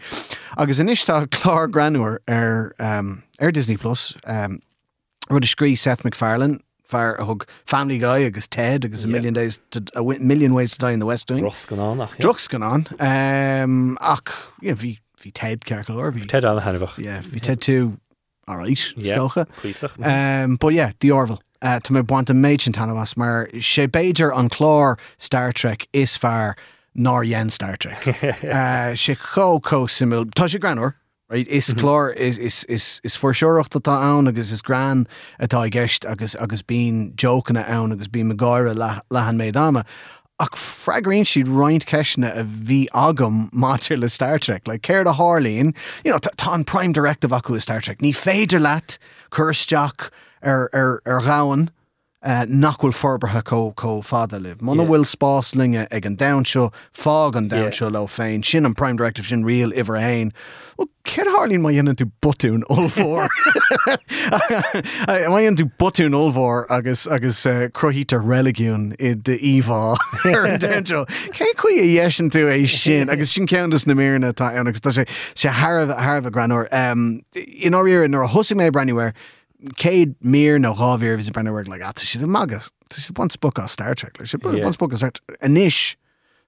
[0.56, 4.60] Agus inistá chlár granúir ar um, ar Disney Plus um,
[5.28, 9.34] rud is scrí Seth MacFarlane fear a thug Family Guy agus Ted agus a million
[9.34, 11.42] days to, a million ways to die in the West doing.
[11.44, 12.16] Ross gan annach.
[12.18, 14.30] Drugs gan an um, ach
[14.62, 16.96] yeah, hí hí Ted cearcalór hí Ted an hanfach.
[16.98, 17.98] yeah, hí Ted tú
[18.96, 19.14] Yeah.
[19.18, 19.44] stocha.
[19.60, 20.44] Cuiach.
[20.44, 21.42] Um, but yeah, the Orville.
[21.60, 25.52] Uh, Tá mé buint an méid an tanna was mar sé béidir an chlár Star
[25.52, 26.56] Trek is fear
[26.96, 28.06] ná yen Star Trek.
[28.06, 30.94] uh, sé có simú Tá sé granúir.
[31.30, 31.46] Right?
[31.48, 35.06] Is chlár is, is, is, is forseoirecht atá ann agus is gran
[35.38, 39.56] atá i gceist agus agus bín jocanna ann agus bí me gáire le- lehan méid
[39.56, 39.84] ama.
[40.40, 45.12] Ach freigraín siad roiint ceisna a bhí agam mátir le Star Trek, le céir a
[45.12, 45.74] Harlín,
[46.04, 47.98] you know, tá an prime directive acu Star Trek.
[47.98, 48.96] Ní féidir leat
[49.32, 50.08] chusteach
[50.42, 51.68] ar ar ar gáhan
[52.22, 54.60] uh, nachhfuil forbartha có có fada liv.
[54.60, 54.90] Mana Yeah.
[54.90, 57.64] bhfuil spáslinge ag an downseo fág an Yeah.
[57.68, 60.32] downseo le féin sin an prime director sin rial iwwer hain.
[60.76, 62.62] Well, Ceir hálín mai dhéanaan tú botún.
[65.30, 69.96] Mai an tú botún olmhór agus agus uh, crohítar religiún i de omhá
[70.26, 71.06] ar downseo.
[71.32, 74.90] Cé chuí a dhéan tú é sin agus sin ceantas na ména tá agus tá
[74.92, 76.66] sé sé Harbh Harbh granúir.
[76.72, 78.70] Um, in áíir nar a thosa mé
[79.76, 82.70] céad mír nó ráhíir vis breúir le a si magus.
[82.90, 84.64] Tá si bunt spo á Star Trek le si Yeah.
[84.64, 84.88] bunt spo
[85.44, 85.96] inis.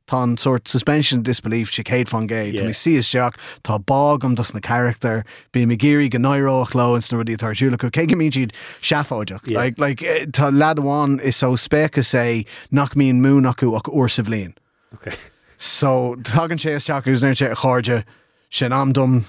[0.07, 2.63] Tá an sort suspension disbelief si céad fan gé Yeah.
[2.65, 2.73] yeah.
[2.73, 7.03] si is seach tá bágam dus na character bí me géirí go nairóch lo in
[7.03, 9.59] snúí tarsúla go cé mí siad seafáideach Yeah.
[9.59, 14.09] like, like, eh, tá ladháin is so spécha sé nach mín mún acu ach uair
[14.11, 14.55] sa bblion.
[14.95, 15.13] Okay.
[15.59, 18.05] So tugann sé teachús neir sé a cháde
[18.51, 19.23] sin amdom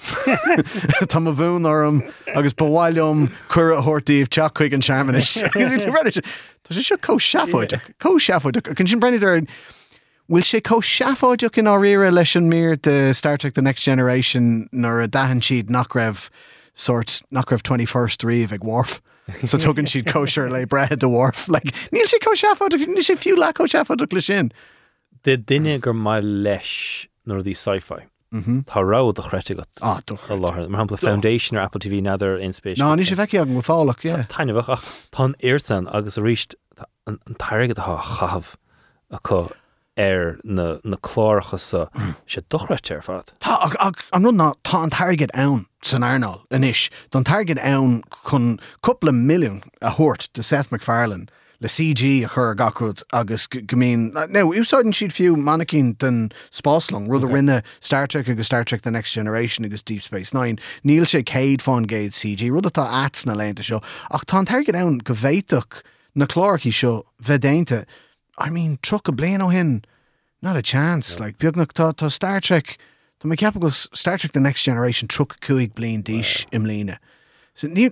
[1.08, 2.02] Tá a bhún orm
[2.36, 5.42] agus bhhailm chur a hortíomh teach chuig an seanis.
[6.64, 9.48] Tá sé seo có seafáideach có seafáideach a chun sin brenn
[10.32, 14.68] Bhfuil sé có seafáideach in áíire leis an mír de Star Trek the Next Generation
[14.72, 16.30] nar a dahan siad nach raibh
[16.74, 19.02] sort nach raibh 21st riomh ag Worf.
[19.46, 21.48] So tugann siad kosher le bread de Worf.
[21.50, 24.52] Like, níl sé có seafáideach ní sé fiú le có seafáideach le sin.
[25.24, 28.08] De duine gur mai leis nó dí sci-fi.
[28.32, 30.30] Tá rá a chréite go Ah, doch.
[30.30, 30.70] a láthir.
[30.70, 32.78] Mar hapla Foundation ar Apple TV nadidir in space.
[32.78, 34.24] No, ní sé feici an go fálaach, yeah.
[34.30, 36.56] Taine bh ach tá airsan agus a ríist
[37.08, 38.56] an an tairgad a chahabh
[39.12, 39.50] a chu
[39.98, 41.86] ar na na chláiricha sa
[42.28, 43.32] sé dochreite ar fad.
[43.42, 43.60] Tá
[44.14, 46.90] an rud ná tá an target ann san airnáil inis.
[47.12, 51.28] Don target ann chun coppla milliún a thuirt de Seth MacFarlane
[51.62, 56.32] le CG a chur gacrúd agus go- go mín no úsáidn siad fiú manacín den
[56.50, 60.34] spáslong rud a rinne Star Trek agus Star Trek the Next Generation agus Deep Space
[60.34, 60.58] Nine.
[60.84, 63.82] Níl sé céad fáin géad CG rud atá ats na leinta seo.
[64.10, 65.84] Ach tá target ann go bhéiteach
[66.16, 67.86] na chláircí seo bheitdainte
[68.38, 69.86] I mean tro a blian ó hin
[70.42, 72.78] not a chance like beagnach tá tá Star Trek
[73.22, 73.54] Tá mé ceap
[73.96, 76.98] Star Trek the Next Generation tro cuaig blion díis im líne.
[77.56, 77.90] So ní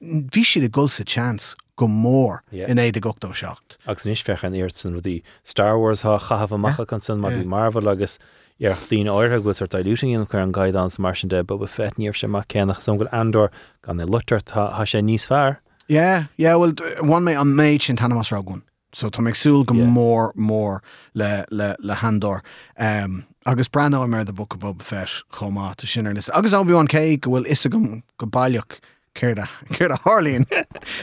[0.00, 3.76] bhí siad a gulsa chance go mór in éiad a gotó secht.
[3.86, 7.32] agus níos fech an airt san rudí Star Wars ha chahabh amachcha an san mar
[7.32, 8.18] bhí Marvel agus
[8.62, 12.30] ar tín áirthe go ar diluting an chuir an mar de, but fe níomh sem
[12.30, 13.50] mar cenach san goil Andor
[13.82, 15.58] gan é lutar tá sé níos fearr.
[15.88, 18.62] Yeah, yeah, well one mé an méid sin tanna mas ragun.
[18.92, 19.86] So tá méagsúil go Yeah.
[19.86, 20.80] mór mór
[21.14, 22.42] le le le handor.
[22.76, 25.74] Um, agus brana mer de book Boba Fett chomá
[26.16, 26.28] is.
[26.28, 28.78] Agus an cé go bhfuil is gom go bailach
[29.14, 30.46] céir a Harlín.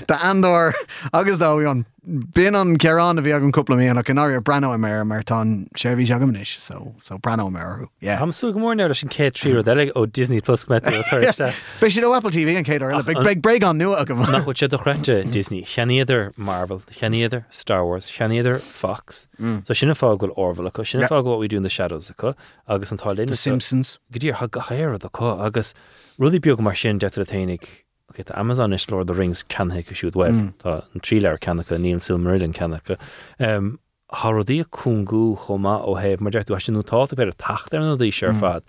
[0.07, 0.73] Tá Andor
[1.13, 4.77] agus dá an bin an ceán a bhí an coppla míon ach an áir brana
[4.79, 5.43] mer mar tá
[5.75, 7.87] séhí agamis so so brana merú.
[7.99, 8.21] Yeah.
[8.21, 10.79] Am sú go mórne sin cé trí deig ó Disney Plus me.
[10.87, 11.53] Eh?
[11.81, 14.15] Be si Apple TV an céidir big big break an nu a go.
[14.15, 19.27] nach sé do chreite Disney cheaniidir Marvel, cheaniidir Star Wars, cheaniidir Fox.
[19.39, 19.67] Mm.
[19.67, 21.09] So sinna fá goil orhla chu sinna Yeah.
[21.09, 22.35] fá what we do in the shadows acu
[22.67, 23.99] agus an tálinn The Simpsons.
[24.13, 25.73] Gdír ha gachéir a chu agus
[26.17, 29.43] rudí beag mar sin de a ténig okay, tá Amazon is Lord of the Rings
[29.43, 32.97] canthe go siút web Tá an tríleir cenacha níl Silmarillion cenacha.
[33.39, 33.79] Um,
[34.09, 37.97] Tá rodí a cúngú chomá ó héh mar deirú sinú táta beidir tacht ar nó
[37.99, 38.07] dí
[38.39, 38.63] fad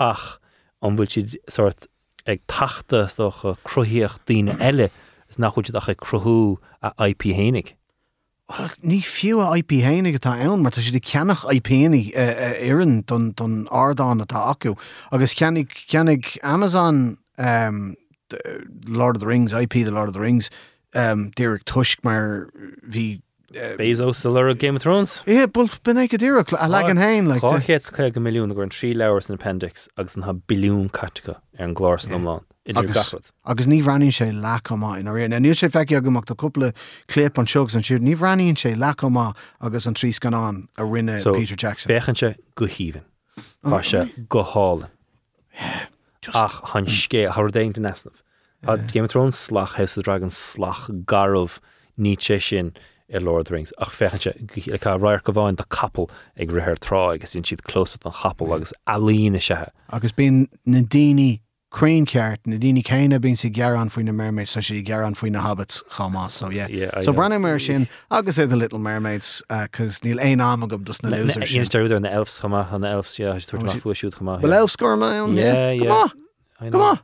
[0.00, 0.38] ach
[0.80, 1.86] an bhfuil siad sort
[2.26, 4.88] ag tata chu cruíocht daine eile
[5.28, 7.74] is nach chuid a cruthú a IP hénig.
[8.48, 13.04] Well, ní fiú a IP hénig atá ann, mar tá si de ceannach IPnig éan
[13.04, 14.74] don ardán atá acu.
[15.12, 17.94] agus ceannig Amazon um,
[18.30, 20.50] the Lord of the Rings, IP the Lord of the Rings,
[20.94, 22.10] um, Derek Tusk v.
[22.90, 25.22] hí Bezos ar a Game of Thrones?
[25.26, 28.62] É bul ben go dtíach a le an hain le Cháchéad chu go milliún gur
[28.62, 32.44] an trí leabhar an appendix agus an ha bilún catica ar an glár san amláin.
[32.76, 33.14] Agus
[33.46, 34.60] agus ní ranín sé leá
[34.98, 35.32] in réon.
[35.40, 36.74] níl sé feici agamach do cúpla
[37.06, 41.18] clip an segus an siúd, ní raníonn sé leá agus an trí ganán a rinne
[41.18, 41.90] So, Peter Jackson.
[41.90, 43.04] Béchanse go híhann.
[43.64, 44.42] Tá se go
[46.26, 46.44] hálan.
[46.44, 46.90] Ach han mm.
[46.90, 48.22] scé har déint nesnah.
[48.64, 51.60] Tá Game of Thrones slach House of the Dragon slach garmh
[51.98, 52.72] ní sé sin
[53.08, 53.72] i Lord of the Rings.
[53.78, 54.34] Ach fechanse
[54.66, 58.52] le rair go bháin de capel ag rithir rá agus sin siad close an chapel
[58.54, 59.70] agus alína sethe.
[59.90, 61.40] agus bín na daoine
[61.70, 65.32] Cream ceart na daoine céine bín si gearan faoin na mermaids sa sé gearan faoin
[65.32, 66.66] na habits chamá so yeah.
[66.68, 70.62] Yeah, I so mar sin agus é the little mermaids uh, cos níl é am
[70.62, 71.62] agam dus na loser sin.
[71.62, 74.40] Ionidir na elfs chama an na elfs tu fu siút chama.
[74.40, 75.88] Well elf score ma on Yeah, yeah.
[75.88, 75.92] Come
[76.60, 77.00] on, come on.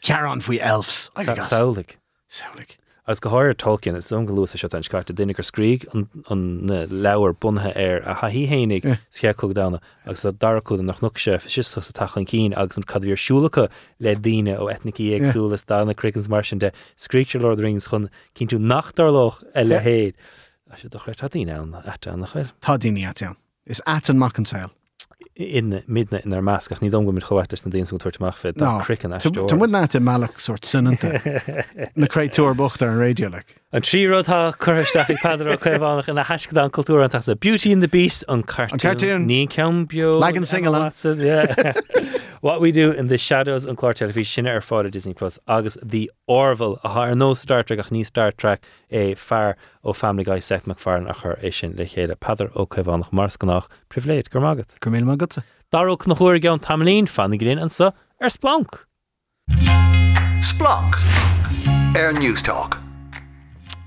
[0.00, 1.10] Cearan faoi elfs.
[1.16, 1.96] Saolig.
[2.30, 2.76] Saolig.
[3.08, 7.32] As go háir Tolkien is an goú se an scaite duine gur scríg an leabhar
[7.32, 11.38] bunthe ar a ha hí hénig ché chu dána agus a darcú nach nu sé
[11.40, 16.28] siiste sa tachan cín agus an cadhíir siúlacha le díine ó etnicí agsúlas dána Crickens
[16.28, 20.14] mar de scríte Lord Rings chun cinn tú nachtarloch e le héad.
[20.76, 22.52] sé do chuir tatíine an an nach chuir.
[22.60, 23.36] Daine an.
[23.64, 24.77] Is at an mac an saoil.
[25.38, 28.52] In midna in ar meascach ní dongum chohatas na déon tuairtach fé
[28.82, 31.22] crickan Tá mu ná meach sort sinnanta
[31.96, 33.42] naréid túir bochtta an radio le.
[33.72, 37.88] An trírótá chuisteach pedar chuhánach in na heisce an cultúr an a Beauty in the
[37.88, 40.74] Beast an cartún ní cean bio Legan single
[42.40, 45.76] What we do in the shadows an chlár televí sinne ar fád Disney Plus agus
[45.82, 48.62] the Orville a nó Star Trek ach ní Star Trek
[48.92, 52.48] é fear ó oh, Family Guy Seth MacFarn a chur é sin le chéile pedar
[52.50, 54.78] ó oh, chuhánach mars gannach priléid gur mágad.
[54.78, 55.42] Gu mé magad.
[55.72, 57.90] Daró nach chuir gan tamlín fannig gréin an sa
[58.20, 58.84] ar splanc.
[60.40, 60.94] Splanc.
[61.96, 62.87] Air News Talk.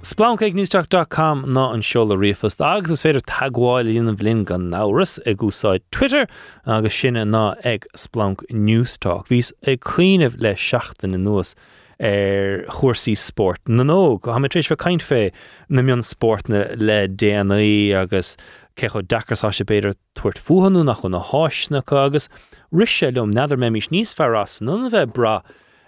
[0.01, 5.83] Splankeagnewstalk.com ná an seola riafas agus is féidir tagháil líanana bhlinn gan náras ag gúsáid
[5.93, 6.25] Twitter
[6.65, 9.29] agus sinne ná ag Splanc Newstalk.
[9.29, 11.53] Bhís ag chuoineh le seaachtain in nuas
[12.01, 15.21] ar chósaí sport na nó go ha tríéis bh caiint fé
[15.69, 18.37] na mion sportna le DNA agus
[18.75, 22.25] cecho dachasá sé beidir tuairt fuhanú nach chun na háisna agus
[22.73, 25.43] riise lom neidir mé mís níos ferras nó bheith bra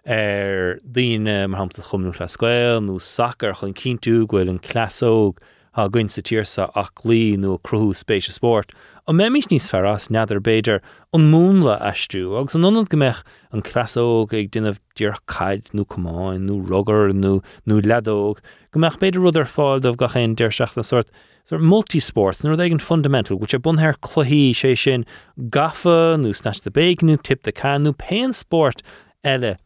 [0.06, 5.40] ar daine mar hamta chumnú le scoil nó sacr chun cinú ghfuil an clasóg
[5.76, 8.74] a gin sa tíirsa ach lí nó cruú spéise sport.
[9.08, 10.82] a méimiis níos ferras neidir béidir
[11.14, 16.60] an múnla eistú, agus an anad gombeich an clasóg ag duineh dearchaid nó cumáin nó
[16.60, 21.10] rugar nó nó ledóg, gombeich beidir rud ar fáil doh gachéin deir sort
[21.46, 25.06] so multisports ag an fundamental, go sé bunthir chluhíí sé sin
[25.38, 28.84] gafa nó snas de béigú tip de can nó pein sport
[29.24, 29.58] eile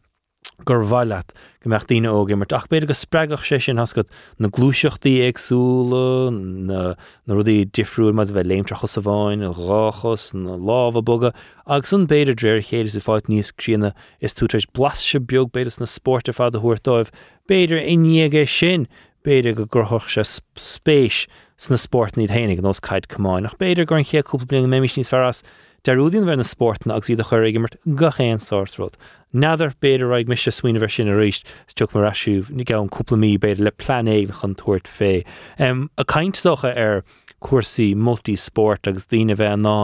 [0.66, 1.30] gur bhaileat
[1.62, 4.10] go meach daine ógé mar ach beidir go spregach sé sin hascot
[4.42, 6.96] na glúiseachtaí agsúla na
[7.38, 11.32] rudí difriúil me bheith léimtrachas sa bháin a ráchas na láha boga.
[11.66, 15.52] Agus an beidir dréir chéidir sa fáid níos críanana is túéis eh, blas se beag
[15.54, 17.14] beidir na sportte fád a thuirtáibh
[17.48, 18.88] beidir iníige sin
[19.24, 20.26] beidir go gurthach se
[20.58, 24.98] spéis sna sport hénig an os caiid cumáin nach beidir gur an chéúpla blian méimiis
[24.98, 25.42] níos ferras
[25.86, 28.96] Deúdín bhar na sportna agus iad a chuir immert gachéan sáirtród.
[29.32, 31.46] Nadidir beidir raig mis swinoine ver sin a réist
[31.78, 35.24] tuach mar asisiú ní ga an cúplamí beidir le planéil chun tuairt fé.
[35.58, 37.04] Um, a caiintsocha ar
[37.40, 39.76] cuasaí multisport agus dtíine bheith an ná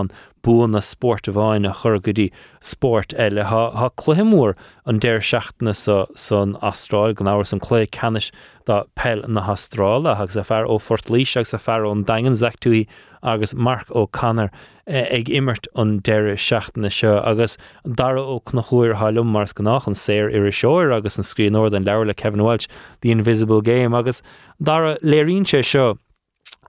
[0.44, 3.44] buan na sport a bháin a chur gotí sport eile.
[3.48, 4.54] Ha chluhimúór
[4.84, 8.30] an déir seachtainna san Astráil gan áhar san clé canis
[8.68, 12.36] dá pell na Astrála agus a fear ó fort líis agus a fear ón dagan
[12.36, 12.86] zeachúí
[13.22, 14.50] agus Mark ó Canar
[14.86, 17.16] ag immert an deire seachtainna seo.
[17.24, 17.56] Agus
[17.88, 21.84] dar ó nach chuir hálum mars gannach an séir ar seoir agus an scríóir an
[21.84, 22.68] leir le Kevin Welch
[23.00, 24.20] the Invisible Game agus
[24.62, 25.98] dar léirín sé seo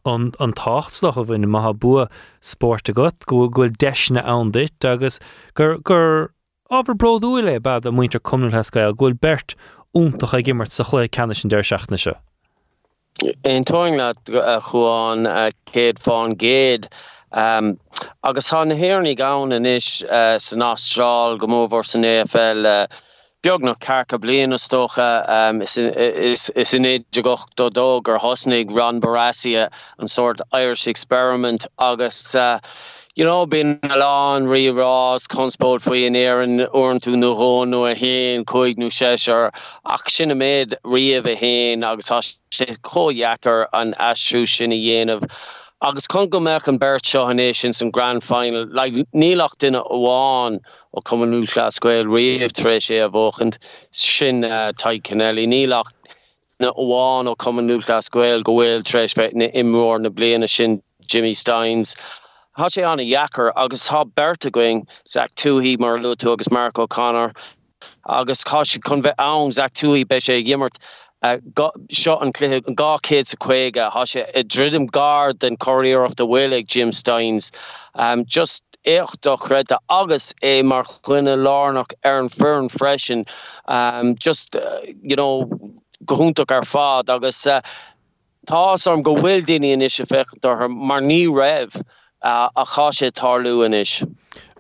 [0.06, 2.08] an, an táchtslach a bhfuin maitha bua
[2.42, 5.20] sport a got go ghfuil deisna an dit agus
[5.54, 6.32] gur gur
[6.72, 9.56] ábhar broúile bad a muintear cumú hecail ghfuil bert
[9.96, 12.14] úntaach a gimmert sa chuir cenne sin deir seachna se.
[13.46, 14.14] Ein toing le
[14.70, 15.28] chuáin
[15.72, 16.90] céad fáin géad.
[17.32, 17.78] Um,
[18.24, 22.88] agus há nahéirnig gan in is uh, san Austrráil go móhór san AFL uh,
[23.46, 28.02] beag nach carcha blian na stocha um, is, is, is in éidir gocht do dó
[28.02, 29.70] gur hosnig ran Barasia
[30.00, 32.60] an sort Irish experiment agus uh,
[33.16, 38.46] you know bin aán rirás conspót foi in éan orintú nó hón nó a héin
[38.46, 39.52] coig nó séir
[39.86, 42.10] ach sinna méid riamh a héin agus
[42.50, 45.30] sé cóheachar an asú sinna dhéanamh.
[45.82, 47.04] Agus kon go meach an Bert
[47.36, 48.66] Nation san Grand Final.
[48.68, 50.62] Like, nílacht duine óháin
[50.96, 53.58] ó comúlascuil riamh tre sé a bhchant
[53.92, 55.92] sin uh, Tadhg Kennelly nílacht
[56.62, 60.82] na óháin ó comúlascuil gohfuil treéis fe na imróir na bliana sin
[61.12, 61.94] Jimmy Stynes.
[62.58, 67.34] Há sé anna jacker agus há berta going Zach Tuohy mar luú agus Mark O'Connor.
[68.08, 70.78] Agus cá si chun bheith an Zach Tuohy be sé gimmert
[72.00, 76.28] seo an clé an gácéad sa chuige há sé i dridim gard den choíocht de
[76.32, 77.52] bhfuig Jim Stynes
[77.96, 83.26] um, just écht do chréide agus é mar chuine lánach ar an fern freisin
[83.68, 85.50] um, just uh, you know,
[86.06, 87.62] gohúntaach ar fád agus uh,
[88.48, 91.82] tá am go bhfuil daine in is se fecht mar ní raibh.
[92.26, 94.04] uh, a cha sé tarlúan is.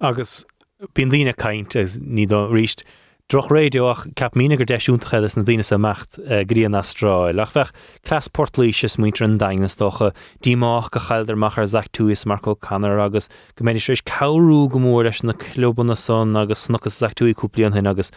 [0.01, 0.45] Agus
[0.93, 2.83] bíon lína caiint ní do ríist.
[3.25, 7.71] Droch réideoach cap mínagur deisiúntachadas na dtíine amacht uh, gríon Astráil, lech bheith
[8.05, 10.11] clas portlíis muintre an dainnastocha,
[10.45, 13.27] díách go chaidir machar zaach túis Marco Canar agus
[13.57, 17.73] goméidir sééis cabú go mór leis na clubban na son agus snuchas Zach Tuohy cúplaíon
[17.73, 18.11] hin agus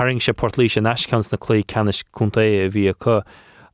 [0.00, 3.20] haring sé portlíis an eiscans na clé canis chunta a bhí chu.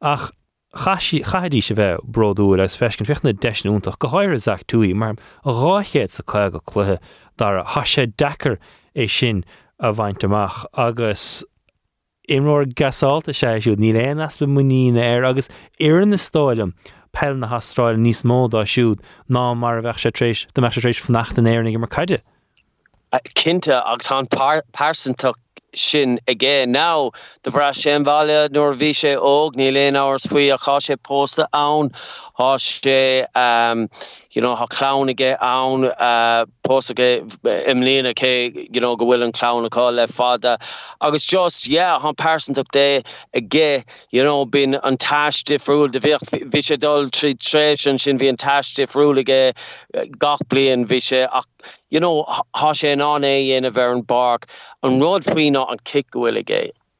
[0.02, 0.32] ach
[0.74, 5.14] chadí se bheith broú leis fescin fechna deisnúntaach go háir aach túí mar
[5.44, 6.98] a ráchéad sa chuige go chluthe
[7.38, 8.58] dar a ha sé dechar
[8.96, 9.44] é sin
[9.80, 11.42] a bhaint amach agus
[12.28, 15.48] imróir gasáalta sé siú ní réon as be muína air agus
[15.80, 16.74] ian na stáilm
[17.12, 21.00] pell na hasráil níos módá siúd ná mar a bheith sé trééis do me rééis
[21.00, 22.20] fanachta éirnig mar caiide.
[23.34, 25.40] Kinte agus tá pásantach
[25.74, 27.10] sin agé ná
[27.42, 30.96] de bhra sin bhile nuair bhí sé óg ní léon áhars faoi a cha sé
[30.96, 31.90] pósta ann
[32.38, 33.88] há sé um,
[34.32, 39.32] you know, how ha clownige an uh, posige imlína ke you know, go bhfuil an
[39.32, 40.58] clownnaá le fada
[41.00, 43.04] agus just yeah person op dé
[43.34, 48.28] a ge you know, bin an taistifrúil de vi sé dul trí tre sin vi
[48.28, 49.54] an taistifrúlige
[50.18, 50.40] gach
[51.90, 54.46] you know, ha sé an an é in a ver an bark
[54.82, 55.78] an rod fao an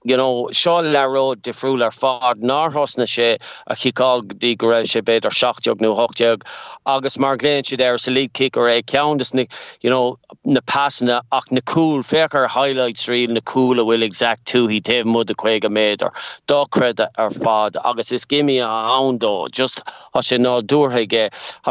[0.05, 3.29] you know seo leró difriúil ar fád náthosna sé
[3.67, 6.47] a chiáil dí go raibh sé beidir seaachteog nó hoteag
[6.87, 9.35] agus mar gléin si ar sa lí kick or é ceantas
[9.83, 14.47] you know na passanna ach na cool fechar highlights rí na cool a bhfuil exact
[14.47, 16.11] tú hí te mud a chuige méidir
[16.49, 19.83] dócreda ar fád agus is gimi a andó just
[20.15, 21.29] a sé ná dúrthaige
[21.63, 21.71] ha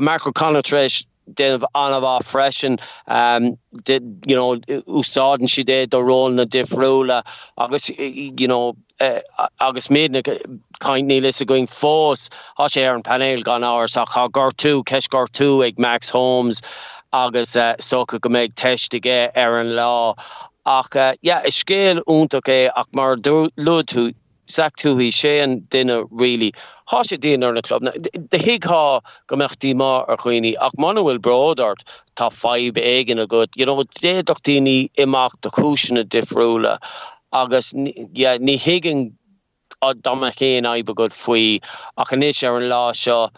[1.35, 2.77] mar go kannatrééis den anhá freschen
[3.07, 3.57] um,
[4.25, 4.55] you know
[4.87, 7.23] úsáden si dé do ro na difriúle
[7.57, 9.19] agus you know uh,
[9.59, 10.21] agus ména
[10.79, 11.67] kaintní is a going
[12.67, 13.43] sé ar an panel
[13.97, 14.51] a cha gar
[14.83, 16.61] keis gar tú ag Max Holmes.
[17.11, 20.15] Agus uh, socha go méid teistige ar an lá
[20.65, 23.15] ach uh, yeah, is scéal úntaach é ach mar
[23.57, 23.83] lu
[24.49, 26.51] tú sac tú hí sé an duine ri
[26.91, 31.83] há sé déanaar na club de hiá go mechtí má ar chuoine ach manuel brodart
[32.15, 36.77] tá feib aigen a go you know déach daoine imach de cisina difriúle
[37.31, 39.13] agus ní higgin
[39.81, 41.61] a dama chéan aibe go faoi
[41.97, 43.29] ach an is ar an lá seo.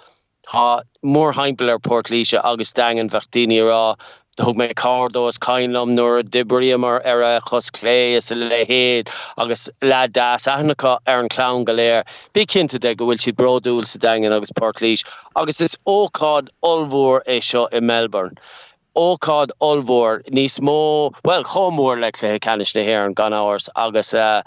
[0.48, 3.96] Ha mór heimpel ar Port Líise agus dagen vechttíine rá
[4.38, 9.70] thug mé cardós caiinlam nuair a dibríamar ar a chus lé is le héad agus
[9.82, 12.06] le das anacha ar an clown galéir.
[12.34, 15.04] Bí cinnta de go bhfuil si broúil sa dagen agus Parklís,
[15.36, 18.38] agus is óád olmhór é seo i Melbourne.
[18.96, 24.14] óád olmhór níos mó well chomór le le canis na hhéir an gan áhars agus
[24.14, 24.42] uh,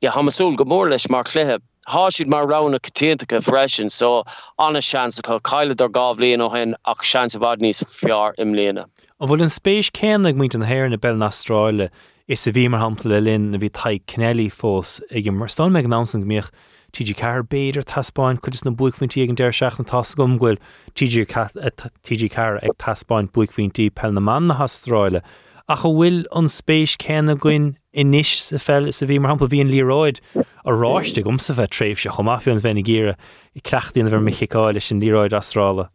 [0.00, 4.24] ja, hamasúl gomór leis mar chléthe há siad mar rana caténtacha freisin so
[4.58, 8.52] anna sean go caiile ar gáhlíon ó hen ach sean a bhd níos fiar im
[8.52, 8.86] léana.
[9.18, 11.88] A bhfuil an spéis céannig muint an héir na bell Austrráile
[12.28, 15.70] is sa bhí mar hapla le linn na bhí Tadhg Kennelly fós ag mar sta
[15.72, 16.50] meid násan gomíoch
[16.92, 20.60] TG car béidir taspáin chud na buicfuintí ag an deir seach an tas gomhfuil
[21.00, 25.24] TG car ag taspáin buicfuintí pe na man na Austrráile
[25.66, 29.72] a go bhfuil an spéis céanna goin inis sa fel sa bhí mar hapla bhíon
[29.72, 33.16] líráid a ráiste gom sa bheith tréh se chomáfiún bhena gére
[33.56, 35.88] i cleachtaíon bhar michiáile sin líráid Austrrála.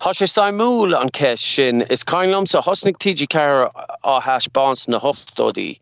[0.00, 3.70] Tá sé saimúl an ce sin is caiinlam sa hosnig TG ceir
[4.04, 5.78] á heis bans na hochtdódí.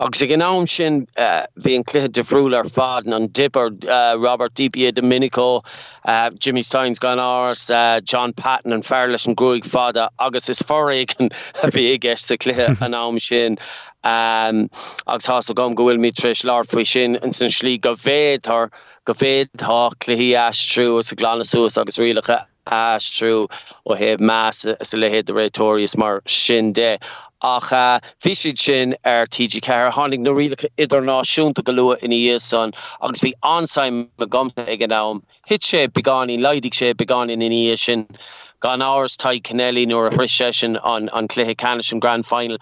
[0.00, 4.54] agus gin nám sin uh, hí an cluthe defriúil ar faden an dipper uh, Robert
[4.54, 5.62] DiPierdomenico,
[6.06, 10.60] uh, Jimmy Stynes gan ás, uh, John Patton an fearles an grúig fada agus is
[10.60, 11.30] forréigen
[11.62, 13.58] a bhí ige sa cluthe an nám sin.
[14.02, 14.70] Um,
[15.06, 18.70] agus há a gom gohfuil mí tris lá faoi sin an san slí go fétar
[19.04, 23.48] go féad tá chluhíí astrú a glanasús agus rilacha astrú
[23.86, 26.98] ó heb mass sa lehéad de rétórius mar sin de.
[27.42, 27.70] ach
[28.20, 32.72] fiid sin ar TG ceir hánig nó rilecha er, idirnáisiúnta go lua in íos san
[33.00, 35.22] agus bhí ansaim me gomta ag an nám.
[35.46, 38.06] Hit sé beganí leidig sé beganin in íos sin
[38.60, 42.58] gan áhars Tadhg Kennelly nuair a thri sin an an cléthe an Grand Final.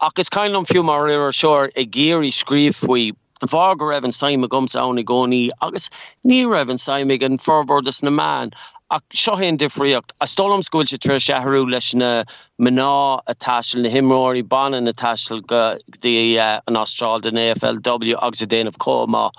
[0.00, 3.12] Agus caiinnom fiú mar ri seir ag géirí scríb faoi
[3.48, 5.90] bhá go raibh an saime gomsa anna gcóí agus
[6.24, 8.52] ní raibh an saimime an forbordas na man
[8.92, 12.24] ach seohéon difriocht a stolam scoil se tre seharú leis na
[12.60, 13.34] mná a
[13.82, 18.76] na himráí ban na taiil go dé uh, an Austrráil den AFLW agus a déanamh
[18.76, 19.30] comá.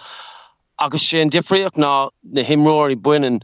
[0.80, 3.42] agus sé difriocht ná na himráí buinen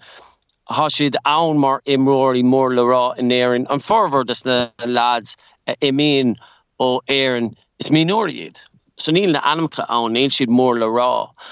[0.70, 5.38] há siad ann mar imróí mór le rá in éan an forver des na lads
[5.68, 6.36] uh, imíon
[6.80, 8.58] ó éan is minoriad.
[9.00, 10.88] So níl na anamcha an éon siad mór le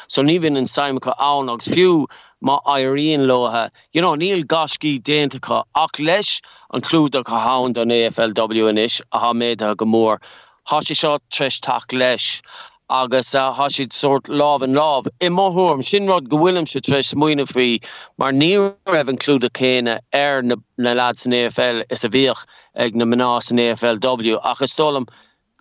[0.08, 2.06] so ní vin an saimimcha an agus fiú
[2.44, 6.42] má airíon lothe you know, níl gascí déntacha ach leis
[6.74, 10.20] an clúda go hán an AFLW inis a ha méid a go mór
[10.68, 12.42] há si seo tres take leis.
[12.90, 15.08] agus uh, ha siid soort láf an láf.
[15.22, 17.88] I máthm sinrad gohfuilm se tres muoine fao
[18.18, 22.46] mar ní rah an clúda céine ar na, na AFL is a bhíoch
[22.76, 25.08] ag na mná AFLW agus stom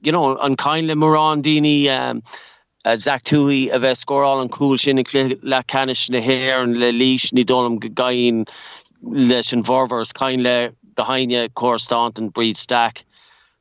[0.03, 2.23] you know, an caiinle mar an daine um,
[2.95, 7.33] Zach Tuohy a bheith scóráil an cool sin le canis na héir an le lís
[7.33, 8.45] ní dólam go gain
[9.03, 13.05] leis an vorvers kain le gohaine chostant an breed stack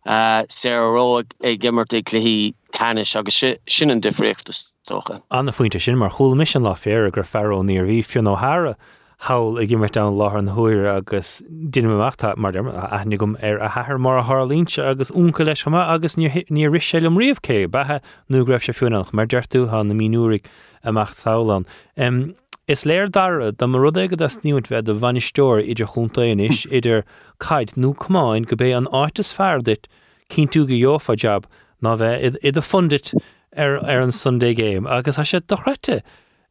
[0.05, 5.21] uh, séró ag gimmert ag chluhí canis agus sin an difrichttas stocha.
[5.31, 8.29] Anna foiointe sin mar chola mis an lá fér a gur feró níor bhí fion
[8.29, 8.75] óthra.
[9.25, 11.41] Hawl i gimmert da láth an thuir agus
[11.75, 16.15] duimeachta mar anig gom ar a hethir mar a Harlínse agus úca leis chama agus
[16.15, 17.99] ní ri sem riomh cé bethe
[18.29, 20.49] nó greibh se fiúnach mar deirú ha na míúrig
[20.83, 21.65] amach tálan.
[21.97, 22.35] Um,
[22.67, 27.03] Is léir dara da mar rud aige as níúint bheith a bhainisteir idir chuntaonis idir
[27.39, 29.85] caiid nó cumáin go bé an áitas fearrdit
[30.33, 31.45] cín tú go jófa jab
[31.81, 33.13] ná bheith iad a fundit
[33.55, 36.01] ar ar an Sunday game agus a sé dochreite.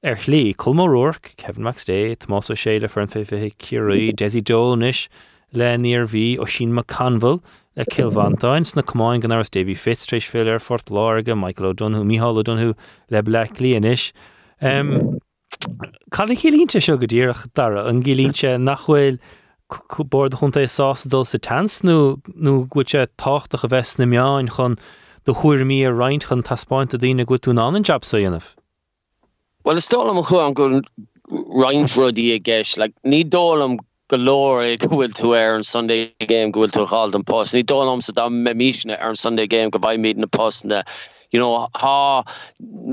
[0.04, 5.08] Ar chlí culmóúach Kevin McStay, Tomás o séile fer an féfithe Desi Donis
[5.50, 7.40] le níor bhí ó sin ma canfuil
[7.74, 12.36] le kilvantáins na cumáin gan ars David Fitztrééis fé ar fort láige Michael O'Donhu, Mihall
[12.36, 12.74] O'Donhu
[13.08, 14.12] le Black líis.
[14.60, 15.20] Um,
[16.12, 19.16] Can i chélínte seo go ddíireach dara an gélínse nachhfuil
[20.04, 24.76] bord chunta sásdul sa tans nó nó gote tácht a bheits na meáin chun
[25.24, 28.52] do chuir mí a reinint chun taspáint a dtíine go tún an job sa dhéanamh.
[29.64, 30.82] Well is dólam chu an go
[31.32, 33.78] reinint rudí a gceis, le ní dólam
[34.12, 37.54] golóir gohfuil tú ar an Sunday game gohfuil tú gáil an post.
[37.54, 40.66] Ní dólam sa dá me míisina ar an Sunday game go bhaid míad na post
[40.66, 40.82] na
[41.34, 42.22] you know ha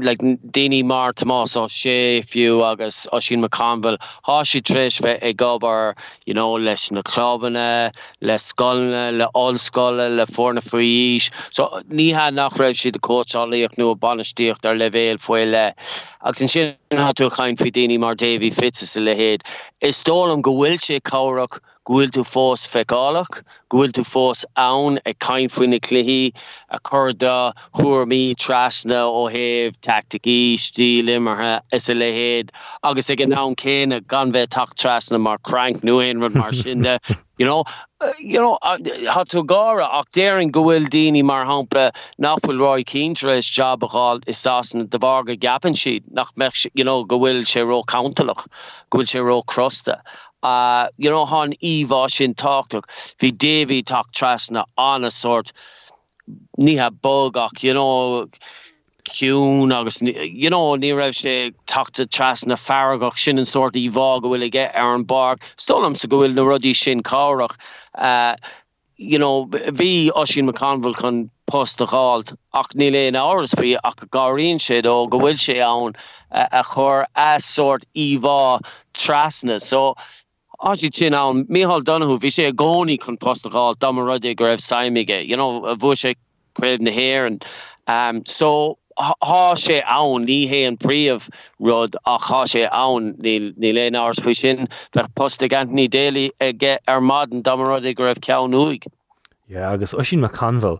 [0.07, 0.17] like
[0.57, 1.97] déine mar sé
[2.31, 5.95] fiú agus Oisín McConville há si tris fe e gobar
[6.25, 11.69] you know leis na clubbanne le skolne le allskolle le forna fuís so
[11.99, 15.65] ní ha nach raibh si de coacháíoch nu a banistíocht ar levéil foioi le
[16.23, 19.41] agus sin sin hat tú chain fi déine mar Davy Fitze se le héad.
[19.81, 23.41] Is tólam gohfuil sé cáach gohfuil tú fós feáach,
[23.71, 26.31] gohfuil tú fós ann ag caiinfuoine chluhí
[26.69, 32.53] a chuda thuair mí trasna ó héh tacticí stíle marthe is a lehéad
[32.83, 36.99] agus ag an ná céine gan bheith tacht trasna mar crank nuin rud mar sinnde
[37.39, 37.63] you know?
[38.01, 38.77] Uh, you know uh,
[39.13, 44.37] hat tú gara ach déing gohfuil daine mar hapla nachfuil roi cínre is jobbaáil is
[44.37, 48.45] sasan de bharga gapan siad nach me you know gohfuil sé ro countalach
[48.91, 50.01] gohfuil sé crosta
[50.43, 52.83] uh, you know han íhá sin táach
[53.19, 55.51] hí Davy tak trasna an a sort
[56.59, 58.27] ní ha bogach you know
[59.03, 64.21] kiún agus you know ní raibh sé tuta tras na fargach sin sort í bhá
[64.21, 64.97] go bhfuil ige ar
[65.57, 65.95] stolam
[66.35, 67.47] na
[67.95, 68.35] uh,
[68.97, 74.61] you know bhí Oisín McConville post a gáalt ach ní léon áras bhí ach garíonn
[74.65, 75.19] sé ó go
[76.31, 78.59] a chur as sort íhá
[78.93, 79.59] trasna.
[79.61, 79.95] So
[80.61, 84.61] áí sin an méhall donnaú bhí sé a gcóí chun postáil dam rudé go raibh
[84.61, 86.15] saimiige, you know, a bhu sé
[86.55, 87.39] kréibh na héir an
[87.87, 91.27] um, so há sé ann ní hé an príomh
[91.59, 93.53] rud a chá sé ann ní
[94.93, 98.85] ver post gan ní déli ige ar mad an damarrod go raibh cean nuig.
[99.49, 100.79] Ja agus o sin me canfuil.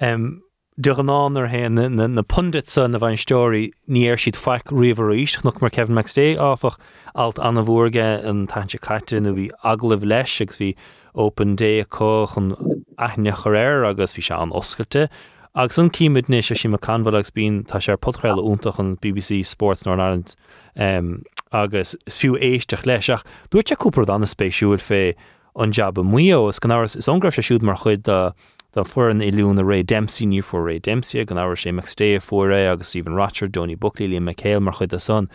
[0.00, 0.42] Um,
[0.80, 4.70] Du an ná ar hen na, na pundit san a bhain stóí níir siad feic
[4.72, 6.78] riomhríéis nach mar Kevin McStay áfach
[7.14, 10.70] alt anna bhórge an tainte caiite nó bhí aglah leis agus bhí
[11.14, 12.56] open dé có chun
[12.96, 14.48] aithne choréir agus bhí se an
[15.54, 19.84] agus an cíimiid ní sé si mar canhach bín tá sé úntaach an BBC Sports
[19.84, 20.36] North Ireland
[20.74, 21.22] um,
[21.52, 25.16] agus fiú éisteach leiseach dúirt te cúpla anna spéisiúil fé
[25.54, 28.32] an jab a muo is gan is ongraf se siúd mar chuid de
[28.74, 32.36] Tá fu an ilún a ré Dempsey ní fu ré Dempsey áir sé meté fu
[32.36, 35.28] ré agus Stephen Roger, Donny Buckley lí McHale mar chud a son.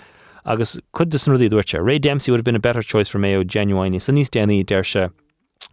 [0.47, 1.83] agus chud de rudí dúirte.
[1.83, 3.99] Ray Dempsey would have been a better choice for Mayo genuinely.
[3.99, 5.09] So níos déanaí der se.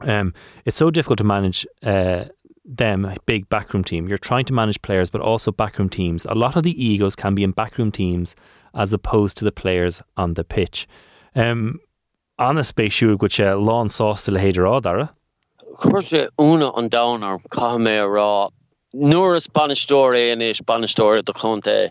[0.01, 0.35] Um,
[0.65, 2.25] it's so difficult to manage uh,
[2.65, 4.09] them big backroom team.
[4.09, 6.25] You're trying to manage players, but also backroom teams.
[6.27, 8.35] A lot of the egos can be in backroom teams
[8.75, 10.89] as opposed to the players on the pitch.
[11.37, 11.79] Um,
[12.39, 15.11] an spéisiú go se lán sásta le héidir ádara.
[15.75, 18.49] Chuirte úna an danar cha mé rá
[18.95, 21.91] nuair is banistóir is banistóir do chunta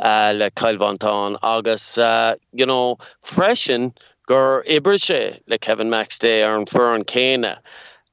[0.00, 3.94] uh, le caiilhantán agus uh, you know, freisin
[4.26, 7.56] gur ibre sé le Kevin McStay ar an fur an céine.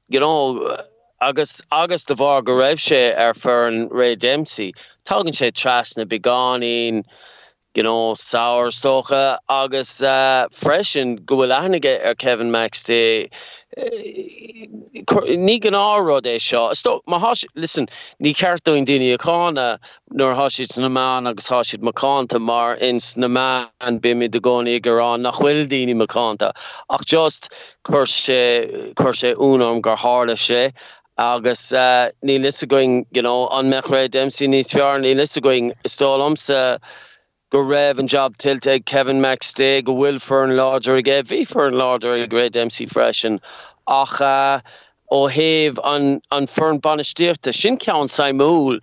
[0.08, 0.76] You know,
[1.20, 4.72] agus agus de bhar go raibh sé ar fer an ré Dempsey,
[5.06, 7.02] tágann sé trasna beáín,
[7.74, 13.28] you know, saoir stocha agus uh, freisin gohfuil ahanige ar Kevin McStay.
[13.76, 16.74] Ní gan árá é seo.
[16.74, 17.02] Sto
[17.54, 17.86] listen
[18.20, 19.78] ní ceartúin daine aána
[20.12, 25.22] nuair hasisiid na man agus hasisiid macánta mar ins na an bimi de gcóí gurrán
[25.22, 26.52] nach bhfuil daoine macánta
[26.90, 27.50] ach just
[27.86, 30.72] chur sé chur sé únam gur hála sé
[31.18, 35.40] agus uh, ní list going you know an mech ra Dempsey ní fear ní list
[35.42, 36.78] going stolumse
[37.50, 41.66] go raibh an job tiltte Kevin McStay go bhfuil fer an láger ige hí fer
[41.66, 43.38] an láger i Great Dempsey freisin
[43.94, 44.60] ach uh,
[45.10, 46.06] ó héh an
[46.36, 48.78] an fern banisteirte sin cean Simúl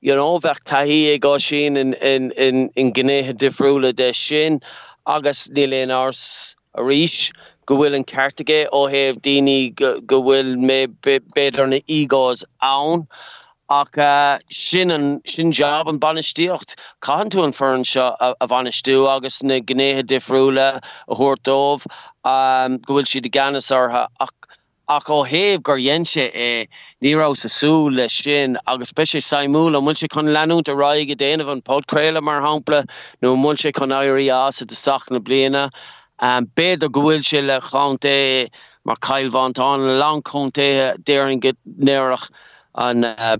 [0.00, 4.60] you know bheith taihí go sin in in in in gnéthe difriúle de sin
[5.16, 6.24] agus níléon ars
[6.74, 7.30] a ríis
[7.66, 10.80] go bhfuil an ceartige ó heh daine go bhfuil mé
[11.10, 13.06] beidir na ígás ann.
[13.68, 18.46] Ach uh, sin an sin job an banistíocht caihan tú an fern seo a, a
[18.46, 21.86] bhanistú agus na gnéthe difriúle a thuirtómh
[22.24, 24.30] um, gohfuil si de ganas ortha ach
[24.88, 26.68] ach ó héh gur dhése é
[27.02, 31.50] nírá asú le sin agus spe Simú a mu se chun leút a raig déanamh
[31.50, 32.86] an podcréile mar hapla
[33.20, 35.70] nó mu se chun airí as de sach na bliana.
[36.20, 38.48] Um, beidir gohfuil se le chaté
[38.84, 42.30] mar caiilháán lang chunté déing get néireach
[42.76, 43.36] an uh,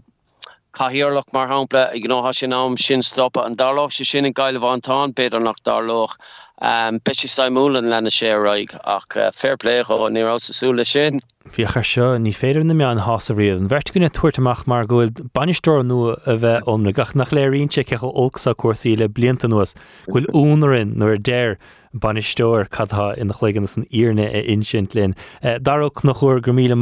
[0.76, 4.98] Cahirirlach mar hapla ag gná sin am sin stoppa an darloch se sin in gaiilehantá
[5.16, 6.18] beidir nach darloch.
[6.62, 11.20] Um, be Simúlan lenne sé raig ach uh, fairléch ó nírá asúle sin.
[11.52, 15.84] Bhíchar seo ní féidir na meán hása riomh an bhirt gona tuairrtaach mar gohfuil banistóir
[15.84, 19.74] nua a bheith omna gach nach léiríonse cecha ógsa cuasaí le blianta nuas,
[20.08, 21.58] ghfuil únarin nuair déir
[21.92, 25.14] banistóir cadtha in chlégan san íne a insint linn.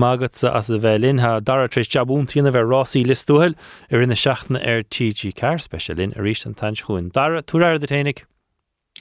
[0.05, 3.56] Mágat as a bheith lintha dar trééis jabúntíanana bheith Rossí listúil
[3.90, 7.10] ar ina seachna ar TG Car specialin a ríist an tan chuin.
[7.10, 8.22] Dar túir de ténig.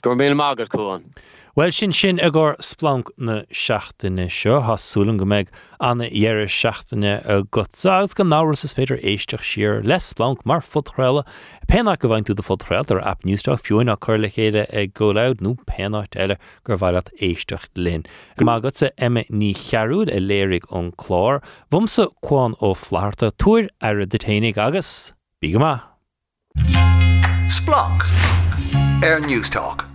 [0.04, 1.04] Gu mé mágad chuáin.
[1.56, 5.48] Well sin sin a gur splanc na seaachtainine seo hasúlan go méid
[5.80, 11.22] anna dhéar seaachtainine a gotágus go náras is féidir éisteach siar les splank mar fudchréile
[11.70, 15.54] penach go bhaintú de fudchréil ar app newsteach fiúin a chuirla chéile ag ggóláid nó
[15.64, 18.04] penáit eile gur bhaileat éisteach linn.
[18.36, 21.40] Go mágad sa imime ní chearúd a léirigh ón chlár,
[21.70, 25.74] bhumsa chuáin ó flaharta túir ar a deténig agus bí go má.
[27.48, 28.12] Splanc.
[29.00, 29.93] Air Newstalk.